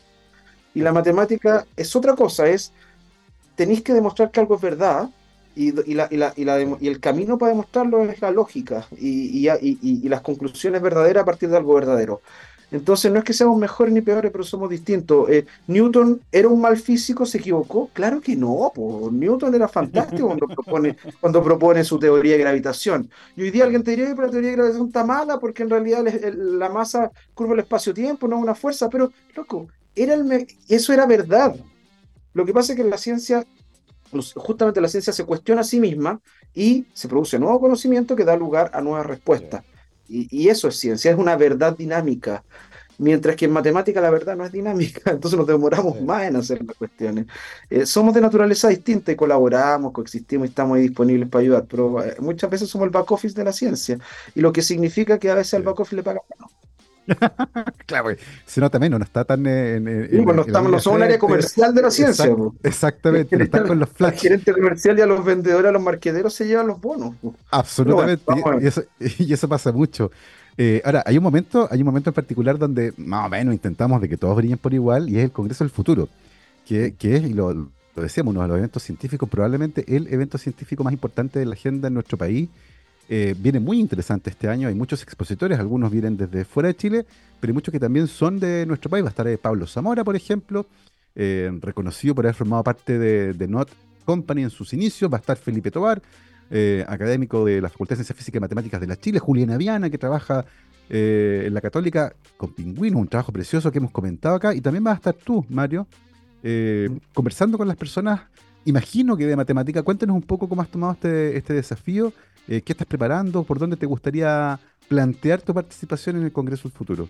Y 0.74 0.80
la 0.80 0.94
matemática 0.94 1.66
es 1.76 1.94
otra 1.98 2.16
cosa, 2.16 2.48
es, 2.48 2.72
tenéis 3.56 3.82
que 3.82 3.94
demostrar 3.94 4.32
que 4.32 4.40
algo 4.40 4.56
es 4.56 4.62
verdad, 4.62 5.10
y, 5.54 5.74
y, 5.86 6.88
el 6.88 7.00
camino 7.02 7.38
para 7.38 7.50
demostrarlo 7.50 8.06
es 8.06 8.22
la 8.22 8.32
lógica 8.32 8.88
y, 8.98 9.50
las 10.08 10.22
conclusiones 10.22 10.82
verdaderas 10.82 11.24
a 11.24 11.26
partir 11.26 11.50
de 11.50 11.58
algo 11.58 11.74
verdadero. 11.74 12.22
Entonces 12.72 13.12
no 13.12 13.20
es 13.20 13.26
que 13.26 13.34
seamos 13.34 13.58
mejores 13.58 13.94
ni 13.94 14.02
peores, 14.02 14.32
pero 14.32 14.44
somos 14.44 14.70
distintos. 14.70 15.30
Eh, 15.30 15.46
Newton 15.68 16.22
era 16.32 16.48
un 16.48 16.62
mal 16.62 16.78
físico, 16.78 17.26
se 17.26 17.38
equivocó. 17.38 17.90
Claro 17.92 18.22
que 18.22 18.36
no, 18.36 18.72
Newton 19.12 19.54
era 19.54 19.68
fantástico 19.68 20.28
cuando 20.28 20.48
propone, 20.48 20.96
cuando 21.20 21.44
propone 21.44 21.84
su 21.84 22.00
teoría 22.00 22.34
de 22.34 22.40
gravitación. 22.40 23.10
Y 23.36 23.44
hoy 23.44 23.52
día 23.52 23.66
alguien 23.66 23.84
te 23.84 23.92
diría 23.92 24.16
que 24.16 24.22
la 24.22 24.30
teoría 24.30 24.52
de 24.52 24.56
gravitación 24.56 24.88
está 24.88 25.04
mala 25.04 25.38
porque 25.40 25.64
en 25.64 25.70
realidad 25.70 26.06
la 26.34 26.70
masa 26.70 27.12
curva 27.34 27.54
el 27.54 27.60
espacio-tiempo, 27.60 28.28
no 28.28 28.38
es 28.38 28.44
una 28.44 28.56
fuerza, 28.56 28.90
pero 28.90 29.12
loco, 29.36 29.68
era 29.94 30.14
el 30.14 30.48
eso 30.70 30.94
era 30.94 31.06
verdad. 31.06 31.56
Lo 32.34 32.46
que 32.46 32.54
pasa 32.54 32.72
es 32.72 32.78
que 32.78 32.86
la 32.86 32.98
ciencia 32.98 33.46
justamente 34.36 34.82
la 34.82 34.88
ciencia 34.88 35.14
se 35.14 35.26
cuestiona 35.26 35.62
a 35.62 35.64
sí 35.64 35.80
misma 35.80 36.20
y 36.54 36.86
se 36.94 37.08
produce 37.08 37.40
nuevo 37.40 37.60
conocimiento 37.60 38.16
que 38.16 38.26
da 38.26 38.36
lugar 38.36 38.72
a 38.74 38.82
nuevas 38.82 39.06
respuestas. 39.06 39.64
Y, 40.12 40.50
eso 40.50 40.68
es 40.68 40.78
ciencia, 40.78 41.12
es 41.12 41.18
una 41.18 41.36
verdad 41.36 41.76
dinámica. 41.78 42.44
Mientras 42.98 43.36
que 43.36 43.46
en 43.46 43.52
matemática 43.52 44.00
la 44.02 44.12
verdad 44.12 44.36
no 44.36 44.46
es 44.46 44.52
dinámica, 44.52 45.02
entonces 45.12 45.38
nos 45.38 45.48
demoramos 45.48 46.02
más 46.02 46.24
en 46.24 46.36
hacer 46.36 46.64
las 46.64 46.76
cuestiones. 46.76 47.26
Eh, 47.70 47.86
somos 47.86 48.14
de 48.14 48.22
naturaleza 48.22 48.68
distinta 48.68 49.12
y 49.12 49.16
colaboramos, 49.16 49.92
coexistimos 49.94 50.48
y 50.48 50.50
estamos 50.50 50.78
ahí 50.78 50.84
disponibles 50.84 51.30
para 51.30 51.42
ayudar, 51.42 51.66
pero 51.68 52.04
eh, 52.04 52.16
muchas 52.20 52.50
veces 52.50 52.70
somos 52.70 52.86
el 52.86 52.92
back 52.92 53.12
office 53.12 53.36
de 53.36 53.44
la 53.44 53.54
ciencia, 53.54 53.98
y 54.36 54.42
lo 54.42 54.52
que 54.52 54.62
significa 54.62 55.18
que 55.18 55.30
a 55.32 55.36
veces 55.36 55.56
al 55.56 55.64
back 55.64 55.80
office 55.80 55.96
le 55.96 56.04
pagan 56.04 56.22
menos. 56.30 56.52
claro, 57.86 58.10
se 58.46 58.62
nota 58.62 58.80
menos, 58.80 59.00
no 59.00 59.04
está 59.04 59.26
tan 59.26 59.46
en. 59.46 59.84
Pues 60.24 60.36
no, 60.36 60.42
estamos, 60.44 60.72
no 60.72 60.80
somos 60.80 60.98
un 60.98 61.04
área 61.04 61.20
comercial 61.20 61.74
de 61.74 61.82
la 61.82 61.92
ciencia. 61.92 62.36
exactamente, 62.64 63.38
no 63.38 63.44
están 63.44 63.68
con 63.68 63.80
los 63.80 63.90
flash. 63.90 64.14
El 64.14 64.20
gerente 64.20 64.54
comercial 64.54 64.98
y 64.98 65.02
a 65.02 65.06
los 65.06 65.24
vendedores, 65.24 65.70
a 65.70 65.72
los 65.72 65.82
marqueteros 65.82 66.34
se 66.34 66.48
llevan 66.48 66.68
los 66.68 66.80
bonos. 66.80 67.16
Absolutamente, 67.50 68.24
y, 69.20 69.34
eso, 69.34 69.50
pasa 69.50 69.72
mucho. 69.72 70.12
Eh, 70.58 70.82
ahora, 70.86 71.04
hay 71.06 71.18
un 71.18 71.24
momento, 71.24 71.68
hay 71.72 71.80
un 71.80 71.86
momento 71.86 72.10
en 72.10 72.14
particular 72.14 72.58
donde 72.58 72.94
más 72.98 73.26
o 73.26 73.30
menos 73.30 73.54
intentamos 73.54 74.02
de 74.02 74.10
que 74.10 74.18
todos 74.18 74.36
brillen 74.36 74.58
por 74.58 74.74
igual, 74.74 75.10
y 75.10 75.18
es 75.18 75.24
el 75.24 75.32
Congreso 75.32 75.64
del 75.64 75.72
Futuro, 75.72 76.10
que, 76.68 76.94
que 76.96 77.16
es, 77.16 77.24
y 77.24 77.34
lo, 77.34 77.54
lo 77.54 77.70
decíamos, 77.96 78.32
uno 78.34 78.44
de 78.44 78.48
los 78.48 78.58
eventos 78.58 78.84
científicos, 78.84 79.28
probablemente 79.30 79.84
el 79.88 80.08
evento 80.14 80.38
científico 80.38 80.84
más 80.84 80.94
importante 80.94 81.40
de 81.40 81.46
la 81.46 81.54
agenda 81.54 81.88
en 81.88 81.94
nuestro 81.96 82.18
país 82.18 82.50
eh, 83.10 83.36
viene 83.38 83.60
muy 83.60 83.80
interesante 83.80 84.30
este 84.30 84.48
año. 84.48 84.68
Hay 84.68 84.76
muchos 84.76 85.04
expositores, 85.04 85.60
algunos 85.60 85.92
vienen 85.92 86.18
desde 86.18 86.46
fuera 86.46 86.68
de 86.68 86.76
Chile, 86.76 87.06
pero 87.40 87.52
hay 87.52 87.54
muchos 87.54 87.72
que 87.72 87.80
también 87.80 88.08
son 88.08 88.40
de 88.40 88.66
nuestro 88.66 88.90
país. 88.90 89.04
Va 89.04 89.10
a 89.10 89.12
estar 89.12 89.28
eh, 89.28 89.38
Pablo 89.38 89.68
Zamora, 89.68 90.04
por 90.04 90.16
ejemplo, 90.16 90.66
eh, 91.16 91.52
reconocido 91.62 92.16
por 92.16 92.26
haber 92.26 92.36
formado 92.36 92.64
parte 92.64 92.98
de, 92.98 93.48
Not 93.48 93.70
Company 94.06 94.44
en 94.44 94.50
sus 94.50 94.74
inicios. 94.74 95.12
Va 95.12 95.18
a 95.18 95.20
estar 95.20 95.38
Felipe 95.38 95.72
Tobar, 95.72 96.02
académico 96.88 97.46
de 97.46 97.62
la 97.62 97.70
Facultad 97.70 97.94
de 97.94 97.98
Ciencias 97.98 98.18
Físicas 98.18 98.40
y 98.40 98.42
Matemáticas 98.42 98.82
de 98.82 98.88
la 98.88 98.98
Chile. 98.98 99.20
Juliana 99.20 99.58
Viana, 99.58 99.90
que 99.90 99.98
trabaja 99.98 100.46
en 100.90 101.54
la 101.54 101.62
Católica 101.62 102.14
con 102.36 102.54
Pingüino, 102.54 102.98
un 102.98 103.08
trabajo 103.08 103.32
precioso 103.32 103.72
que 103.72 103.78
hemos 103.78 103.92
comentado 103.92 104.36
acá. 104.36 104.54
Y 104.54 104.62
también 104.62 104.86
va 104.86 104.92
a 104.92 104.96
estar 104.96 105.14
tú, 105.14 105.46
Mario, 105.50 105.88
conversando 107.14 107.58
con 107.58 107.68
las 107.68 107.78
personas 107.78 108.22
imagino 108.66 109.18
que 109.18 109.26
de 109.26 109.36
matemática. 109.36 109.84
Cuéntanos 109.84 110.16
un 110.16 110.22
poco 110.22 110.48
cómo 110.50 110.62
has 110.62 110.70
tomado 110.70 110.94
este, 110.94 111.38
este 111.38 111.54
desafío 111.54 112.14
eh, 112.48 112.62
¿Qué 112.62 112.74
estás 112.74 112.88
preparando? 112.88 113.44
¿Por 113.44 113.60
dónde 113.60 113.78
te 113.78 113.86
gustaría 113.86 114.60
plantear 114.88 115.42
tu 115.42 115.54
participación 115.54 116.18
en 116.18 116.24
el 116.24 116.32
Congreso 116.32 116.64
del 116.64 116.72
Futuro? 116.74 117.10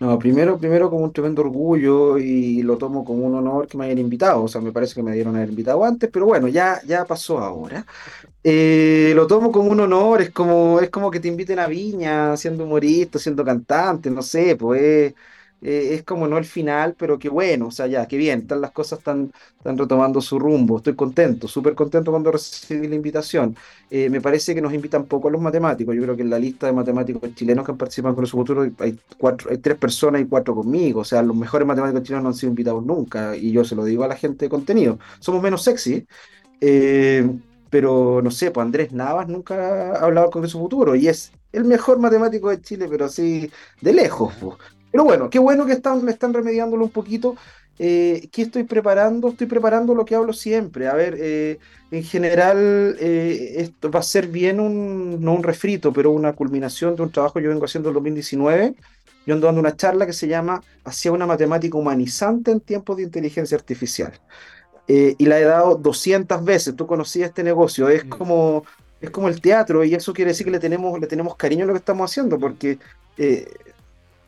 No, 0.00 0.18
primero, 0.18 0.58
primero 0.58 0.90
como 0.90 1.04
un 1.04 1.12
tremendo 1.12 1.42
orgullo 1.42 2.18
y 2.18 2.62
lo 2.62 2.76
tomo 2.76 3.04
como 3.04 3.26
un 3.26 3.34
honor 3.34 3.68
que 3.68 3.76
me 3.76 3.84
hayan 3.84 3.98
invitado. 3.98 4.42
O 4.42 4.48
sea, 4.48 4.60
me 4.60 4.72
parece 4.72 4.94
que 4.94 5.02
me 5.02 5.12
dieron 5.12 5.36
haber 5.36 5.50
invitado 5.50 5.84
antes, 5.84 6.10
pero 6.12 6.26
bueno, 6.26 6.48
ya, 6.48 6.80
ya 6.86 7.04
pasó 7.04 7.38
ahora. 7.38 7.86
Eh, 8.42 9.12
lo 9.14 9.26
tomo 9.26 9.52
como 9.52 9.70
un 9.70 9.80
honor, 9.80 10.22
es 10.22 10.30
como, 10.30 10.80
es 10.80 10.90
como 10.90 11.10
que 11.10 11.20
te 11.20 11.28
inviten 11.28 11.58
a 11.58 11.66
Viña, 11.66 12.36
siendo 12.36 12.64
humorista, 12.64 13.18
siendo 13.18 13.44
cantante, 13.44 14.10
no 14.10 14.22
sé, 14.22 14.56
pues 14.56 15.14
eh, 15.64 15.94
es 15.94 16.04
como 16.04 16.28
no 16.28 16.38
el 16.38 16.44
final, 16.44 16.94
pero 16.96 17.18
qué 17.18 17.28
bueno, 17.28 17.68
o 17.68 17.70
sea, 17.70 17.86
ya, 17.86 18.06
qué 18.06 18.16
bien, 18.16 18.40
están 18.40 18.60
las 18.60 18.70
cosas 18.70 18.98
están, 19.00 19.32
están 19.58 19.78
retomando 19.78 20.20
su 20.20 20.38
rumbo, 20.38 20.76
estoy 20.76 20.94
contento, 20.94 21.48
súper 21.48 21.74
contento 21.74 22.10
cuando 22.10 22.30
recibí 22.30 22.86
la 22.86 22.94
invitación. 22.94 23.56
Eh, 23.90 24.10
me 24.10 24.20
parece 24.20 24.54
que 24.54 24.60
nos 24.60 24.74
invitan 24.74 25.06
poco 25.06 25.28
a 25.28 25.30
los 25.30 25.40
matemáticos, 25.40 25.94
yo 25.96 26.02
creo 26.02 26.16
que 26.16 26.22
en 26.22 26.30
la 26.30 26.38
lista 26.38 26.66
de 26.66 26.72
matemáticos 26.74 27.34
chilenos 27.34 27.64
que 27.64 27.72
han 27.72 27.78
participado 27.78 28.14
con 28.14 28.26
su 28.26 28.36
futuro 28.36 28.70
hay, 28.78 28.98
cuatro, 29.18 29.50
hay 29.50 29.58
tres 29.58 29.76
personas 29.78 30.20
y 30.20 30.26
cuatro 30.26 30.54
conmigo, 30.54 31.00
o 31.00 31.04
sea, 31.04 31.22
los 31.22 31.34
mejores 31.36 31.66
matemáticos 31.66 32.02
chilenos 32.04 32.22
no 32.22 32.28
han 32.28 32.34
sido 32.34 32.50
invitados 32.50 32.84
nunca, 32.84 33.36
y 33.36 33.50
yo 33.50 33.64
se 33.64 33.74
lo 33.74 33.84
digo 33.84 34.04
a 34.04 34.08
la 34.08 34.16
gente 34.16 34.44
de 34.44 34.50
contenido, 34.50 34.98
somos 35.18 35.42
menos 35.42 35.62
sexy. 35.62 36.06
Eh, 36.60 37.28
pero 37.74 38.22
no 38.22 38.30
sé, 38.30 38.52
pues 38.52 38.64
Andrés 38.64 38.92
Navas 38.92 39.26
nunca 39.26 39.96
ha 39.96 40.04
hablado 40.04 40.30
con 40.30 40.48
su 40.48 40.60
futuro 40.60 40.94
y 40.94 41.08
es 41.08 41.32
el 41.50 41.64
mejor 41.64 41.98
matemático 41.98 42.48
de 42.50 42.60
Chile, 42.60 42.86
pero 42.88 43.06
así 43.06 43.50
de 43.80 43.92
lejos. 43.92 44.32
Pues. 44.40 44.56
Pero 44.94 45.02
bueno, 45.02 45.28
qué 45.28 45.40
bueno 45.40 45.66
que 45.66 45.72
están, 45.72 46.04
me 46.04 46.12
están 46.12 46.32
remediándolo 46.32 46.84
un 46.84 46.90
poquito. 46.90 47.34
Eh, 47.80 48.28
¿Qué 48.30 48.42
estoy 48.42 48.62
preparando? 48.62 49.26
Estoy 49.26 49.48
preparando 49.48 49.92
lo 49.92 50.04
que 50.04 50.14
hablo 50.14 50.32
siempre. 50.32 50.86
A 50.86 50.94
ver, 50.94 51.16
eh, 51.18 51.58
en 51.90 52.04
general, 52.04 52.96
eh, 53.00 53.54
esto 53.56 53.90
va 53.90 53.98
a 53.98 54.04
ser 54.04 54.28
bien 54.28 54.60
un, 54.60 55.20
no 55.20 55.34
un 55.34 55.42
refrito, 55.42 55.92
pero 55.92 56.12
una 56.12 56.32
culminación 56.34 56.94
de 56.94 57.02
un 57.02 57.10
trabajo 57.10 57.34
que 57.34 57.42
yo 57.42 57.50
vengo 57.50 57.64
haciendo 57.64 57.88
en 57.88 57.94
2019. 57.94 58.76
Yo 59.26 59.34
ando 59.34 59.48
dando 59.48 59.60
una 59.62 59.74
charla 59.74 60.06
que 60.06 60.12
se 60.12 60.28
llama 60.28 60.62
Hacia 60.84 61.10
una 61.10 61.26
matemática 61.26 61.76
humanizante 61.76 62.52
en 62.52 62.60
tiempos 62.60 62.96
de 62.96 63.02
inteligencia 63.02 63.56
artificial. 63.56 64.12
y 64.86 65.26
la 65.26 65.40
he 65.40 65.44
dado 65.44 65.74
200 65.74 66.44
veces. 66.44 66.76
Tú 66.76 66.86
conocías 66.86 67.30
este 67.30 67.42
negocio. 67.42 67.88
Es 67.88 68.04
como, 68.04 68.62
es 69.00 69.10
como 69.10 69.26
el 69.26 69.40
teatro 69.40 69.82
y 69.82 69.92
eso 69.92 70.12
quiere 70.12 70.30
decir 70.30 70.44
que 70.44 70.52
le 70.52 70.60
tenemos, 70.60 71.00
le 71.00 71.08
tenemos 71.08 71.34
cariño 71.34 71.64
a 71.64 71.66
lo 71.66 71.72
que 71.72 71.78
estamos 71.78 72.08
haciendo 72.08 72.38
porque 72.38 72.78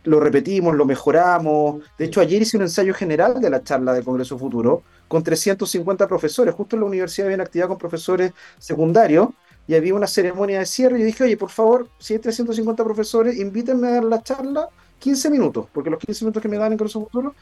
lo 0.07 0.21
repetimos, 0.21 0.75
lo 0.75 0.85
mejoramos. 0.85 1.83
De 1.99 2.07
hecho, 2.07 2.21
ayer 2.21 2.41
hice 2.41 2.57
un 2.57 2.63
ensayo 2.63 2.95
general 2.95 3.41
de 3.41 3.51
la 3.51 3.63
charla 3.63 3.93
del 3.93 4.05
Congreso 4.05 4.39
Futuro 4.39 4.83
con 5.09 5.23
350 5.23 6.07
profesores. 6.09 6.55
Justo 6.55 6.77
en 6.77 6.81
la 6.81 6.87
universidad 6.87 7.29
había 7.31 7.43
actividad 7.43 7.69
con 7.69 7.79
profesores 7.79 8.33
secundarios 8.59 9.29
y 9.67 9.75
había 9.75 9.95
una 9.95 10.07
ceremonia 10.07 10.61
de 10.61 10.67
cierre. 10.67 10.97
Y 10.97 11.01
yo 11.01 11.07
dije, 11.07 11.25
oye, 11.25 11.37
por 11.37 11.51
favor, 11.51 11.89
si 11.99 12.15
hay 12.15 12.21
350 12.21 12.85
profesores, 12.85 13.37
invítenme 13.37 13.89
a 13.89 13.91
dar 13.93 14.05
la 14.05 14.23
charla 14.23 14.69
15 15.01 15.29
minutos, 15.31 15.67
porque 15.73 15.91
los 15.91 15.99
15 15.99 16.25
minutos 16.25 16.43
que 16.43 16.49
me 16.49 16.57
dan 16.57 16.73
en 16.73 16.79
Congreso 16.79 17.01
Futuro 17.01 17.35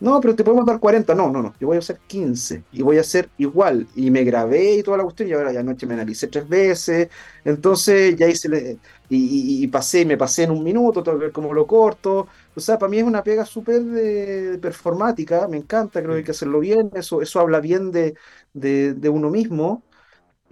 no, 0.00 0.18
pero 0.20 0.34
te 0.34 0.42
podemos 0.44 0.64
dar 0.66 0.80
40. 0.80 1.14
No, 1.14 1.30
no, 1.30 1.42
no. 1.42 1.54
Yo 1.60 1.66
voy 1.66 1.76
a 1.76 1.80
hacer 1.80 2.00
15 2.06 2.64
y 2.72 2.82
voy 2.82 2.96
a 2.98 3.02
hacer 3.02 3.30
igual. 3.36 3.86
Y 3.94 4.10
me 4.10 4.24
grabé 4.24 4.76
y 4.76 4.82
toda 4.82 4.96
la 4.96 5.04
cuestión. 5.04 5.28
Y 5.28 5.32
ahora 5.32 5.52
ya 5.52 5.60
anoche 5.60 5.86
me 5.86 5.94
analicé 5.94 6.28
tres 6.28 6.48
veces. 6.48 7.08
Entonces 7.44 8.16
ya 8.16 8.26
hice. 8.26 8.78
y, 9.08 9.62
y, 9.64 9.66
pasé, 9.68 10.04
me 10.06 10.16
pasé 10.16 10.44
en 10.44 10.52
un 10.52 10.62
minuto. 10.64 11.02
Tengo 11.02 11.18
que 11.18 11.24
ver 11.26 11.32
cómo 11.32 11.52
lo 11.52 11.66
corto. 11.66 12.28
O 12.54 12.60
sea, 12.60 12.78
para 12.78 12.88
mí 12.90 12.98
es 12.98 13.04
una 13.04 13.22
pega 13.22 13.44
súper 13.44 13.82
de, 13.82 14.58
performática. 14.58 15.46
Me 15.48 15.58
encanta. 15.58 16.00
Creo 16.00 16.12
que 16.12 16.18
hay 16.18 16.24
que 16.24 16.30
hacerlo 16.30 16.60
bien. 16.60 16.90
Eso, 16.94 17.20
eso 17.22 17.40
habla 17.40 17.60
bien 17.60 17.90
de, 17.92 18.14
de, 18.54 18.94
de 18.94 19.08
uno 19.08 19.30
mismo. 19.30 19.84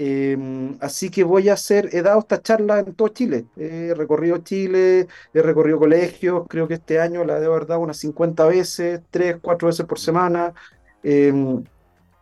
Em, 0.01 0.77
así 0.81 1.11
que 1.11 1.25
voy 1.25 1.49
a 1.49 1.55
hacer, 1.55 1.89
he 1.93 2.03
dado 2.03 2.21
esta 2.21 2.41
charla 2.41 2.79
en 2.79 2.95
todo 2.95 3.09
Chile, 3.09 3.47
he 3.57 3.93
recorrido 3.97 4.39
Chile, 4.39 5.09
he 5.35 5.43
recorrido 5.43 5.81
colegios, 5.81 6.47
creo 6.49 6.69
que 6.69 6.75
este 6.75 7.01
año 7.01 7.25
la 7.25 7.41
debo 7.41 7.55
haber 7.55 7.67
dado 7.67 7.81
unas 7.81 7.97
50 7.99 8.47
veces, 8.47 9.01
3, 9.11 9.39
4 9.43 9.67
veces 9.67 9.87
por 9.87 9.99
semana. 9.99 10.55
Em, 11.03 11.65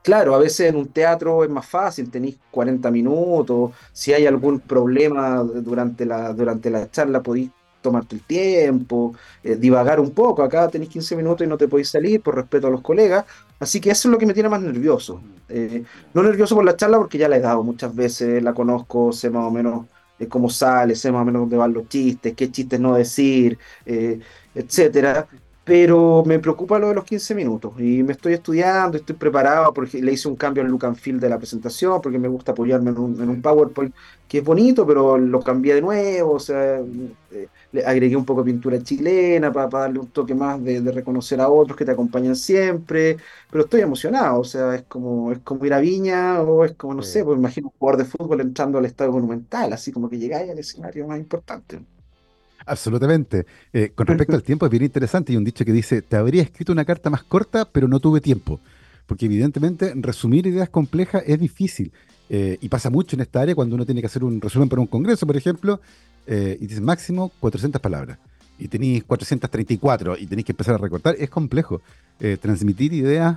claro, 0.02 0.34
a 0.34 0.38
veces 0.38 0.68
en 0.70 0.76
un 0.76 0.88
teatro 0.88 1.44
es 1.44 1.50
más 1.50 1.66
fácil, 1.66 2.10
tenéis 2.10 2.38
40 2.50 2.90
minutos, 2.90 3.72
si 3.92 4.12
hay 4.14 4.26
algún 4.26 4.60
problema 4.60 5.42
durante 5.42 6.06
la, 6.06 6.32
durante 6.32 6.70
la 6.70 6.90
charla 6.90 7.22
podéis 7.22 7.50
tomarte 7.82 8.16
el 8.16 8.22
tiempo, 8.24 9.14
eh, 9.42 9.56
divagar 9.56 10.00
un 10.00 10.10
poco. 10.12 10.42
Acá 10.42 10.68
tenéis 10.68 10.90
15 10.90 11.16
minutos 11.16 11.46
y 11.46 11.48
no 11.48 11.56
te 11.56 11.68
podéis 11.68 11.90
salir 11.90 12.20
por 12.20 12.34
respeto 12.34 12.66
a 12.66 12.70
los 12.70 12.82
colegas. 12.82 13.24
Así 13.58 13.80
que 13.80 13.90
eso 13.90 14.08
es 14.08 14.12
lo 14.12 14.18
que 14.18 14.26
me 14.26 14.34
tiene 14.34 14.48
más 14.48 14.62
nervioso. 14.62 15.26
Eh, 15.48 15.84
no 16.12 16.22
nervioso 16.22 16.54
por 16.54 16.64
la 16.64 16.76
charla 16.76 16.98
porque 16.98 17.18
ya 17.18 17.28
la 17.28 17.36
he 17.36 17.40
dado 17.40 17.62
muchas 17.62 17.94
veces, 17.94 18.42
la 18.42 18.54
conozco, 18.54 19.12
sé 19.12 19.30
más 19.30 19.44
o 19.46 19.50
menos 19.50 19.86
eh, 20.18 20.28
cómo 20.28 20.50
sale, 20.50 20.94
sé 20.96 21.12
más 21.12 21.22
o 21.22 21.24
menos 21.24 21.42
dónde 21.42 21.56
van 21.56 21.72
los 21.72 21.88
chistes, 21.88 22.34
qué 22.34 22.50
chistes 22.50 22.80
no 22.80 22.94
decir, 22.94 23.58
etcétera. 24.54 25.28
pero 25.64 26.22
me 26.24 26.38
preocupa 26.38 26.78
lo 26.78 26.88
de 26.88 26.94
los 26.94 27.04
15 27.04 27.34
minutos 27.34 27.74
y 27.80 28.02
me 28.04 28.12
estoy 28.12 28.34
estudiando, 28.34 28.96
estoy 28.98 29.16
preparado 29.16 29.72
porque 29.74 30.00
le 30.00 30.12
hice 30.12 30.28
un 30.28 30.36
cambio 30.36 30.62
al 30.62 30.70
look 30.70 30.84
and 30.86 30.96
feel 30.96 31.18
de 31.18 31.28
la 31.28 31.38
presentación 31.38 32.00
porque 32.00 32.18
me 32.20 32.28
gusta 32.28 32.52
apoyarme 32.52 32.90
en 32.90 32.98
un, 32.98 33.20
en 33.20 33.28
un 33.28 33.42
PowerPoint 33.42 33.94
que 34.28 34.38
es 34.38 34.44
bonito, 34.44 34.86
pero 34.86 35.18
lo 35.18 35.42
cambié 35.42 35.74
de 35.74 35.80
nuevo, 35.82 36.34
o 36.34 36.38
sea, 36.40 36.78
eh, 37.30 37.50
le 37.72 37.84
agregué 37.84 38.16
un 38.16 38.24
poco 38.24 38.42
de 38.42 38.52
pintura 38.52 38.82
chilena 38.82 39.52
para, 39.52 39.68
darle 39.68 39.98
un 39.98 40.08
toque 40.08 40.34
más 40.34 40.62
de, 40.62 40.80
de, 40.80 40.92
reconocer 40.92 41.40
a 41.40 41.48
otros 41.48 41.76
que 41.76 41.84
te 41.84 41.92
acompañan 41.92 42.36
siempre, 42.36 43.16
pero 43.50 43.64
estoy 43.64 43.80
emocionado, 43.80 44.40
o 44.40 44.44
sea, 44.44 44.74
es 44.74 44.82
como, 44.82 45.32
es 45.32 45.38
como 45.40 45.64
ir 45.66 45.74
a 45.74 45.80
Viña 45.80 46.40
o 46.40 46.64
es 46.64 46.72
como, 46.72 46.94
no 46.94 47.02
sé, 47.02 47.24
pues 47.24 47.38
imagino 47.38 47.68
un 47.68 47.78
jugador 47.78 48.04
de 48.04 48.10
fútbol 48.10 48.40
entrando 48.40 48.78
al 48.78 48.84
estadio 48.84 49.12
monumental, 49.12 49.72
así 49.72 49.92
como 49.92 50.08
que 50.08 50.18
llegáis 50.18 50.50
al 50.50 50.58
escenario 50.58 51.06
más 51.06 51.18
importante. 51.18 51.80
Absolutamente. 52.66 53.46
Eh, 53.72 53.92
con 53.94 54.06
respecto 54.06 54.34
al 54.34 54.42
tiempo, 54.42 54.66
es 54.66 54.70
bien 54.70 54.82
interesante. 54.82 55.32
Hay 55.32 55.36
un 55.36 55.44
dicho 55.44 55.64
que 55.64 55.72
dice, 55.72 56.02
te 56.02 56.16
habría 56.16 56.42
escrito 56.42 56.72
una 56.72 56.84
carta 56.84 57.08
más 57.08 57.22
corta, 57.22 57.64
pero 57.64 57.86
no 57.86 58.00
tuve 58.00 58.20
tiempo. 58.20 58.60
Porque 59.06 59.26
evidentemente 59.26 59.92
resumir 59.94 60.46
ideas 60.48 60.68
complejas 60.68 61.22
es 61.26 61.38
difícil. 61.38 61.92
Eh, 62.28 62.58
y 62.60 62.68
pasa 62.68 62.90
mucho 62.90 63.14
en 63.14 63.22
esta 63.22 63.40
área 63.40 63.54
cuando 63.54 63.76
uno 63.76 63.86
tiene 63.86 64.00
que 64.00 64.08
hacer 64.08 64.24
un 64.24 64.40
resumen 64.40 64.68
para 64.68 64.82
un 64.82 64.88
congreso, 64.88 65.26
por 65.26 65.36
ejemplo, 65.36 65.80
eh, 66.26 66.56
y 66.60 66.66
dice 66.66 66.80
máximo 66.80 67.32
400 67.40 67.80
palabras. 67.80 68.18
Y 68.58 68.68
tenéis 68.68 69.04
434 69.04 70.16
y 70.18 70.26
tenéis 70.26 70.46
que 70.46 70.52
empezar 70.52 70.74
a 70.74 70.78
recortar. 70.78 71.14
Es 71.18 71.28
complejo. 71.28 71.82
transmitir 72.40 72.94
ideas 72.94 73.36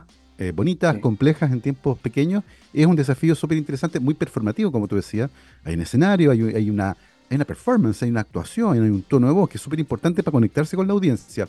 bonitas, 0.54 0.97
complejas 0.99 1.52
en 1.52 1.60
tiempos 1.60 2.00
pequeños 2.00 2.46
es 2.71 2.85
un 2.85 2.96
desafío 2.96 3.35
súper 3.35 3.58
interesante, 3.58 4.00
muy 4.00 4.13
performativo, 4.13 4.71
como 4.71 4.87
tú 4.87 4.96
decías. 4.96 5.29
Hay 5.65 5.73
un 5.73 5.81
escenario, 5.81 6.31
hay, 6.31 6.42
hay 6.42 6.69
una 6.69 6.96
hay 7.29 7.35
una 7.35 7.46
performance, 7.46 8.02
hay 8.04 8.10
una 8.10 8.21
actuación, 8.21 8.73
hay 8.73 8.79
un 8.79 9.04
tono 9.04 9.27
de 9.27 9.33
voz 9.33 9.50
que 9.50 9.58
es 9.58 9.62
súper 9.62 9.79
importante 9.79 10.23
para 10.23 10.31
conectarse 10.31 10.75
con 10.75 10.87
la 10.87 10.94
audiencia. 10.94 11.48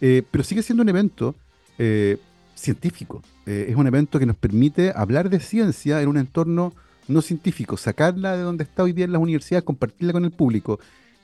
Eh, 0.00 0.22
pero 0.30 0.42
sigue 0.42 0.62
siendo 0.62 0.82
un 0.82 0.88
evento 0.88 1.34
eh, 1.78 2.16
científico. 2.54 3.22
Eh, 3.44 3.66
es 3.68 3.76
un 3.76 3.86
evento 3.86 4.18
que 4.18 4.26
nos 4.26 4.36
permite 4.36 4.92
hablar 4.94 5.28
de 5.28 5.40
ciencia 5.40 6.00
en 6.00 6.08
un 6.08 6.16
entorno 6.16 6.72
no 7.08 7.22
científico, 7.22 7.76
sacarla 7.76 8.36
de 8.36 8.42
donde 8.42 8.64
está 8.64 8.82
hoy 8.82 8.92
día 8.92 9.04
en 9.04 9.12
las 9.12 9.22
universidades, 9.22 9.64
compartirla 9.64 10.12
con 10.12 10.24
el 10.24 10.30
público. 10.30 10.78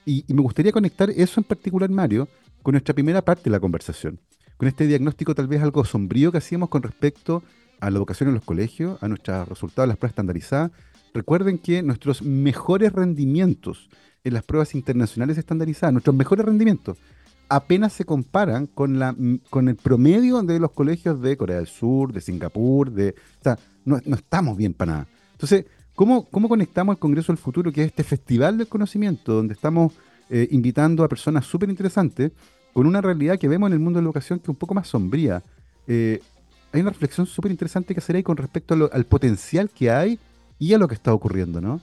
Y, 0.05 0.25
me 0.29 0.43
gustaría 0.43 0.73
conectar 0.73 1.11
eso 1.11 1.41
en 1.41 1.45
particular, 1.45 1.91
Mario, 1.91 2.29
con 2.63 2.73
nuestra 2.73 2.95
primera 2.95 3.23
parte 3.23 3.45
de 3.45 3.51
la 3.51 3.61
conversación. 3.61 4.19
Con 4.57 4.69
este 4.69 4.87
diagnóstico 4.87 5.35
tal 5.35 5.49
vez 5.49 5.63
algo 5.63 5.85
sombrío 5.85 6.33
que 6.33 6.39
hacíamos 6.39 6.69
con 6.69 6.83
respecto 6.83 7.43
a 7.81 7.91
la 7.91 7.99
educación 7.99 8.29
en 8.29 8.35
los 8.35 8.45
colegios, 8.45 9.03
a 9.03 9.09
nuestros 9.09 9.49
resultados 9.49 9.87
de 9.87 9.89
las 9.89 9.97
pruebas 9.99 10.13
estandarizadas, 10.13 10.71
Recuerden 11.15 11.59
que 11.59 11.81
nuestros 11.81 12.23
mejores 12.23 12.93
rendimientos 12.93 13.89
en 14.25 14.35
las 14.35 14.43
pruebas 14.43 14.75
internacionales 14.75 15.39
estandarizadas, 15.39 15.93
nuestros 15.93 16.17
mejores 16.17 16.45
rendimientos, 16.45 16.99
apenas 17.49 17.93
se 17.93 18.05
comparan 18.05 18.67
con, 18.67 18.99
la, 18.99 19.15
con 19.49 19.69
el 19.69 19.77
promedio 19.77 20.43
de 20.43 20.59
los 20.59 20.73
colegios 20.73 21.23
de 21.23 21.37
Corea 21.37 21.59
del 21.59 21.69
Sur, 21.69 22.13
de 22.13 22.21
Singapur, 22.21 22.91
de, 22.91 23.11
o 23.11 23.43
sea, 23.45 23.57
no, 23.85 23.99
estamos 23.99 24.57
bien 24.57 24.75
para 24.75 24.93
nada. 24.93 25.09
Entonces, 25.35 25.67
¿cómo, 25.95 26.25
¿cómo 26.31 26.49
conectamos 26.49 26.95
el 26.95 26.99
Congreso 26.99 27.33
del 27.33 27.39
Futuro, 27.39 27.71
que 27.71 27.83
es 27.83 27.89
este 27.89 28.03
festival 28.03 28.57
del 28.59 28.69
conocimiento, 28.69 29.35
donde 29.35 29.55
estamos 29.55 29.93
eh, 30.31 30.49
invitando 30.51 31.05
a 31.05 31.09
personas 31.09 31.45
súper 31.45 31.69
interesantes, 31.69 32.33
con 32.73 32.87
una 32.87 33.01
realidad 33.01 33.39
que 33.39 33.49
vemos 33.49 33.69
en 33.69 33.75
el 33.75 33.79
mundo 33.79 33.99
de 33.99 34.03
la 34.03 34.09
educación 34.09 34.39
que 34.39 34.45
es 34.45 34.49
un 34.49 34.57
poco 34.57 34.75
más 34.75 34.89
sombría? 34.89 35.43
Eh, 35.87 36.21
hay 36.73 36.81
una 36.81 36.91
reflexión 36.91 37.27
súper 37.27 37.51
interesante 37.51 37.95
que 37.95 38.01
hacer 38.01 38.17
ahí 38.17 38.23
con 38.23 38.37
respecto 38.37 38.91
al 38.91 39.05
potencial 39.05 39.71
que 39.71 39.91
hay 39.91 40.19
y 40.59 40.73
a 40.73 40.79
lo 40.79 40.89
que 40.89 40.95
está 40.95 41.13
ocurriendo, 41.13 41.61
¿no? 41.61 41.81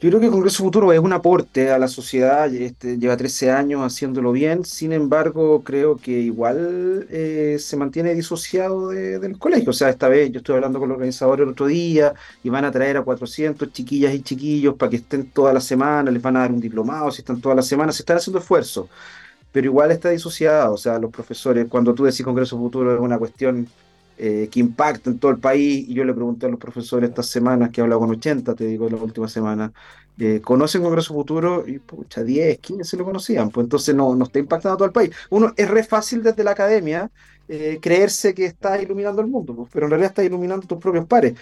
Yo 0.00 0.10
creo 0.10 0.20
que 0.20 0.26
el 0.26 0.32
Congreso 0.32 0.62
Futuro 0.62 0.92
es 0.92 1.00
un 1.00 1.12
aporte 1.12 1.72
a 1.72 1.78
la 1.78 1.88
sociedad, 1.88 2.46
este, 2.54 2.98
lleva 2.98 3.16
13 3.16 3.50
años 3.50 3.82
haciéndolo 3.82 4.30
bien, 4.30 4.64
sin 4.64 4.92
embargo 4.92 5.64
creo 5.64 5.96
que 5.96 6.12
igual 6.12 7.08
eh, 7.10 7.56
se 7.58 7.76
mantiene 7.76 8.14
disociado 8.14 8.90
de, 8.90 9.18
del 9.18 9.36
colegio, 9.40 9.70
o 9.70 9.72
sea, 9.72 9.88
esta 9.88 10.06
vez 10.08 10.30
yo 10.30 10.38
estoy 10.38 10.54
hablando 10.54 10.78
con 10.78 10.88
los 10.88 10.94
organizadores 10.96 11.42
el 11.42 11.50
otro 11.50 11.66
día 11.66 12.14
y 12.44 12.48
van 12.48 12.64
a 12.64 12.70
traer 12.70 12.96
a 12.96 13.02
400 13.02 13.72
chiquillas 13.72 14.14
y 14.14 14.22
chiquillos 14.22 14.76
para 14.76 14.90
que 14.90 14.96
estén 14.98 15.30
toda 15.30 15.52
la 15.52 15.60
semana, 15.60 16.12
les 16.12 16.22
van 16.22 16.36
a 16.36 16.40
dar 16.40 16.52
un 16.52 16.60
diplomado 16.60 17.10
si 17.10 17.22
están 17.22 17.40
toda 17.40 17.56
la 17.56 17.62
semana, 17.62 17.90
se 17.90 18.02
están 18.02 18.18
haciendo 18.18 18.38
esfuerzos, 18.38 18.88
pero 19.50 19.66
igual 19.66 19.90
está 19.90 20.10
disociado, 20.10 20.74
o 20.74 20.78
sea, 20.78 21.00
los 21.00 21.10
profesores, 21.10 21.66
cuando 21.68 21.92
tú 21.92 22.04
decís 22.04 22.22
Congreso 22.22 22.56
Futuro 22.56 22.94
es 22.94 23.00
una 23.00 23.18
cuestión 23.18 23.68
eh, 24.20 24.48
que 24.50 24.58
impacta 24.58 25.10
en 25.10 25.18
todo 25.18 25.30
el 25.30 25.38
país. 25.38 25.88
Y 25.88 25.94
yo 25.94 26.04
le 26.04 26.12
pregunté 26.12 26.46
a 26.46 26.48
los 26.48 26.58
profesores 26.58 27.10
estas 27.10 27.26
semanas, 27.28 27.70
que 27.70 27.80
he 27.80 27.82
hablado 27.82 28.00
con 28.00 28.10
80, 28.10 28.54
te 28.54 28.64
digo, 28.64 28.88
la 28.90 28.96
última 28.96 29.28
semana, 29.28 29.72
eh, 30.18 30.40
¿conocen 30.42 30.82
Congreso 30.82 31.14
Futuro? 31.14 31.64
Y 31.66 31.78
pucha, 31.78 32.24
10, 32.24 32.58
15 32.58 32.96
lo 32.96 33.04
conocían, 33.04 33.50
pues 33.50 33.64
entonces 33.64 33.94
no, 33.94 34.14
no 34.16 34.24
está 34.24 34.40
impactando 34.40 34.74
a 34.74 34.76
todo 34.76 34.86
el 34.86 34.92
país. 34.92 35.10
Uno, 35.30 35.52
es 35.56 35.70
re 35.70 35.84
fácil 35.84 36.22
desde 36.22 36.42
la 36.42 36.50
academia 36.50 37.10
eh, 37.48 37.78
creerse 37.80 38.34
que 38.34 38.46
está 38.46 38.82
iluminando 38.82 39.22
el 39.22 39.28
mundo, 39.28 39.54
pues, 39.54 39.70
pero 39.72 39.86
en 39.86 39.90
realidad 39.90 40.10
está 40.10 40.24
iluminando 40.24 40.66
tus 40.66 40.78
propios 40.78 41.06
pares. 41.06 41.34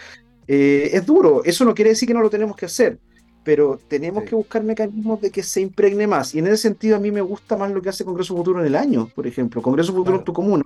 es 0.47 1.07
duro, 1.07 1.43
eso 1.45 1.64
no 1.64 1.74
quiere 1.74 1.91
decir 1.91 2.07
que 2.07 2.14
no 2.14 2.20
lo 2.20 2.31
tenemos 2.31 2.57
que 2.57 2.66
hacer 2.66 2.99
pero 3.47 3.79
tenemos 3.87 4.24
que 4.24 4.35
buscar 4.35 4.64
mecanismos 4.64 5.20
de 5.20 5.31
que 5.31 5.45
se 5.45 5.61
impregne 5.61 6.09
más. 6.09 6.35
Y 6.35 6.41
en 6.41 6.49
ese 6.49 6.57
sentido 6.57 6.97
a 6.97 6.99
mí 6.99 7.12
me 7.12 7.20
gusta 7.20 7.57
más 7.57 7.70
lo 7.70 7.81
que 7.81 7.89
hace 7.89 8.05
Congreso 8.05 8.35
Futuro 8.35 8.59
en 8.59 8.66
el 8.66 8.74
año, 8.74 9.09
por 9.14 9.24
ejemplo. 9.24 9.62
Congreso 9.62 9.93
Futuro 9.93 10.16
en 10.16 10.24
tu 10.24 10.33
comuna. 10.33 10.64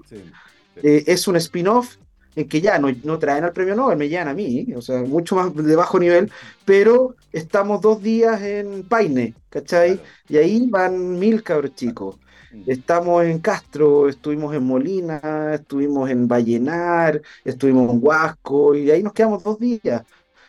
Eh, 0.83 1.05
es 1.07 1.29
un 1.29 1.37
spin-off 1.37 1.97
en 2.37 2.49
que 2.49 2.61
ya 2.61 2.79
no, 2.79 2.89
no, 3.05 3.19
traen 3.19 3.45
al 3.45 3.53
premio 3.53 3.75
Nobel, 3.75 3.99
me 3.99 4.09
llegan 4.09 4.29
a 4.29 4.35
mí, 4.35 4.67
o 4.77 4.81
sea, 4.81 5.03
mucho 5.03 5.35
más 5.37 5.55
de 5.55 5.77
bajo 5.77 5.99
nivel, 5.99 6.31
pero 6.65 7.17
estamos 7.33 7.81
dos 7.81 8.03
días 8.03 8.41
en 8.43 8.85
Paine, 8.85 9.35
¿cachai? 9.49 10.01
Y 10.29 10.37
ahí 10.37 10.67
van 10.69 11.19
mil 11.19 11.43
cabros 11.43 11.75
chicos. 11.75 12.17
Mm. 12.53 12.63
Estamos 12.67 13.25
en 13.25 13.39
Castro, 13.41 14.09
estuvimos 14.09 14.55
en 14.55 14.65
Molina, 14.65 15.55
estuvimos 15.55 16.09
en 16.11 16.29
Vallenar, 16.29 17.21
estuvimos 17.45 17.91
en 17.93 17.99
Huasco, 18.03 18.75
y 18.75 18.91
ahí 18.91 19.03
nos 19.03 19.13
quedamos 19.13 19.43
dos 19.43 19.59
días. 19.59 20.03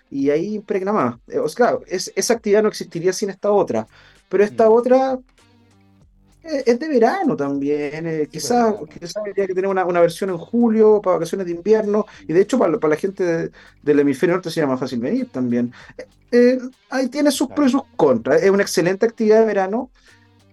Y 0.10 0.30
ahí 0.30 0.56
impregna 0.56 0.92
más. 0.92 1.16
Eh, 1.28 1.40
o 1.40 1.48
sea, 1.48 1.56
claro, 1.56 1.84
esa 1.88 2.34
actividad 2.34 2.64
no 2.64 2.70
existiría 2.70 3.14
sin 3.14 3.30
esta 3.30 3.52
otra. 3.52 3.88
Pero 4.30 4.44
esta 4.44 4.70
mm. 4.70 4.74
otra 4.74 5.20
es 6.44 6.80
de 6.80 6.88
verano 6.88 7.36
también. 7.36 8.08
Eh, 8.08 8.28
quizás 8.32 8.76
habría 9.16 9.48
que 9.48 9.54
tener 9.54 9.68
una, 9.68 9.84
versión 9.84 10.30
en 10.32 10.38
julio 10.38 11.02
para 11.02 11.18
vacaciones 11.18 11.46
de 11.46 11.54
invierno. 11.54 12.06
Y 12.28 12.34
de 12.34 12.42
hecho, 12.42 12.58
para, 12.58 12.80
para 12.80 12.96
la 12.96 13.00
gente 13.00 13.52
del 13.82 14.00
hemisferio 14.00 14.36
norte 14.36 14.50
sería 14.50 14.68
más 14.68 14.80
fácil 14.80 15.00
venir 15.00 15.30
también. 15.30 15.72
Eh, 16.32 16.60
ahí 16.90 17.10
tiene 17.10 17.30
sus 17.32 17.50
pros 17.50 17.70
y 17.70 17.72
sus 17.72 17.84
contras. 17.96 18.42
Es 18.42 18.50
una 18.50 18.64
excelente 18.64 19.06
actividad 19.06 19.42
de 19.42 19.46
verano. 19.46 19.92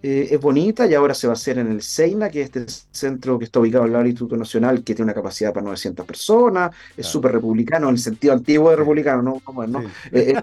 Eh, 0.01 0.29
es 0.31 0.39
bonita 0.39 0.87
y 0.87 0.93
ahora 0.93 1.13
se 1.13 1.27
va 1.27 1.33
a 1.33 1.35
hacer 1.35 1.57
en 1.57 1.69
el 1.69 1.81
Seina, 1.81 2.29
que 2.29 2.41
es 2.41 2.45
este 2.45 2.65
centro 2.91 3.37
que 3.37 3.45
está 3.45 3.59
ubicado 3.59 3.83
al 3.83 3.91
lado 3.91 4.03
del 4.03 4.11
Instituto 4.11 4.37
Nacional, 4.37 4.81
que 4.81 4.95
tiene 4.95 5.11
una 5.11 5.13
capacidad 5.13 5.51
para 5.51 5.65
900 5.65 6.05
personas, 6.05 6.71
es 6.95 7.05
súper 7.05 7.33
republicano, 7.33 7.89
en 7.89 7.95
el 7.95 7.99
sentido 7.99 8.33
antiguo 8.33 8.69
de 8.69 8.77
republicano, 8.77 9.21
¿no? 9.21 9.67
¿no? 9.67 9.81
Eh, 10.11 10.33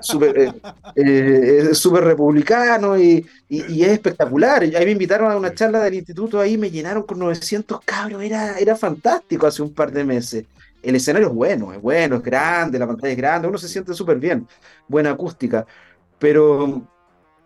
eh, 0.97 1.69
es 1.71 1.79
súper 1.79 2.05
republicano 2.05 2.99
y, 2.99 3.27
y, 3.49 3.83
es 3.83 3.93
espectacular. 3.93 4.63
Ahí 4.63 4.85
me 4.85 4.93
invitaron 4.93 5.31
a 5.33 5.37
una 5.37 5.55
charla 5.55 5.81
del 5.81 5.95
instituto, 5.95 6.39
ahí 6.39 6.59
me 6.59 6.71
llenaron 6.71 7.05
con 7.05 7.19
900 7.19 7.81
cabros, 7.85 8.23
era, 8.23 8.59
era 8.59 8.77
fantástico 8.77 9.47
hace 9.47 9.63
un 9.63 9.73
par 9.73 9.91
de 9.91 10.05
meses. 10.05 10.45
El 10.83 10.97
escenario 10.97 11.29
es 11.29 11.35
bueno, 11.35 11.73
es 11.73 11.81
bueno, 11.81 12.17
es 12.17 12.23
grande, 12.23 12.79
la 12.79 12.87
pantalla 12.87 13.13
es 13.13 13.17
grande, 13.17 13.49
uno 13.49 13.59
se 13.59 13.69
siente 13.69 13.95
súper 13.95 14.19
bien, 14.19 14.47
buena 14.87 15.11
acústica, 15.13 15.67
pero 16.19 16.87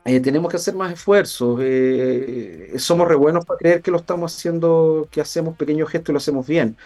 eh, 0.05 0.21
tenemos 0.21 0.51
que 0.51 0.57
hacer 0.57 0.75
más 0.75 0.93
esfuerzos. 0.93 1.61
Eh, 1.63 2.75
somos 2.79 3.07
re 3.07 3.17
buenos 3.17 3.45
para 3.45 3.59
creer 3.59 3.83
que 3.83 3.91
lo 3.91 3.99
estamos 3.99 4.35
haciendo, 4.35 5.09
que 5.11 5.21
hacemos 5.21 5.57
pequeños 5.57 5.91
gestos 5.91 6.11
y 6.11 6.13
lo 6.13 6.19
hacemos 6.19 6.47
bien. 6.47 6.77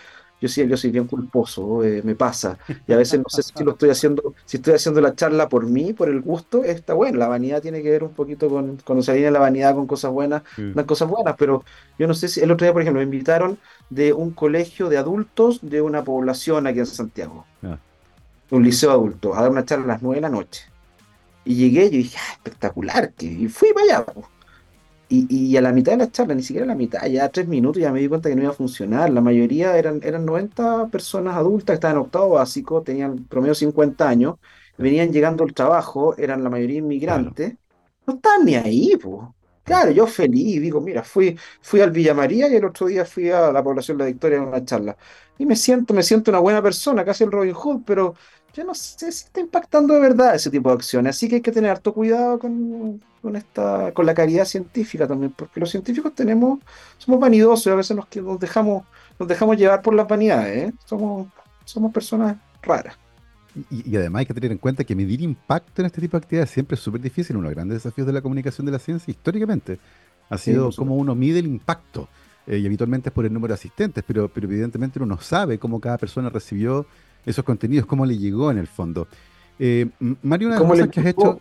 Yo 0.40 0.48
sí, 0.48 0.66
yo 0.66 0.76
soy 0.76 0.90
bien 0.90 1.06
culposo, 1.06 1.82
eh, 1.84 2.02
me 2.04 2.16
pasa. 2.16 2.58
Y 2.86 2.92
a 2.92 2.96
veces 2.96 3.20
no 3.20 3.26
sé 3.28 3.42
si 3.42 3.64
lo 3.64 3.72
estoy 3.72 3.90
haciendo, 3.90 4.34
si 4.44 4.58
estoy 4.58 4.74
haciendo 4.74 5.00
la 5.00 5.14
charla 5.14 5.48
por 5.48 5.64
mí, 5.64 5.92
por 5.92 6.08
el 6.08 6.20
gusto, 6.20 6.64
está 6.64 6.92
bueno. 6.92 7.18
La 7.18 7.28
vanidad 7.28 7.62
tiene 7.62 7.82
que 7.82 7.90
ver 7.90 8.02
un 8.02 8.12
poquito 8.12 8.50
con, 8.50 8.78
cuando 8.84 9.02
se 9.02 9.12
alinea 9.12 9.30
la 9.30 9.38
vanidad 9.38 9.74
con 9.74 9.86
cosas 9.86 10.10
buenas, 10.10 10.42
unas 10.58 10.84
cosas 10.84 11.08
buenas, 11.08 11.36
pero 11.38 11.64
yo 11.98 12.06
no 12.06 12.14
sé 12.14 12.28
si, 12.28 12.40
el 12.40 12.50
otro 12.50 12.66
día, 12.66 12.72
por 12.72 12.82
ejemplo, 12.82 12.98
me 12.98 13.04
invitaron 13.04 13.58
de 13.90 14.12
un 14.12 14.32
colegio 14.32 14.88
de 14.88 14.98
adultos 14.98 15.60
de 15.62 15.80
una 15.80 16.04
población 16.04 16.66
aquí 16.66 16.80
en 16.80 16.86
Santiago. 16.86 17.46
Ah. 17.62 17.78
Un 18.50 18.64
liceo 18.64 18.90
adulto, 18.90 19.34
a 19.34 19.40
dar 19.40 19.50
una 19.50 19.64
charla 19.64 19.84
a 19.84 19.88
las 19.88 20.02
nueve 20.02 20.16
de 20.16 20.22
la 20.22 20.28
noche 20.28 20.73
y 21.44 21.54
llegué 21.56 21.86
y 21.86 21.90
dije, 21.90 22.18
ah, 22.20 22.32
espectacular, 22.34 23.12
y 23.20 23.48
fui 23.48 23.72
para 23.72 24.00
allá. 24.00 24.06
Y, 25.08 25.26
y, 25.52 25.56
a 25.56 25.60
la 25.60 25.72
mitad 25.72 25.92
de 25.92 25.98
la 25.98 26.10
charla, 26.10 26.34
ni 26.34 26.42
siquiera 26.42 26.64
a 26.64 26.68
la 26.68 26.74
mitad, 26.74 27.06
ya 27.06 27.24
a 27.26 27.28
tres 27.28 27.46
minutos 27.46 27.80
ya 27.80 27.92
me 27.92 28.00
di 28.00 28.08
cuenta 28.08 28.28
que 28.28 28.34
no 28.36 28.42
iba 28.42 28.50
a 28.52 28.54
funcionar. 28.54 29.10
La 29.10 29.20
mayoría 29.20 29.76
eran, 29.76 30.00
eran 30.02 30.24
90 30.24 30.88
personas 30.88 31.36
adultas 31.36 31.74
que 31.74 31.76
estaban 31.76 31.96
en 31.98 32.02
octavo 32.04 32.30
básico, 32.30 32.82
tenían 32.82 33.24
promedio 33.26 33.54
50 33.54 34.08
años, 34.08 34.36
venían 34.78 35.12
llegando 35.12 35.44
al 35.44 35.52
trabajo, 35.54 36.16
eran 36.16 36.42
la 36.42 36.50
mayoría 36.50 36.78
inmigrantes. 36.78 37.54
No 38.06 38.14
estaban 38.14 38.44
ni 38.44 38.54
ahí, 38.56 38.96
pues. 38.96 39.28
Claro, 39.62 39.90
yo 39.92 40.06
feliz, 40.06 40.60
digo, 40.60 40.80
mira, 40.80 41.02
fui, 41.02 41.38
fui 41.62 41.80
al 41.80 41.90
Villa 41.90 42.12
María 42.14 42.48
y 42.48 42.56
el 42.56 42.64
otro 42.66 42.86
día 42.86 43.04
fui 43.06 43.30
a 43.30 43.50
la 43.50 43.62
población 43.62 43.96
de 43.96 44.04
la 44.04 44.08
Victoria 44.10 44.38
en 44.38 44.44
una 44.44 44.64
charla. 44.64 44.96
Y 45.38 45.46
me 45.46 45.56
siento, 45.56 45.94
me 45.94 46.02
siento 46.02 46.30
una 46.30 46.40
buena 46.40 46.62
persona, 46.62 47.04
casi 47.04 47.24
el 47.24 47.32
Robin 47.32 47.54
Hood, 47.54 47.82
pero 47.86 48.14
yo 48.54 48.64
no 48.64 48.74
sé 48.74 49.10
si 49.10 49.24
está 49.24 49.40
impactando 49.40 49.94
de 49.94 50.00
verdad 50.00 50.34
ese 50.34 50.50
tipo 50.50 50.68
de 50.68 50.76
acciones. 50.76 51.16
Así 51.16 51.28
que 51.28 51.36
hay 51.36 51.40
que 51.40 51.52
tener 51.52 51.70
harto 51.70 51.92
cuidado 51.92 52.38
con, 52.38 53.02
con 53.20 53.36
esta, 53.36 53.92
con 53.92 54.06
la 54.06 54.14
caridad 54.14 54.44
científica 54.44 55.06
también, 55.06 55.32
porque 55.32 55.60
los 55.60 55.70
científicos 55.70 56.14
tenemos, 56.14 56.60
somos 56.98 57.20
vanidosos 57.20 57.66
y 57.66 57.70
a 57.70 57.74
veces 57.74 57.96
nos, 57.96 58.06
nos 58.16 58.38
dejamos, 58.38 58.84
nos 59.18 59.28
dejamos 59.28 59.56
llevar 59.56 59.82
por 59.82 59.94
las 59.94 60.06
vanidades, 60.06 60.68
¿eh? 60.68 60.74
somos, 60.84 61.28
somos 61.64 61.92
personas 61.92 62.36
raras. 62.62 62.96
Y, 63.70 63.96
además 63.96 64.20
hay 64.20 64.26
que 64.26 64.34
tener 64.34 64.52
en 64.52 64.58
cuenta 64.58 64.82
que 64.82 64.96
medir 64.96 65.20
impacto 65.20 65.82
en 65.82 65.86
este 65.86 66.00
tipo 66.00 66.16
de 66.16 66.24
actividades 66.24 66.50
siempre 66.50 66.74
es 66.74 66.80
súper 66.80 67.00
difícil. 67.00 67.36
Uno 67.36 67.44
de 67.44 67.50
los 67.50 67.56
grandes 67.56 67.82
desafíos 67.82 68.06
de 68.06 68.12
la 68.12 68.20
comunicación 68.20 68.66
de 68.66 68.72
la 68.72 68.80
ciencia 68.80 69.10
históricamente 69.10 69.78
ha 70.28 70.38
sido 70.38 70.70
cómo 70.72 70.96
uno 70.96 71.14
mide 71.14 71.38
el 71.38 71.46
impacto. 71.46 72.08
Eh, 72.46 72.58
y 72.58 72.66
habitualmente 72.66 73.08
es 73.08 73.12
por 73.14 73.24
el 73.24 73.32
número 73.32 73.52
de 73.52 73.54
asistentes, 73.54 74.04
pero, 74.06 74.28
pero 74.28 74.46
evidentemente 74.46 74.98
uno 74.98 75.14
no 75.14 75.20
sabe 75.20 75.58
cómo 75.58 75.80
cada 75.80 75.98
persona 75.98 76.28
recibió 76.28 76.86
esos 77.26 77.44
contenidos, 77.44 77.86
cómo 77.86 78.06
le 78.06 78.18
llegó 78.18 78.50
en 78.50 78.58
el 78.58 78.66
fondo. 78.66 79.08
Eh, 79.58 79.88
Mario, 80.22 80.48
una 80.48 80.58
las 80.58 80.68
cosas 80.68 80.88
que 80.88 81.00
has 81.00 81.06
hecho. 81.06 81.40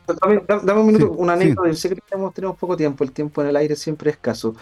Dame, 0.64 0.80
un 0.80 0.88
minuto, 0.88 1.12
una 1.14 1.34
anécdota. 1.34 1.74
sé 1.74 1.90
que 1.90 1.96
tenemos, 1.96 2.34
tenemos, 2.34 2.58
poco 2.58 2.78
tiempo, 2.78 3.04
el 3.04 3.12
tiempo 3.12 3.42
en 3.42 3.48
el 3.50 3.56
aire 3.56 3.76
siempre 3.76 4.12
es 4.12 4.18
escaso. 4.18 4.56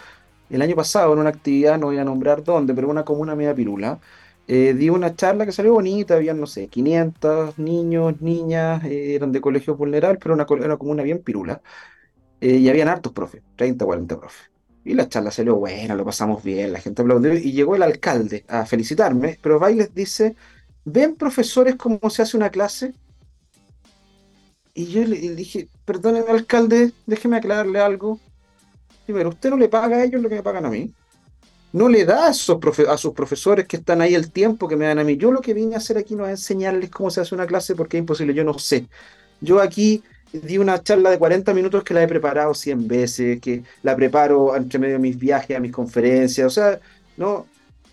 El 0.48 0.62
año 0.62 0.76
pasado, 0.76 1.12
en 1.12 1.18
una 1.18 1.30
actividad, 1.30 1.78
no 1.78 1.86
voy 1.86 1.98
a 1.98 2.04
nombrar 2.04 2.42
dónde, 2.44 2.74
pero 2.74 2.88
una 2.88 3.04
comuna 3.04 3.34
media 3.34 3.54
pirula, 3.54 4.00
eh, 4.46 4.74
di 4.74 4.90
una 4.90 5.14
charla 5.14 5.46
que 5.46 5.52
salió 5.52 5.72
bonita, 5.72 6.14
habían, 6.14 6.40
no 6.40 6.46
sé, 6.46 6.68
500 6.68 7.58
niños, 7.58 8.20
niñas, 8.20 8.84
eh, 8.84 9.14
eran 9.14 9.32
de 9.32 9.40
colegios 9.40 9.78
vulnerables, 9.78 10.20
pero 10.22 10.34
una, 10.34 10.46
una 10.48 10.76
comuna 10.76 11.02
bien 11.02 11.20
pirula. 11.20 11.62
y 12.40 12.68
habían 12.68 12.88
hartos 12.88 13.12
profes, 13.12 13.42
30, 13.56 13.84
40 13.84 14.18
profes. 14.18 14.50
Y 14.84 14.94
la 14.94 15.08
charla 15.08 15.30
salió 15.30 15.56
buena, 15.56 15.94
lo 15.94 16.04
pasamos 16.04 16.42
bien, 16.42 16.72
la 16.72 16.80
gente 16.80 17.02
aplaudió 17.02 17.34
y 17.34 17.52
llegó 17.52 17.76
el 17.76 17.82
alcalde 17.82 18.44
a 18.48 18.66
felicitarme, 18.66 19.38
pero 19.40 19.60
va 19.60 19.70
les 19.70 19.94
dice, 19.94 20.34
¿ven 20.84 21.16
profesores 21.16 21.76
cómo 21.76 21.98
se 22.10 22.22
hace 22.22 22.36
una 22.36 22.50
clase? 22.50 22.94
Y 24.74 24.86
yo 24.86 25.04
le 25.04 25.16
dije, 25.34 25.68
perdóneme 25.84 26.30
alcalde, 26.30 26.92
déjeme 27.06 27.36
aclararle 27.36 27.78
algo. 27.78 28.18
Primero, 29.04 29.30
usted 29.30 29.50
no 29.50 29.56
le 29.56 29.68
paga 29.68 29.98
a 29.98 30.04
ellos 30.04 30.22
lo 30.22 30.28
que 30.28 30.36
me 30.36 30.42
pagan 30.42 30.64
a 30.64 30.70
mí. 30.70 30.92
No 31.72 31.88
le 31.88 32.04
da 32.04 32.26
a, 32.26 32.30
esos 32.30 32.58
a 32.88 32.96
sus 32.96 33.12
profesores 33.12 33.66
que 33.66 33.78
están 33.78 34.00
ahí 34.00 34.14
el 34.14 34.30
tiempo 34.30 34.68
que 34.68 34.76
me 34.76 34.86
dan 34.86 34.98
a 34.98 35.04
mí. 35.04 35.16
Yo 35.16 35.30
lo 35.30 35.40
que 35.40 35.54
vine 35.54 35.74
a 35.74 35.78
hacer 35.78 35.98
aquí 35.98 36.14
no 36.14 36.26
es 36.26 36.32
enseñarles 36.32 36.90
cómo 36.90 37.10
se 37.10 37.20
hace 37.20 37.34
una 37.34 37.46
clase 37.46 37.74
porque 37.74 37.96
es 37.96 38.00
imposible, 38.00 38.34
yo 38.34 38.44
no 38.44 38.58
sé. 38.58 38.86
Yo 39.40 39.60
aquí 39.60 40.02
di 40.32 40.56
una 40.56 40.82
charla 40.82 41.10
de 41.10 41.18
40 41.18 41.52
minutos 41.52 41.84
que 41.84 41.94
la 41.94 42.02
he 42.02 42.08
preparado 42.08 42.54
100 42.54 42.88
veces, 42.88 43.40
que 43.40 43.62
la 43.82 43.94
preparo 43.96 44.56
entre 44.56 44.78
medio 44.78 44.94
de 44.94 45.00
mis 45.00 45.18
viajes, 45.18 45.56
a 45.56 45.60
mis 45.60 45.72
conferencias, 45.72 46.46
o 46.46 46.50
sea, 46.50 46.80
no, 47.16 47.46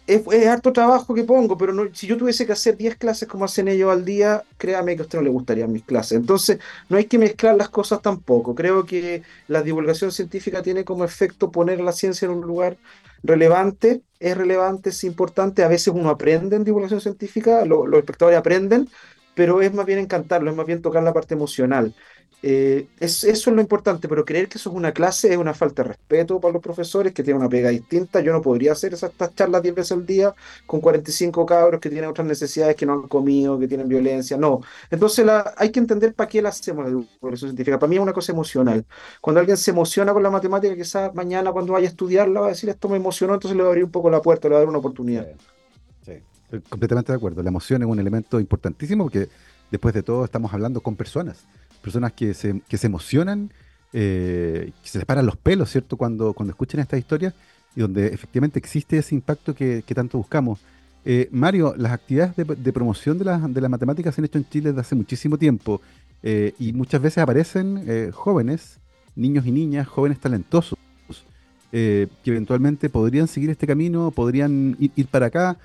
es, 0.10 0.48
harto 0.48 0.74
trabajo 0.74 1.14
que 1.14 1.24
pongo, 1.24 1.58
pero 1.58 1.72
no, 1.74 1.84
si 1.94 2.08
yo 2.08 2.18
tuviese 2.18 2.46
que 2.46 2.54
hacer 2.54 2.76
10 2.76 2.96
clases 2.98 3.28
como 3.28 3.46
hacen 3.46 3.68
ellos 3.68 3.92
al 3.92 4.04
día, 4.06 4.44
créame 4.58 4.96
que 4.96 5.04
a 5.04 5.06
usted 5.06 5.20
no 5.20 5.24
le 5.24 5.30
gustarían 5.30 5.72
mis 5.72 5.84
clases. 5.84 6.18
Entonces, 6.18 6.60
no 6.90 6.98
hay 6.98 7.06
que 7.06 7.20
mezclar 7.20 7.56
las 7.56 7.70
cosas 7.70 8.02
tampoco. 8.02 8.56
Creo 8.56 8.86
que 8.86 9.22
la 9.48 9.62
divulgación 9.62 10.12
científica 10.12 10.64
tiene 10.64 10.84
como 10.84 11.06
efecto 11.06 11.52
poner 11.52 11.80
la 11.82 11.92
ciencia 11.92 12.26
en 12.26 12.32
un 12.32 12.42
lugar 12.42 12.78
relevante, 13.24 14.02
es 14.20 14.36
relevante, 14.38 14.90
es 14.90 15.04
importante. 15.04 15.64
A 15.64 15.68
veces 15.68 15.90
uno 15.94 16.10
aprende 16.10 16.56
en 16.56 16.64
divulgación 16.64 17.02
científica, 17.02 17.64
los 17.66 17.94
espectadores 17.94 18.40
aprenden, 18.40 18.90
pero 19.36 19.62
es 19.62 19.74
más 19.74 19.86
bien 19.86 20.00
encantarlo, 20.00 20.50
es 20.50 20.58
más 20.58 20.66
bien 20.66 20.82
tocar 20.82 21.04
la 21.04 21.14
parte 21.14 21.36
emocional. 21.36 21.94
Eh, 22.42 22.88
eso 23.00 23.30
es 23.30 23.48
lo 23.48 23.60
importante, 23.60 24.08
pero 24.08 24.24
creer 24.24 24.48
que 24.48 24.58
eso 24.58 24.70
es 24.70 24.76
una 24.76 24.94
clase 24.94 25.30
es 25.32 25.38
una 25.38 25.54
falta 25.54 25.84
de 25.84 25.90
respeto 25.90 26.40
para 26.40 26.54
los 26.54 26.62
profesores 26.62 27.14
que 27.14 27.22
tienen 27.22 27.42
una 27.42 27.50
pega 27.50 27.70
distinta. 27.70 28.22
Yo 28.22 28.32
no 28.32 28.42
podría 28.42 28.72
hacer 28.72 28.94
esas 28.94 29.12
charlas 29.36 29.62
10 29.62 29.76
veces 29.76 29.92
al 29.92 30.06
día 30.06 30.34
con 30.66 30.80
45 30.80 31.46
cabros 31.46 31.82
que 31.82 31.90
tienen 31.90 32.10
otras 32.10 32.26
necesidades, 32.26 32.78
que 32.78 32.86
no 32.86 32.94
han 32.94 33.08
comido, 33.08 33.60
que 33.60 33.68
tienen 33.68 33.90
violencia. 33.90 34.38
No. 34.38 34.62
Entonces 34.90 35.26
la, 35.26 35.54
hay 35.58 35.70
que 35.72 35.80
entender 35.80 36.14
para 36.14 36.30
qué 36.30 36.42
la 36.42 36.50
hacemos 36.50 36.86
la 36.86 36.92
educación 36.92 37.50
científica. 37.50 37.78
Para 37.78 37.90
mí 37.90 37.98
es 37.98 38.02
una 38.02 38.14
cosa 38.14 38.32
emocional. 38.32 38.86
Cuando 39.20 39.42
alguien 39.42 39.58
se 39.58 39.72
emociona 39.72 40.14
con 40.14 40.24
la 40.24 40.30
matemática, 40.30 40.74
quizás 40.76 41.14
mañana 41.14 41.52
cuando 41.52 41.74
vaya 41.74 41.88
a 41.88 41.92
estudiarla 41.92 42.40
va 42.40 42.46
a 42.48 42.50
decir 42.50 42.70
esto 42.70 42.88
me 42.88 42.96
emocionó, 42.96 43.34
entonces 43.34 43.58
le 43.58 43.64
va 43.64 43.70
a 43.70 43.72
abrir 43.72 43.84
un 43.84 43.92
poco 43.92 44.10
la 44.10 44.22
puerta, 44.22 44.48
le 44.48 44.54
va 44.54 44.60
a 44.60 44.62
dar 44.62 44.70
una 44.70 44.80
oportunidad. 44.80 45.28
Completamente 46.70 47.12
de 47.12 47.18
acuerdo. 47.18 47.44
La 47.44 47.50
emoción 47.50 47.84
es 47.84 47.88
un 47.88 48.00
elemento 48.00 48.40
importantísimo 48.40 49.04
porque 49.04 49.28
después 49.70 49.94
de 49.94 50.02
todo 50.02 50.26
estamos 50.26 50.52
hablando 50.52 50.82
con 50.82 50.96
personas 50.96 51.46
personas 51.82 52.14
que 52.14 52.34
se, 52.34 52.62
que 52.68 52.78
se 52.78 52.88
emocionan, 52.88 53.52
eh, 53.92 54.72
que 54.84 54.90
se 54.90 55.00
les 55.00 55.06
paran 55.06 55.26
los 55.26 55.36
pelos, 55.36 55.72
¿cierto? 55.72 55.98
Cuando, 55.98 56.34
cuando 56.34 56.52
escuchan 56.52 56.80
esta 56.80 56.98
historia 56.98 57.34
y 57.76 57.82
donde 57.82 58.08
efectivamente 58.08 58.60
existe 58.60 59.00
ese 59.00 59.16
impacto 59.16 59.56
que, 59.56 59.84
tanto 59.96 60.18
buscamos. 60.18 60.60
Eh, 61.06 61.28
Mario, 61.32 61.74
las 61.76 61.94
actividades 61.94 62.36
de, 62.36 62.74
promoción 62.74 63.18
de, 63.18 63.26
de 63.26 63.62
las 63.62 63.70
matemáticas 63.72 64.14
se 64.14 64.22
han 64.22 64.26
hecho 64.26 64.38
en 64.38 64.48
Chile 64.48 64.70
desde 64.70 64.82
hace 64.82 64.96
muchísimo 64.96 65.38
tiempo 65.38 65.82
eh, 66.22 66.54
y 66.60 66.74
muchas 66.74 67.02
veces 67.02 67.20
aparecen 67.20 68.12
jóvenes, 68.12 68.78
niños 69.16 69.46
y 69.48 69.52
niñas, 69.52 69.88
jóvenes 69.88 70.20
talentosos, 70.20 70.78
que 71.72 72.10
eventualmente 72.26 72.90
podrían 72.90 73.28
seguir 73.28 73.50
este 73.50 73.66
camino, 73.66 74.12
podrían 74.12 74.76
ir, 74.80 75.08
para 75.08 75.28
acá. 75.28 75.58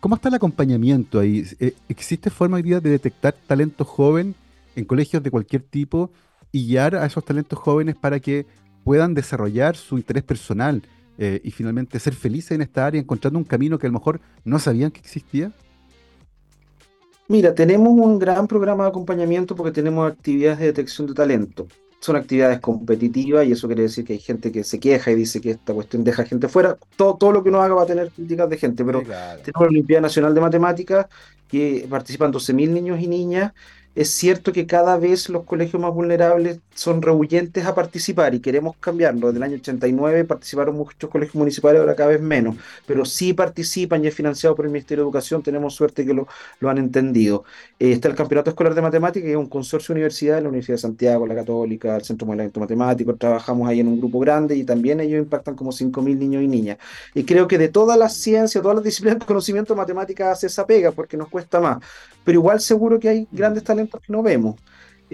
¿Cómo 0.00 0.16
está 0.16 0.28
el 0.28 0.34
acompañamiento 0.34 1.20
ahí? 1.20 1.46
¿Existe 1.88 2.28
forma 2.28 2.56
hoy 2.56 2.62
día 2.62 2.80
de 2.80 2.90
detectar 2.90 3.34
talento 3.46 3.84
joven 3.84 4.34
en 4.76 4.84
colegios 4.84 5.22
de 5.22 5.30
cualquier 5.30 5.62
tipo 5.62 6.10
y 6.50 6.66
guiar 6.66 6.94
a 6.96 7.06
esos 7.06 7.24
talentos 7.24 7.58
jóvenes 7.58 7.96
para 7.96 8.20
que 8.20 8.46
puedan 8.84 9.14
desarrollar 9.14 9.76
su 9.76 9.96
interés 9.96 10.22
personal 10.22 10.82
eh, 11.18 11.40
y 11.44 11.50
finalmente 11.50 11.98
ser 11.98 12.14
felices 12.14 12.52
en 12.52 12.62
esta 12.62 12.86
área, 12.86 13.00
encontrando 13.00 13.38
un 13.38 13.44
camino 13.44 13.78
que 13.78 13.86
a 13.86 13.90
lo 13.90 13.94
mejor 13.98 14.20
no 14.44 14.58
sabían 14.58 14.90
que 14.90 15.00
existía? 15.00 15.52
Mira, 17.28 17.54
tenemos 17.54 17.92
un 17.92 18.18
gran 18.18 18.46
programa 18.46 18.84
de 18.84 18.90
acompañamiento 18.90 19.54
porque 19.54 19.72
tenemos 19.72 20.10
actividades 20.10 20.58
de 20.58 20.66
detección 20.66 21.06
de 21.06 21.14
talento. 21.14 21.66
Son 22.00 22.16
actividades 22.16 22.58
competitivas 22.58 23.46
y 23.46 23.52
eso 23.52 23.68
quiere 23.68 23.82
decir 23.82 24.04
que 24.04 24.14
hay 24.14 24.18
gente 24.18 24.50
que 24.50 24.64
se 24.64 24.80
queja 24.80 25.12
y 25.12 25.14
dice 25.14 25.40
que 25.40 25.52
esta 25.52 25.72
cuestión 25.72 26.02
deja 26.02 26.24
gente 26.24 26.48
fuera. 26.48 26.76
Todo, 26.96 27.16
todo 27.16 27.30
lo 27.30 27.42
que 27.44 27.50
uno 27.50 27.62
haga 27.62 27.74
va 27.74 27.84
a 27.84 27.86
tener 27.86 28.10
críticas 28.10 28.50
de 28.50 28.58
gente, 28.58 28.84
pero 28.84 29.02
tenemos 29.02 29.60
la 29.60 29.68
Olimpiada 29.68 30.00
Nacional 30.00 30.34
de 30.34 30.40
Matemáticas 30.40 31.06
que 31.46 31.86
participan 31.88 32.32
12.000 32.32 32.70
niños 32.70 33.00
y 33.00 33.06
niñas 33.06 33.52
es 33.94 34.10
cierto 34.10 34.52
que 34.52 34.66
cada 34.66 34.96
vez 34.96 35.28
los 35.28 35.44
colegios 35.44 35.80
más 35.80 35.92
vulnerables 35.92 36.60
son 36.74 37.02
rehuyentes 37.02 37.66
a 37.66 37.74
participar 37.74 38.34
y 38.34 38.40
queremos 38.40 38.74
cambiarlo. 38.78 39.26
Desde 39.26 39.36
el 39.36 39.42
año 39.42 39.56
89 39.56 40.24
participaron 40.24 40.76
muchos 40.76 41.10
colegios 41.10 41.34
municipales, 41.34 41.80
ahora 41.80 41.94
cada 41.94 42.10
vez 42.10 42.20
menos, 42.20 42.56
pero 42.86 43.04
sí 43.04 43.34
participan 43.34 44.02
y 44.02 44.08
es 44.08 44.14
financiado 44.14 44.56
por 44.56 44.64
el 44.64 44.70
Ministerio 44.70 45.04
de 45.04 45.08
Educación, 45.08 45.42
tenemos 45.42 45.74
suerte 45.74 46.06
que 46.06 46.14
lo, 46.14 46.26
han 46.68 46.78
entendido. 46.78 47.44
Eh, 47.78 47.92
está 47.92 48.08
el 48.08 48.14
Campeonato 48.14 48.50
Escolar 48.50 48.74
de 48.74 48.80
Matemáticas, 48.80 49.26
que 49.26 49.32
es 49.32 49.36
un 49.36 49.48
consorcio 49.48 49.94
de 49.94 50.00
universidades, 50.00 50.42
la 50.42 50.48
Universidad 50.48 50.76
de 50.76 50.82
Santiago, 50.82 51.26
la 51.26 51.34
Católica, 51.34 51.96
el 51.96 52.02
Centro 52.02 52.24
de 52.24 52.28
Modelamiento 52.28 52.60
Matemático, 52.60 53.14
trabajamos 53.16 53.68
ahí 53.68 53.80
en 53.80 53.88
un 53.88 53.98
grupo 53.98 54.18
grande 54.20 54.56
y 54.56 54.64
también 54.64 55.00
ellos 55.00 55.18
impactan 55.18 55.54
como 55.54 55.70
5.000 55.70 56.16
niños 56.16 56.42
y 56.42 56.48
niñas. 56.48 56.78
Y 57.14 57.24
creo 57.24 57.46
que 57.46 57.58
de 57.58 57.68
todas 57.68 57.98
las 57.98 58.14
ciencias, 58.14 58.62
todas 58.62 58.76
las 58.76 58.84
disciplinas 58.84 59.18
de 59.18 59.26
conocimiento, 59.26 59.76
matemáticas 59.76 60.38
hace 60.38 60.46
esa 60.46 60.66
pega 60.66 60.92
porque 60.92 61.16
nos 61.18 61.28
cuesta 61.28 61.60
más, 61.60 61.78
pero 62.24 62.38
igual 62.38 62.60
seguro 62.60 62.98
que 62.98 63.08
hay 63.08 63.28
grandes 63.32 63.64
talentos 63.64 63.81
que 63.88 64.12
no 64.12 64.22
vemos. 64.22 64.56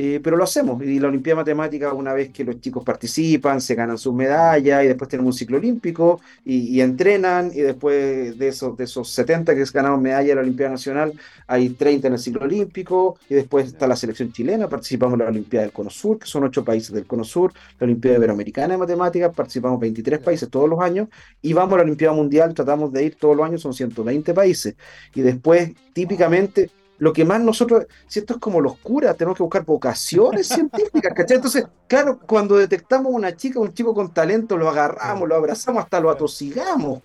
Eh, 0.01 0.21
pero 0.23 0.37
lo 0.37 0.45
hacemos. 0.45 0.81
Y 0.85 1.01
la 1.01 1.09
Olimpiada 1.09 1.41
Matemática, 1.41 1.93
una 1.93 2.12
vez 2.12 2.31
que 2.31 2.45
los 2.45 2.61
chicos 2.61 2.85
participan, 2.85 3.61
se 3.61 3.75
ganan 3.75 3.99
sus 3.99 4.14
medallas 4.14 4.85
y 4.85 4.87
después 4.87 5.11
tenemos 5.11 5.35
un 5.35 5.37
ciclo 5.37 5.57
olímpico 5.57 6.21
y, 6.45 6.81
entrenan 6.81 7.51
y 7.53 7.62
después 7.62 8.39
de 8.39 8.47
esos, 8.47 8.77
de 8.77 8.85
esos 8.85 9.11
70 9.11 9.57
que 9.57 9.64
ganaron 9.75 10.01
medalla 10.01 10.29
de 10.29 10.35
la 10.37 10.43
Olimpiada 10.43 10.71
Nacional, 10.71 11.14
hay 11.49 11.71
30 11.71 12.07
en 12.07 12.12
el 12.12 12.21
ciclo 12.21 12.43
olímpico 12.43 13.19
y 13.29 13.35
después 13.35 13.66
está 13.66 13.89
la 13.89 13.97
selección 13.97 14.31
chilena, 14.31 14.69
participamos 14.69 15.14
en 15.14 15.25
la 15.25 15.31
Olimpiada 15.31 15.64
del 15.64 15.73
Cono 15.73 15.91
Sur, 15.91 16.21
que 16.21 16.29
son 16.29 16.45
ocho 16.45 16.64
países 16.64 16.93
del 16.93 17.05
Cono 17.05 17.25
Sur, 17.25 17.53
la 17.81 17.85
Olimpiada 17.85 18.19
Iberoamericana 18.19 18.75
de 18.75 18.79
Matemáticas, 18.79 19.35
participamos 19.35 19.81
23 19.81 20.21
países 20.21 20.49
todos 20.49 20.69
los 20.69 20.79
años 20.79 21.09
y 21.43 21.53
vamos 21.55 21.75
a 21.75 21.79
la 21.79 21.83
Olimpiada 21.83 22.14
Mundial, 22.14 22.55
tratamos 22.55 22.93
de 22.93 23.03
ir 23.03 23.16
todos 23.16 23.37
los 23.37 23.45
años, 23.45 23.61
son 23.61 23.75
120 23.75 24.33
países. 24.33 24.77
Y 25.12 25.23
después, 25.23 25.73
típicamente, 25.93 26.71
lo 26.99 27.12
que 27.12 27.24
más 27.24 27.40
nosotros, 27.40 27.86
si 28.07 28.20
esto 28.20 28.34
es 28.34 28.40
como 28.40 28.61
los 28.61 28.76
curas, 28.78 29.16
tenemos 29.16 29.36
que 29.36 29.42
buscar 29.42 29.64
vocaciones 29.64 30.49
científicas, 30.49 31.12
¿cachai? 31.14 31.36
Entonces, 31.36 31.66
claro, 31.86 32.18
cuando 32.26 32.57
detectamos 32.57 33.12
una 33.12 33.36
chica, 33.36 33.61
un 33.61 33.72
chico 33.72 33.94
con 33.94 34.12
talento, 34.12 34.57
lo 34.57 34.68
agarramos, 34.68 35.28
lo 35.28 35.36
abrazamos, 35.36 35.82
hasta 35.82 36.01
lo 36.01 36.11
atosigamos. 36.11 37.03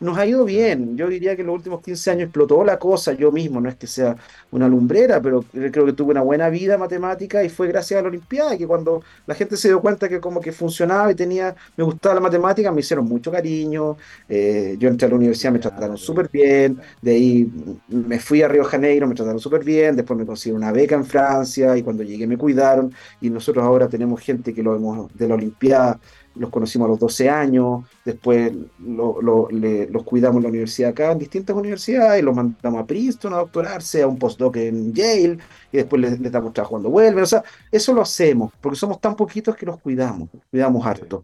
Nos 0.00 0.18
ha 0.18 0.26
ido 0.26 0.44
bien. 0.44 0.96
Yo 0.96 1.08
diría 1.08 1.36
que 1.36 1.42
en 1.42 1.48
los 1.48 1.56
últimos 1.56 1.82
15 1.82 2.10
años 2.10 2.24
explotó 2.24 2.64
la 2.64 2.78
cosa 2.78 3.12
yo 3.12 3.30
mismo, 3.30 3.60
no 3.60 3.68
es 3.68 3.76
que 3.76 3.86
sea 3.86 4.16
una 4.50 4.68
lumbrera, 4.68 5.20
pero 5.20 5.44
creo 5.52 5.86
que 5.86 5.92
tuve 5.92 6.12
una 6.12 6.22
buena 6.22 6.48
vida 6.48 6.78
matemática 6.78 7.42
y 7.44 7.48
fue 7.48 7.68
gracias 7.68 7.98
a 7.98 8.02
la 8.02 8.08
Olimpiada, 8.08 8.56
que 8.56 8.66
cuando 8.66 9.02
la 9.26 9.34
gente 9.34 9.56
se 9.56 9.68
dio 9.68 9.80
cuenta 9.80 10.08
que 10.08 10.20
como 10.20 10.40
que 10.40 10.52
funcionaba 10.52 11.10
y 11.10 11.14
tenía, 11.14 11.54
me 11.76 11.84
gustaba 11.84 12.14
la 12.14 12.20
matemática, 12.20 12.72
me 12.72 12.80
hicieron 12.80 13.06
mucho 13.06 13.30
cariño. 13.30 13.96
Eh, 14.28 14.76
yo 14.78 14.88
entré 14.88 15.06
a 15.06 15.10
la 15.10 15.16
universidad, 15.16 15.52
me 15.52 15.58
trataron 15.58 15.96
súper 15.98 16.28
bien, 16.30 16.80
de 17.02 17.10
ahí 17.12 17.52
me 17.88 18.18
fui 18.18 18.42
a 18.42 18.48
Río 18.48 18.64
Janeiro, 18.64 19.06
me 19.06 19.14
trataron 19.14 19.33
trataron 19.34 19.40
súper 19.40 19.64
bien, 19.64 19.96
después 19.96 20.18
me 20.18 20.26
consiguieron 20.26 20.62
una 20.62 20.72
beca 20.72 20.94
en 20.94 21.04
Francia 21.04 21.76
y 21.76 21.82
cuando 21.82 22.02
llegué 22.02 22.26
me 22.26 22.36
cuidaron 22.36 22.92
y 23.20 23.30
nosotros 23.30 23.64
ahora 23.64 23.88
tenemos 23.88 24.20
gente 24.20 24.54
que 24.54 24.62
lo 24.62 24.74
hemos 24.74 25.12
de 25.14 25.28
la 25.28 25.34
Olimpiada, 25.34 25.98
los 26.34 26.50
conocimos 26.50 26.86
a 26.86 26.88
los 26.90 26.98
12 26.98 27.30
años, 27.30 27.84
después 28.04 28.52
los 28.78 30.02
cuidamos 30.04 30.36
en 30.38 30.42
la 30.42 30.48
universidad 30.48 30.90
acá, 30.90 31.12
en 31.12 31.18
distintas 31.18 31.56
universidades, 31.56 32.20
y 32.20 32.24
los 32.24 32.34
mandamos 32.34 32.82
a 32.82 32.86
Princeton 32.86 33.34
a 33.34 33.38
doctorarse, 33.38 34.02
a 34.02 34.08
un 34.08 34.18
postdoc 34.18 34.56
en 34.56 34.92
Yale, 34.92 35.38
y 35.70 35.76
después 35.76 36.02
les, 36.02 36.32
damos 36.32 36.52
trabajo 36.52 36.72
cuando 36.72 36.90
vuelven. 36.90 37.22
O 37.22 37.26
sea, 37.26 37.44
eso 37.70 37.94
lo 37.94 38.02
hacemos, 38.02 38.52
porque 38.60 38.76
somos 38.76 39.00
tan 39.00 39.14
poquitos 39.14 39.54
que 39.54 39.64
los 39.64 39.78
cuidamos, 39.80 40.28
cuidamos 40.50 40.84
harto. 40.84 41.22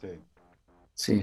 Sí. 0.00 0.08
sí. 0.94 1.22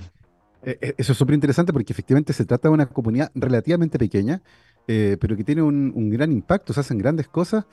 Eh, 0.65 0.77
eh, 0.81 0.95
eso 0.97 1.11
es 1.11 1.17
súper 1.17 1.35
interesante 1.35 1.71
porque 1.71 1.93
efectivamente 1.93 2.31
se 2.31 2.45
trata 2.45 2.69
de 2.69 2.73
una 2.73 2.85
comunidad 2.87 3.31
relativamente 3.35 3.99
pequeña, 3.99 4.41
eh, 4.87 5.17
pero 5.19 5.35
que 5.35 5.43
tiene 5.43 5.61
un, 5.61 6.09
gran 6.09 6.31
impacto, 6.31 6.73
se 6.73 6.79
hacen 6.79 6.97
grandes 6.97 7.27
cosas, 7.27 7.65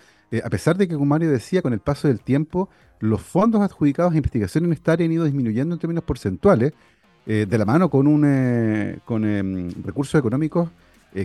a 0.43 0.49
pesar 0.49 0.79
de 0.79 0.89
que, 0.89 0.95
como 0.95 1.07
Mario 1.07 1.31
decía, 1.31 1.61
con 1.61 1.75
el 1.75 1.81
paso 1.81 2.09
del 2.09 2.21
tiempo, 2.21 2.71
los 3.01 3.21
fondos 3.21 3.61
adjudicados 3.61 4.15
a 4.15 4.17
investigación 4.17 4.65
en 4.65 4.73
esta 4.73 4.93
área 4.93 5.05
han 5.05 5.13
ido 5.13 5.25
disminuyendo 5.25 5.75
en 5.75 5.79
términos 5.79 6.05
porcentuales, 6.05 6.73
de 7.27 7.59
la 7.59 7.65
mano 7.65 7.89
con, 7.89 8.07
un, 8.09 9.01
con 9.05 9.25
em, 9.25 9.71
recursos 9.85 10.19
económicos 10.19 10.71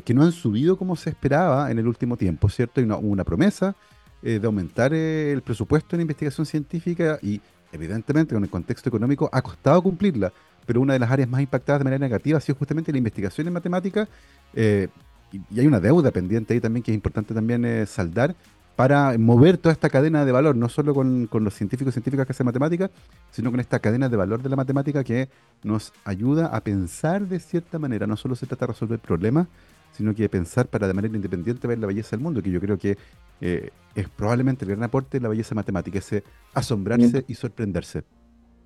que 0.03 0.13
no 0.13 0.23
han 0.23 0.31
subido 0.31 0.77
como 0.77 0.95
se 0.95 1.09
esperaba 1.09 1.71
en 1.71 1.79
el 1.79 1.87
último 1.87 2.17
tiempo, 2.17 2.49
¿cierto? 2.49 2.81
Hay 2.81 2.87
una, 3.01 3.23
promesa 3.23 3.75
de 4.21 4.41
aumentar 4.43 4.93
el 4.93 5.41
presupuesto 5.41 5.95
en 5.95 6.01
investigación 6.01 6.45
científica 6.45 7.17
y, 7.21 7.39
evidentemente, 7.71 8.35
con 8.35 8.43
el 8.43 8.49
contexto 8.49 8.89
económico, 8.89 9.29
ha 9.31 9.41
costado 9.41 9.81
cumplirla 9.81 10.33
pero 10.67 10.81
una 10.81 10.93
de 10.93 10.99
las 10.99 11.09
áreas 11.09 11.29
más 11.29 11.41
impactadas 11.41 11.79
de 11.79 11.85
manera 11.85 12.05
negativa 12.05 12.37
ha 12.37 12.41
sido 12.41 12.57
justamente 12.57 12.91
la 12.91 12.99
investigación 12.99 13.47
en 13.47 13.53
matemática. 13.53 14.07
Eh, 14.53 14.89
y, 15.31 15.59
hay 15.59 15.67
una 15.67 15.79
deuda 15.79 16.11
pendiente 16.11 16.53
ahí 16.53 16.61
también 16.61 16.83
que 16.83 16.91
es 16.91 16.95
importante 16.95 17.33
también 17.33 17.65
eh, 17.65 17.85
saldar 17.85 18.35
para 18.77 19.17
mover 19.17 19.57
toda 19.57 19.73
esta 19.73 19.89
cadena 19.89 20.23
de 20.23 20.31
valor, 20.31 20.55
no 20.55 20.69
solo 20.69 20.93
con, 20.93 21.27
los 21.31 21.53
científicos 21.55 21.93
y 21.93 21.95
científicas 21.95 22.27
que 22.27 22.33
hacen 22.33 22.45
matemática, 22.45 22.91
sino 23.31 23.49
con 23.49 23.59
esta 23.59 23.79
cadena 23.79 24.07
de 24.07 24.15
valor 24.15 24.43
de 24.43 24.49
la 24.49 24.55
matemática 24.55 25.03
que 25.03 25.29
nos 25.63 25.93
ayuda 26.05 26.45
a 26.55 26.61
pensar 26.61 27.27
de 27.27 27.39
cierta 27.39 27.79
manera. 27.79 28.05
No 28.05 28.15
solo 28.15 28.35
se 28.35 28.45
trata 28.45 28.67
de 28.67 28.73
resolver 28.73 28.99
problemas, 28.99 29.47
sino 29.93 30.13
que 30.13 30.21
de 30.21 30.29
pensar 30.29 30.67
para 30.67 30.87
de 30.87 30.93
manera 30.93 31.15
independiente 31.15 31.67
ver 31.67 31.79
la 31.79 31.87
belleza 31.87 32.11
del 32.11 32.19
mundo, 32.19 32.39
que 32.43 32.51
yo 32.51 32.61
creo 32.61 32.77
que 32.77 32.99
eh, 33.41 33.71
es 33.95 34.09
probablemente 34.09 34.63
el 34.63 34.69
gran 34.69 34.83
aporte 34.83 35.17
de 35.17 35.23
la 35.23 35.29
belleza 35.29 35.55
matemática, 35.55 35.97
ese 35.97 36.23
asombrarse 36.53 37.25
y 37.27 37.33
sorprenderse. 37.33 38.03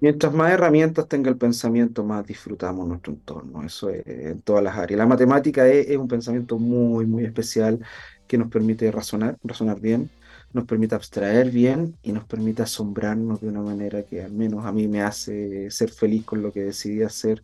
Mientras 0.02 0.34
más 0.34 0.52
herramientas 0.52 1.08
tenga 1.08 1.30
el 1.30 1.38
pensamiento, 1.38 2.04
más 2.04 2.26
disfrutamos 2.26 2.88
nuestro 2.88 3.14
entorno. 3.14 3.64
Eso 3.64 3.90
es 3.92 4.04
en 4.08 4.42
todas 4.42 4.64
las 4.64 4.76
áreas. 4.76 4.98
La 4.98 5.06
matemática 5.06 5.68
es, 5.68 5.96
un 5.96 6.08
pensamiento 6.08 6.58
muy, 6.58 7.06
muy 7.06 7.24
especial 7.24 7.80
que 8.28 8.38
nos 8.38 8.50
permite 8.50 8.92
razonar, 8.92 9.38
razonar 9.44 9.80
bien, 9.80 10.10
nos 10.54 10.66
permite 10.66 10.96
abstraer 10.96 11.52
bien 11.52 11.98
y 12.02 12.14
nos 12.14 12.26
permite 12.26 12.64
asombrarnos 12.64 13.42
de 13.42 13.50
una 13.50 13.62
manera 13.62 14.04
que 14.04 14.24
al 14.24 14.32
menos 14.34 14.66
a 14.66 14.72
mí 14.72 14.88
me 14.88 15.02
hace 15.04 15.70
ser 15.70 15.92
feliz 15.92 16.26
con 16.26 16.42
lo 16.42 16.52
que 16.52 16.62
decidí 16.62 17.04
hacer. 17.04 17.44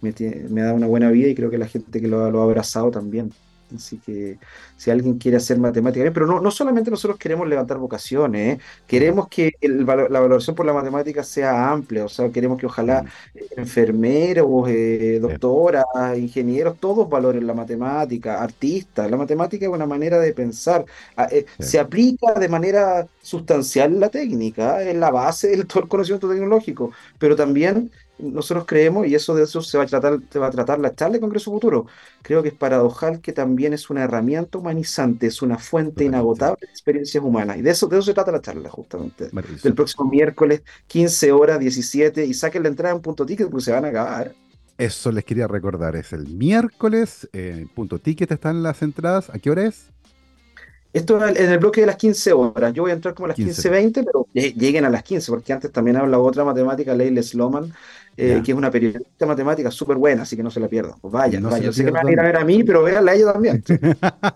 Me, 0.00 0.14
me 0.50 0.62
da 0.62 0.74
una 0.74 0.86
buena 0.86 1.10
vida 1.10 1.28
y 1.28 1.34
creo 1.34 1.50
que 1.50 1.58
la 1.58 1.68
gente 1.68 2.00
que 2.00 2.08
lo, 2.08 2.30
lo 2.30 2.40
ha 2.40 2.44
abrazado 2.44 2.90
también. 2.90 3.32
Así 3.74 3.98
que 3.98 4.38
si 4.76 4.90
alguien 4.90 5.18
quiere 5.18 5.36
hacer 5.36 5.58
matemática, 5.58 6.10
pero 6.12 6.26
no, 6.26 6.40
no 6.40 6.50
solamente 6.50 6.90
nosotros 6.90 7.18
queremos 7.18 7.46
levantar 7.48 7.78
vocaciones, 7.78 8.58
¿eh? 8.58 8.60
queremos 8.86 9.28
que 9.28 9.52
la 9.60 9.84
valoración 10.20 10.56
por 10.56 10.66
la 10.66 10.72
matemática 10.72 11.22
sea 11.22 11.70
amplia, 11.70 12.04
o 12.04 12.08
sea, 12.08 12.30
queremos 12.30 12.58
que 12.58 12.66
ojalá 12.66 13.04
enfermeros, 13.56 14.46
eh, 14.68 15.18
doctoras, 15.20 15.84
ingenieros, 16.16 16.78
todos 16.78 17.08
valoren 17.08 17.46
la 17.46 17.54
matemática, 17.54 18.42
artistas. 18.42 19.10
La 19.10 19.16
matemática 19.16 19.66
es 19.66 19.72
una 19.72 19.86
manera 19.86 20.18
de 20.18 20.32
pensar, 20.32 20.84
ah, 21.16 21.28
eh, 21.30 21.46
se 21.58 21.78
aplica 21.78 22.34
de 22.34 22.48
manera 22.48 23.06
sustancial 23.22 24.00
la 24.00 24.08
técnica, 24.08 24.82
es 24.82 24.96
la 24.96 25.10
base 25.10 25.48
del 25.48 25.66
todo 25.66 25.82
el 25.82 25.88
conocimiento 25.88 26.28
tecnológico, 26.28 26.92
pero 27.18 27.36
también 27.36 27.90
nosotros 28.18 28.64
creemos, 28.66 29.06
y 29.06 29.14
eso 29.14 29.34
de 29.34 29.44
eso 29.44 29.62
se 29.62 29.78
va 29.78 29.84
a 29.84 29.86
tratar, 29.86 30.18
se 30.30 30.38
va 30.38 30.48
a 30.48 30.50
tratar 30.50 30.78
la 30.78 30.94
charla 30.94 31.14
de 31.14 31.20
Congreso 31.20 31.50
Futuro, 31.50 31.86
creo 32.22 32.42
que 32.42 32.48
es 32.48 32.54
paradojal 32.54 33.20
que 33.20 33.32
también 33.32 33.72
es 33.72 33.90
una 33.90 34.04
herramienta 34.04 34.58
humanizante, 34.58 35.28
es 35.28 35.40
una 35.42 35.58
fuente 35.58 36.04
inagotable 36.04 36.58
de 36.60 36.66
experiencias 36.66 37.22
humanas. 37.22 37.58
Y 37.58 37.62
de 37.62 37.70
eso, 37.70 37.86
de 37.86 37.96
eso 37.96 38.06
se 38.06 38.14
trata 38.14 38.32
la 38.32 38.40
charla, 38.40 38.68
justamente. 38.70 39.30
Del 39.62 39.74
próximo 39.74 40.08
miércoles, 40.08 40.62
15 40.86 41.32
horas, 41.32 41.58
17, 41.60 42.24
y 42.24 42.34
saquen 42.34 42.62
la 42.62 42.68
entrada 42.68 42.94
en 42.94 43.00
punto 43.00 43.24
ticket 43.24 43.48
porque 43.48 43.64
se 43.64 43.72
van 43.72 43.84
a 43.84 43.88
acabar. 43.88 44.34
Eso 44.76 45.10
les 45.10 45.24
quería 45.24 45.48
recordar, 45.48 45.96
es 45.96 46.12
el 46.12 46.28
miércoles, 46.28 47.28
en 47.32 47.68
punto 47.68 47.98
ticket 47.98 48.30
están 48.30 48.62
las 48.62 48.80
entradas. 48.82 49.28
¿A 49.30 49.38
qué 49.38 49.50
hora 49.50 49.66
es? 49.66 49.90
Esto 50.92 51.24
en 51.26 51.36
el 51.36 51.58
bloque 51.58 51.82
de 51.82 51.86
las 51.86 51.96
15 51.96 52.32
horas. 52.32 52.72
Yo 52.72 52.82
voy 52.82 52.92
a 52.92 52.94
entrar 52.94 53.14
como 53.14 53.26
a 53.26 53.28
las 53.28 53.38
15.20, 53.38 54.04
pero 54.04 54.26
lleguen 54.32 54.84
a 54.84 54.90
las 54.90 55.02
15, 55.02 55.30
porque 55.30 55.52
antes 55.52 55.70
también 55.70 55.96
habla 55.96 56.18
otra 56.18 56.44
matemática, 56.44 56.94
Leila 56.94 57.22
Sloman, 57.22 57.72
eh, 58.20 58.42
que 58.44 58.50
es 58.50 58.58
una 58.58 58.68
periodista 58.68 59.26
matemática 59.26 59.70
súper 59.70 59.96
buena, 59.96 60.22
así 60.22 60.36
que 60.36 60.42
no 60.42 60.50
se 60.50 60.58
la 60.58 60.66
pierdan. 60.66 60.94
Pues 61.00 61.12
vayan, 61.12 61.40
no 61.40 61.50
vayan. 61.50 61.72
Sé 61.72 61.84
que 61.84 61.92
van 61.92 62.06
a 62.06 62.10
ir 62.10 62.18
a 62.18 62.24
ver 62.24 62.36
a 62.36 62.44
mí, 62.44 62.64
pero 62.64 62.82
véanla 62.82 63.12
a 63.12 63.14
ella 63.14 63.32
también. 63.32 63.62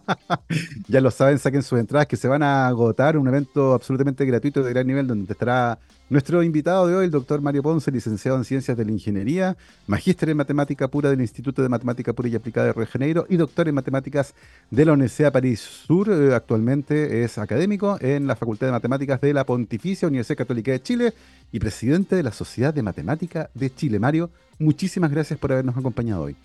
ya 0.88 1.00
lo 1.00 1.10
saben, 1.10 1.38
saquen 1.40 1.64
sus 1.64 1.80
entradas 1.80 2.06
que 2.06 2.16
se 2.16 2.28
van 2.28 2.44
a 2.44 2.68
agotar, 2.68 3.18
un 3.18 3.26
evento 3.26 3.74
absolutamente 3.74 4.24
gratuito 4.24 4.62
de 4.62 4.70
gran 4.70 4.86
nivel 4.86 5.08
donde 5.08 5.32
estará 5.32 5.80
nuestro 6.12 6.42
invitado 6.42 6.86
de 6.86 6.94
hoy, 6.94 7.06
el 7.06 7.10
doctor 7.10 7.40
Mario 7.40 7.62
Ponce, 7.62 7.90
licenciado 7.90 8.36
en 8.36 8.44
Ciencias 8.44 8.76
de 8.76 8.84
la 8.84 8.90
Ingeniería, 8.90 9.56
magíster 9.86 10.28
en 10.28 10.36
Matemática 10.36 10.86
Pura 10.88 11.08
del 11.08 11.22
Instituto 11.22 11.62
de 11.62 11.70
Matemática 11.70 12.12
Pura 12.12 12.28
y 12.28 12.34
Aplicada 12.34 12.66
de 12.66 12.74
Río 12.74 12.84
de 12.84 12.86
Janeiro 12.86 13.26
y 13.30 13.38
doctor 13.38 13.66
en 13.66 13.74
Matemáticas 13.74 14.34
de 14.70 14.84
la 14.84 14.92
Universidad 14.92 15.32
París 15.32 15.60
Sur. 15.60 16.10
Eh, 16.10 16.34
actualmente 16.34 17.24
es 17.24 17.38
académico 17.38 17.96
en 17.98 18.26
la 18.26 18.36
Facultad 18.36 18.66
de 18.66 18.72
Matemáticas 18.72 19.22
de 19.22 19.32
la 19.32 19.46
Pontificia 19.46 20.06
Universidad 20.06 20.36
Católica 20.36 20.72
de 20.72 20.82
Chile 20.82 21.14
y 21.52 21.60
presidente 21.60 22.16
de 22.16 22.22
la 22.22 22.32
Sociedad 22.32 22.74
de 22.74 22.82
Matemática 22.82 23.50
de 23.54 23.72
Chile. 23.72 23.98
Mario, 23.98 24.30
muchísimas 24.58 25.10
gracias 25.10 25.38
por 25.38 25.52
habernos 25.52 25.76
acompañado 25.76 26.22
hoy. 26.22 26.36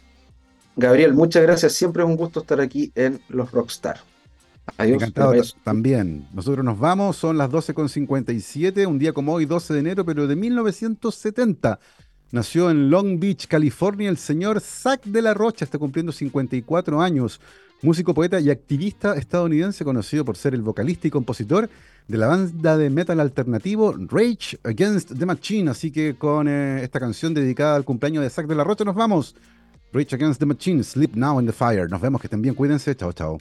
Gabriel, 0.76 1.14
muchas 1.14 1.42
gracias. 1.42 1.74
Siempre 1.74 2.04
es 2.04 2.10
un 2.10 2.18
gusto 2.18 2.42
estar 2.42 2.62
aquí 2.62 2.92
en 2.94 3.20
Los 3.30 3.52
Rockstar. 3.52 4.02
Adiós. 4.78 5.02
Encantado 5.02 5.34
también. 5.64 6.28
Nosotros 6.34 6.64
nos 6.64 6.78
vamos, 6.78 7.16
son 7.16 7.38
las 7.38 7.50
12.57, 7.50 8.86
un 8.86 9.00
día 9.00 9.14
como 9.14 9.34
hoy, 9.34 9.46
12 9.46 9.74
de 9.74 9.80
enero, 9.80 10.06
pero 10.06 10.28
de 10.28 10.36
1970. 10.36 11.80
Nació 12.32 12.70
en 12.70 12.90
Long 12.90 13.20
Beach, 13.20 13.48
California, 13.48 14.10
el 14.10 14.18
señor 14.18 14.60
Zack 14.60 15.06
de 15.06 15.22
la 15.22 15.34
Rocha, 15.34 15.64
está 15.64 15.78
cumpliendo 15.78 16.12
54 16.12 17.02
años. 17.02 17.40
Músico, 17.82 18.14
poeta 18.14 18.40
y 18.40 18.50
activista 18.50 19.16
estadounidense, 19.16 19.86
conocido 19.86 20.26
por 20.26 20.36
ser 20.36 20.54
el 20.54 20.62
vocalista 20.62 21.08
y 21.08 21.12
compositor 21.12 21.70
de 22.08 22.18
la 22.18 22.28
banda 22.28 22.78
de 22.78 22.90
metal 22.90 23.20
alternativo 23.20 23.94
Rage 23.98 24.58
Against 24.64 25.18
the 25.18 25.26
Machine. 25.26 25.70
Así 25.70 25.92
que 25.92 26.16
con 26.16 26.48
eh, 26.48 26.84
esta 26.84 27.00
canción 27.00 27.34
dedicada 27.34 27.76
al 27.76 27.86
cumpleaños 27.86 28.24
de 28.24 28.30
Zack 28.30 28.48
de 28.48 28.56
la 28.56 28.64
Rocha 28.64 28.84
nos 28.84 28.96
vamos. 28.96 29.36
Rage 29.94 30.16
Against 30.16 30.40
the 30.40 30.46
Machine, 30.46 30.84
Sleep 30.84 31.16
Now 31.16 31.40
in 31.40 31.46
the 31.46 31.54
Fire. 31.54 31.90
Nos 31.90 32.02
vemos, 32.02 32.22
que 32.22 32.28
estén 32.28 32.42
bien, 32.42 32.56
cuídense. 32.56 32.96
Chao, 32.96 33.14
chao. 33.14 33.40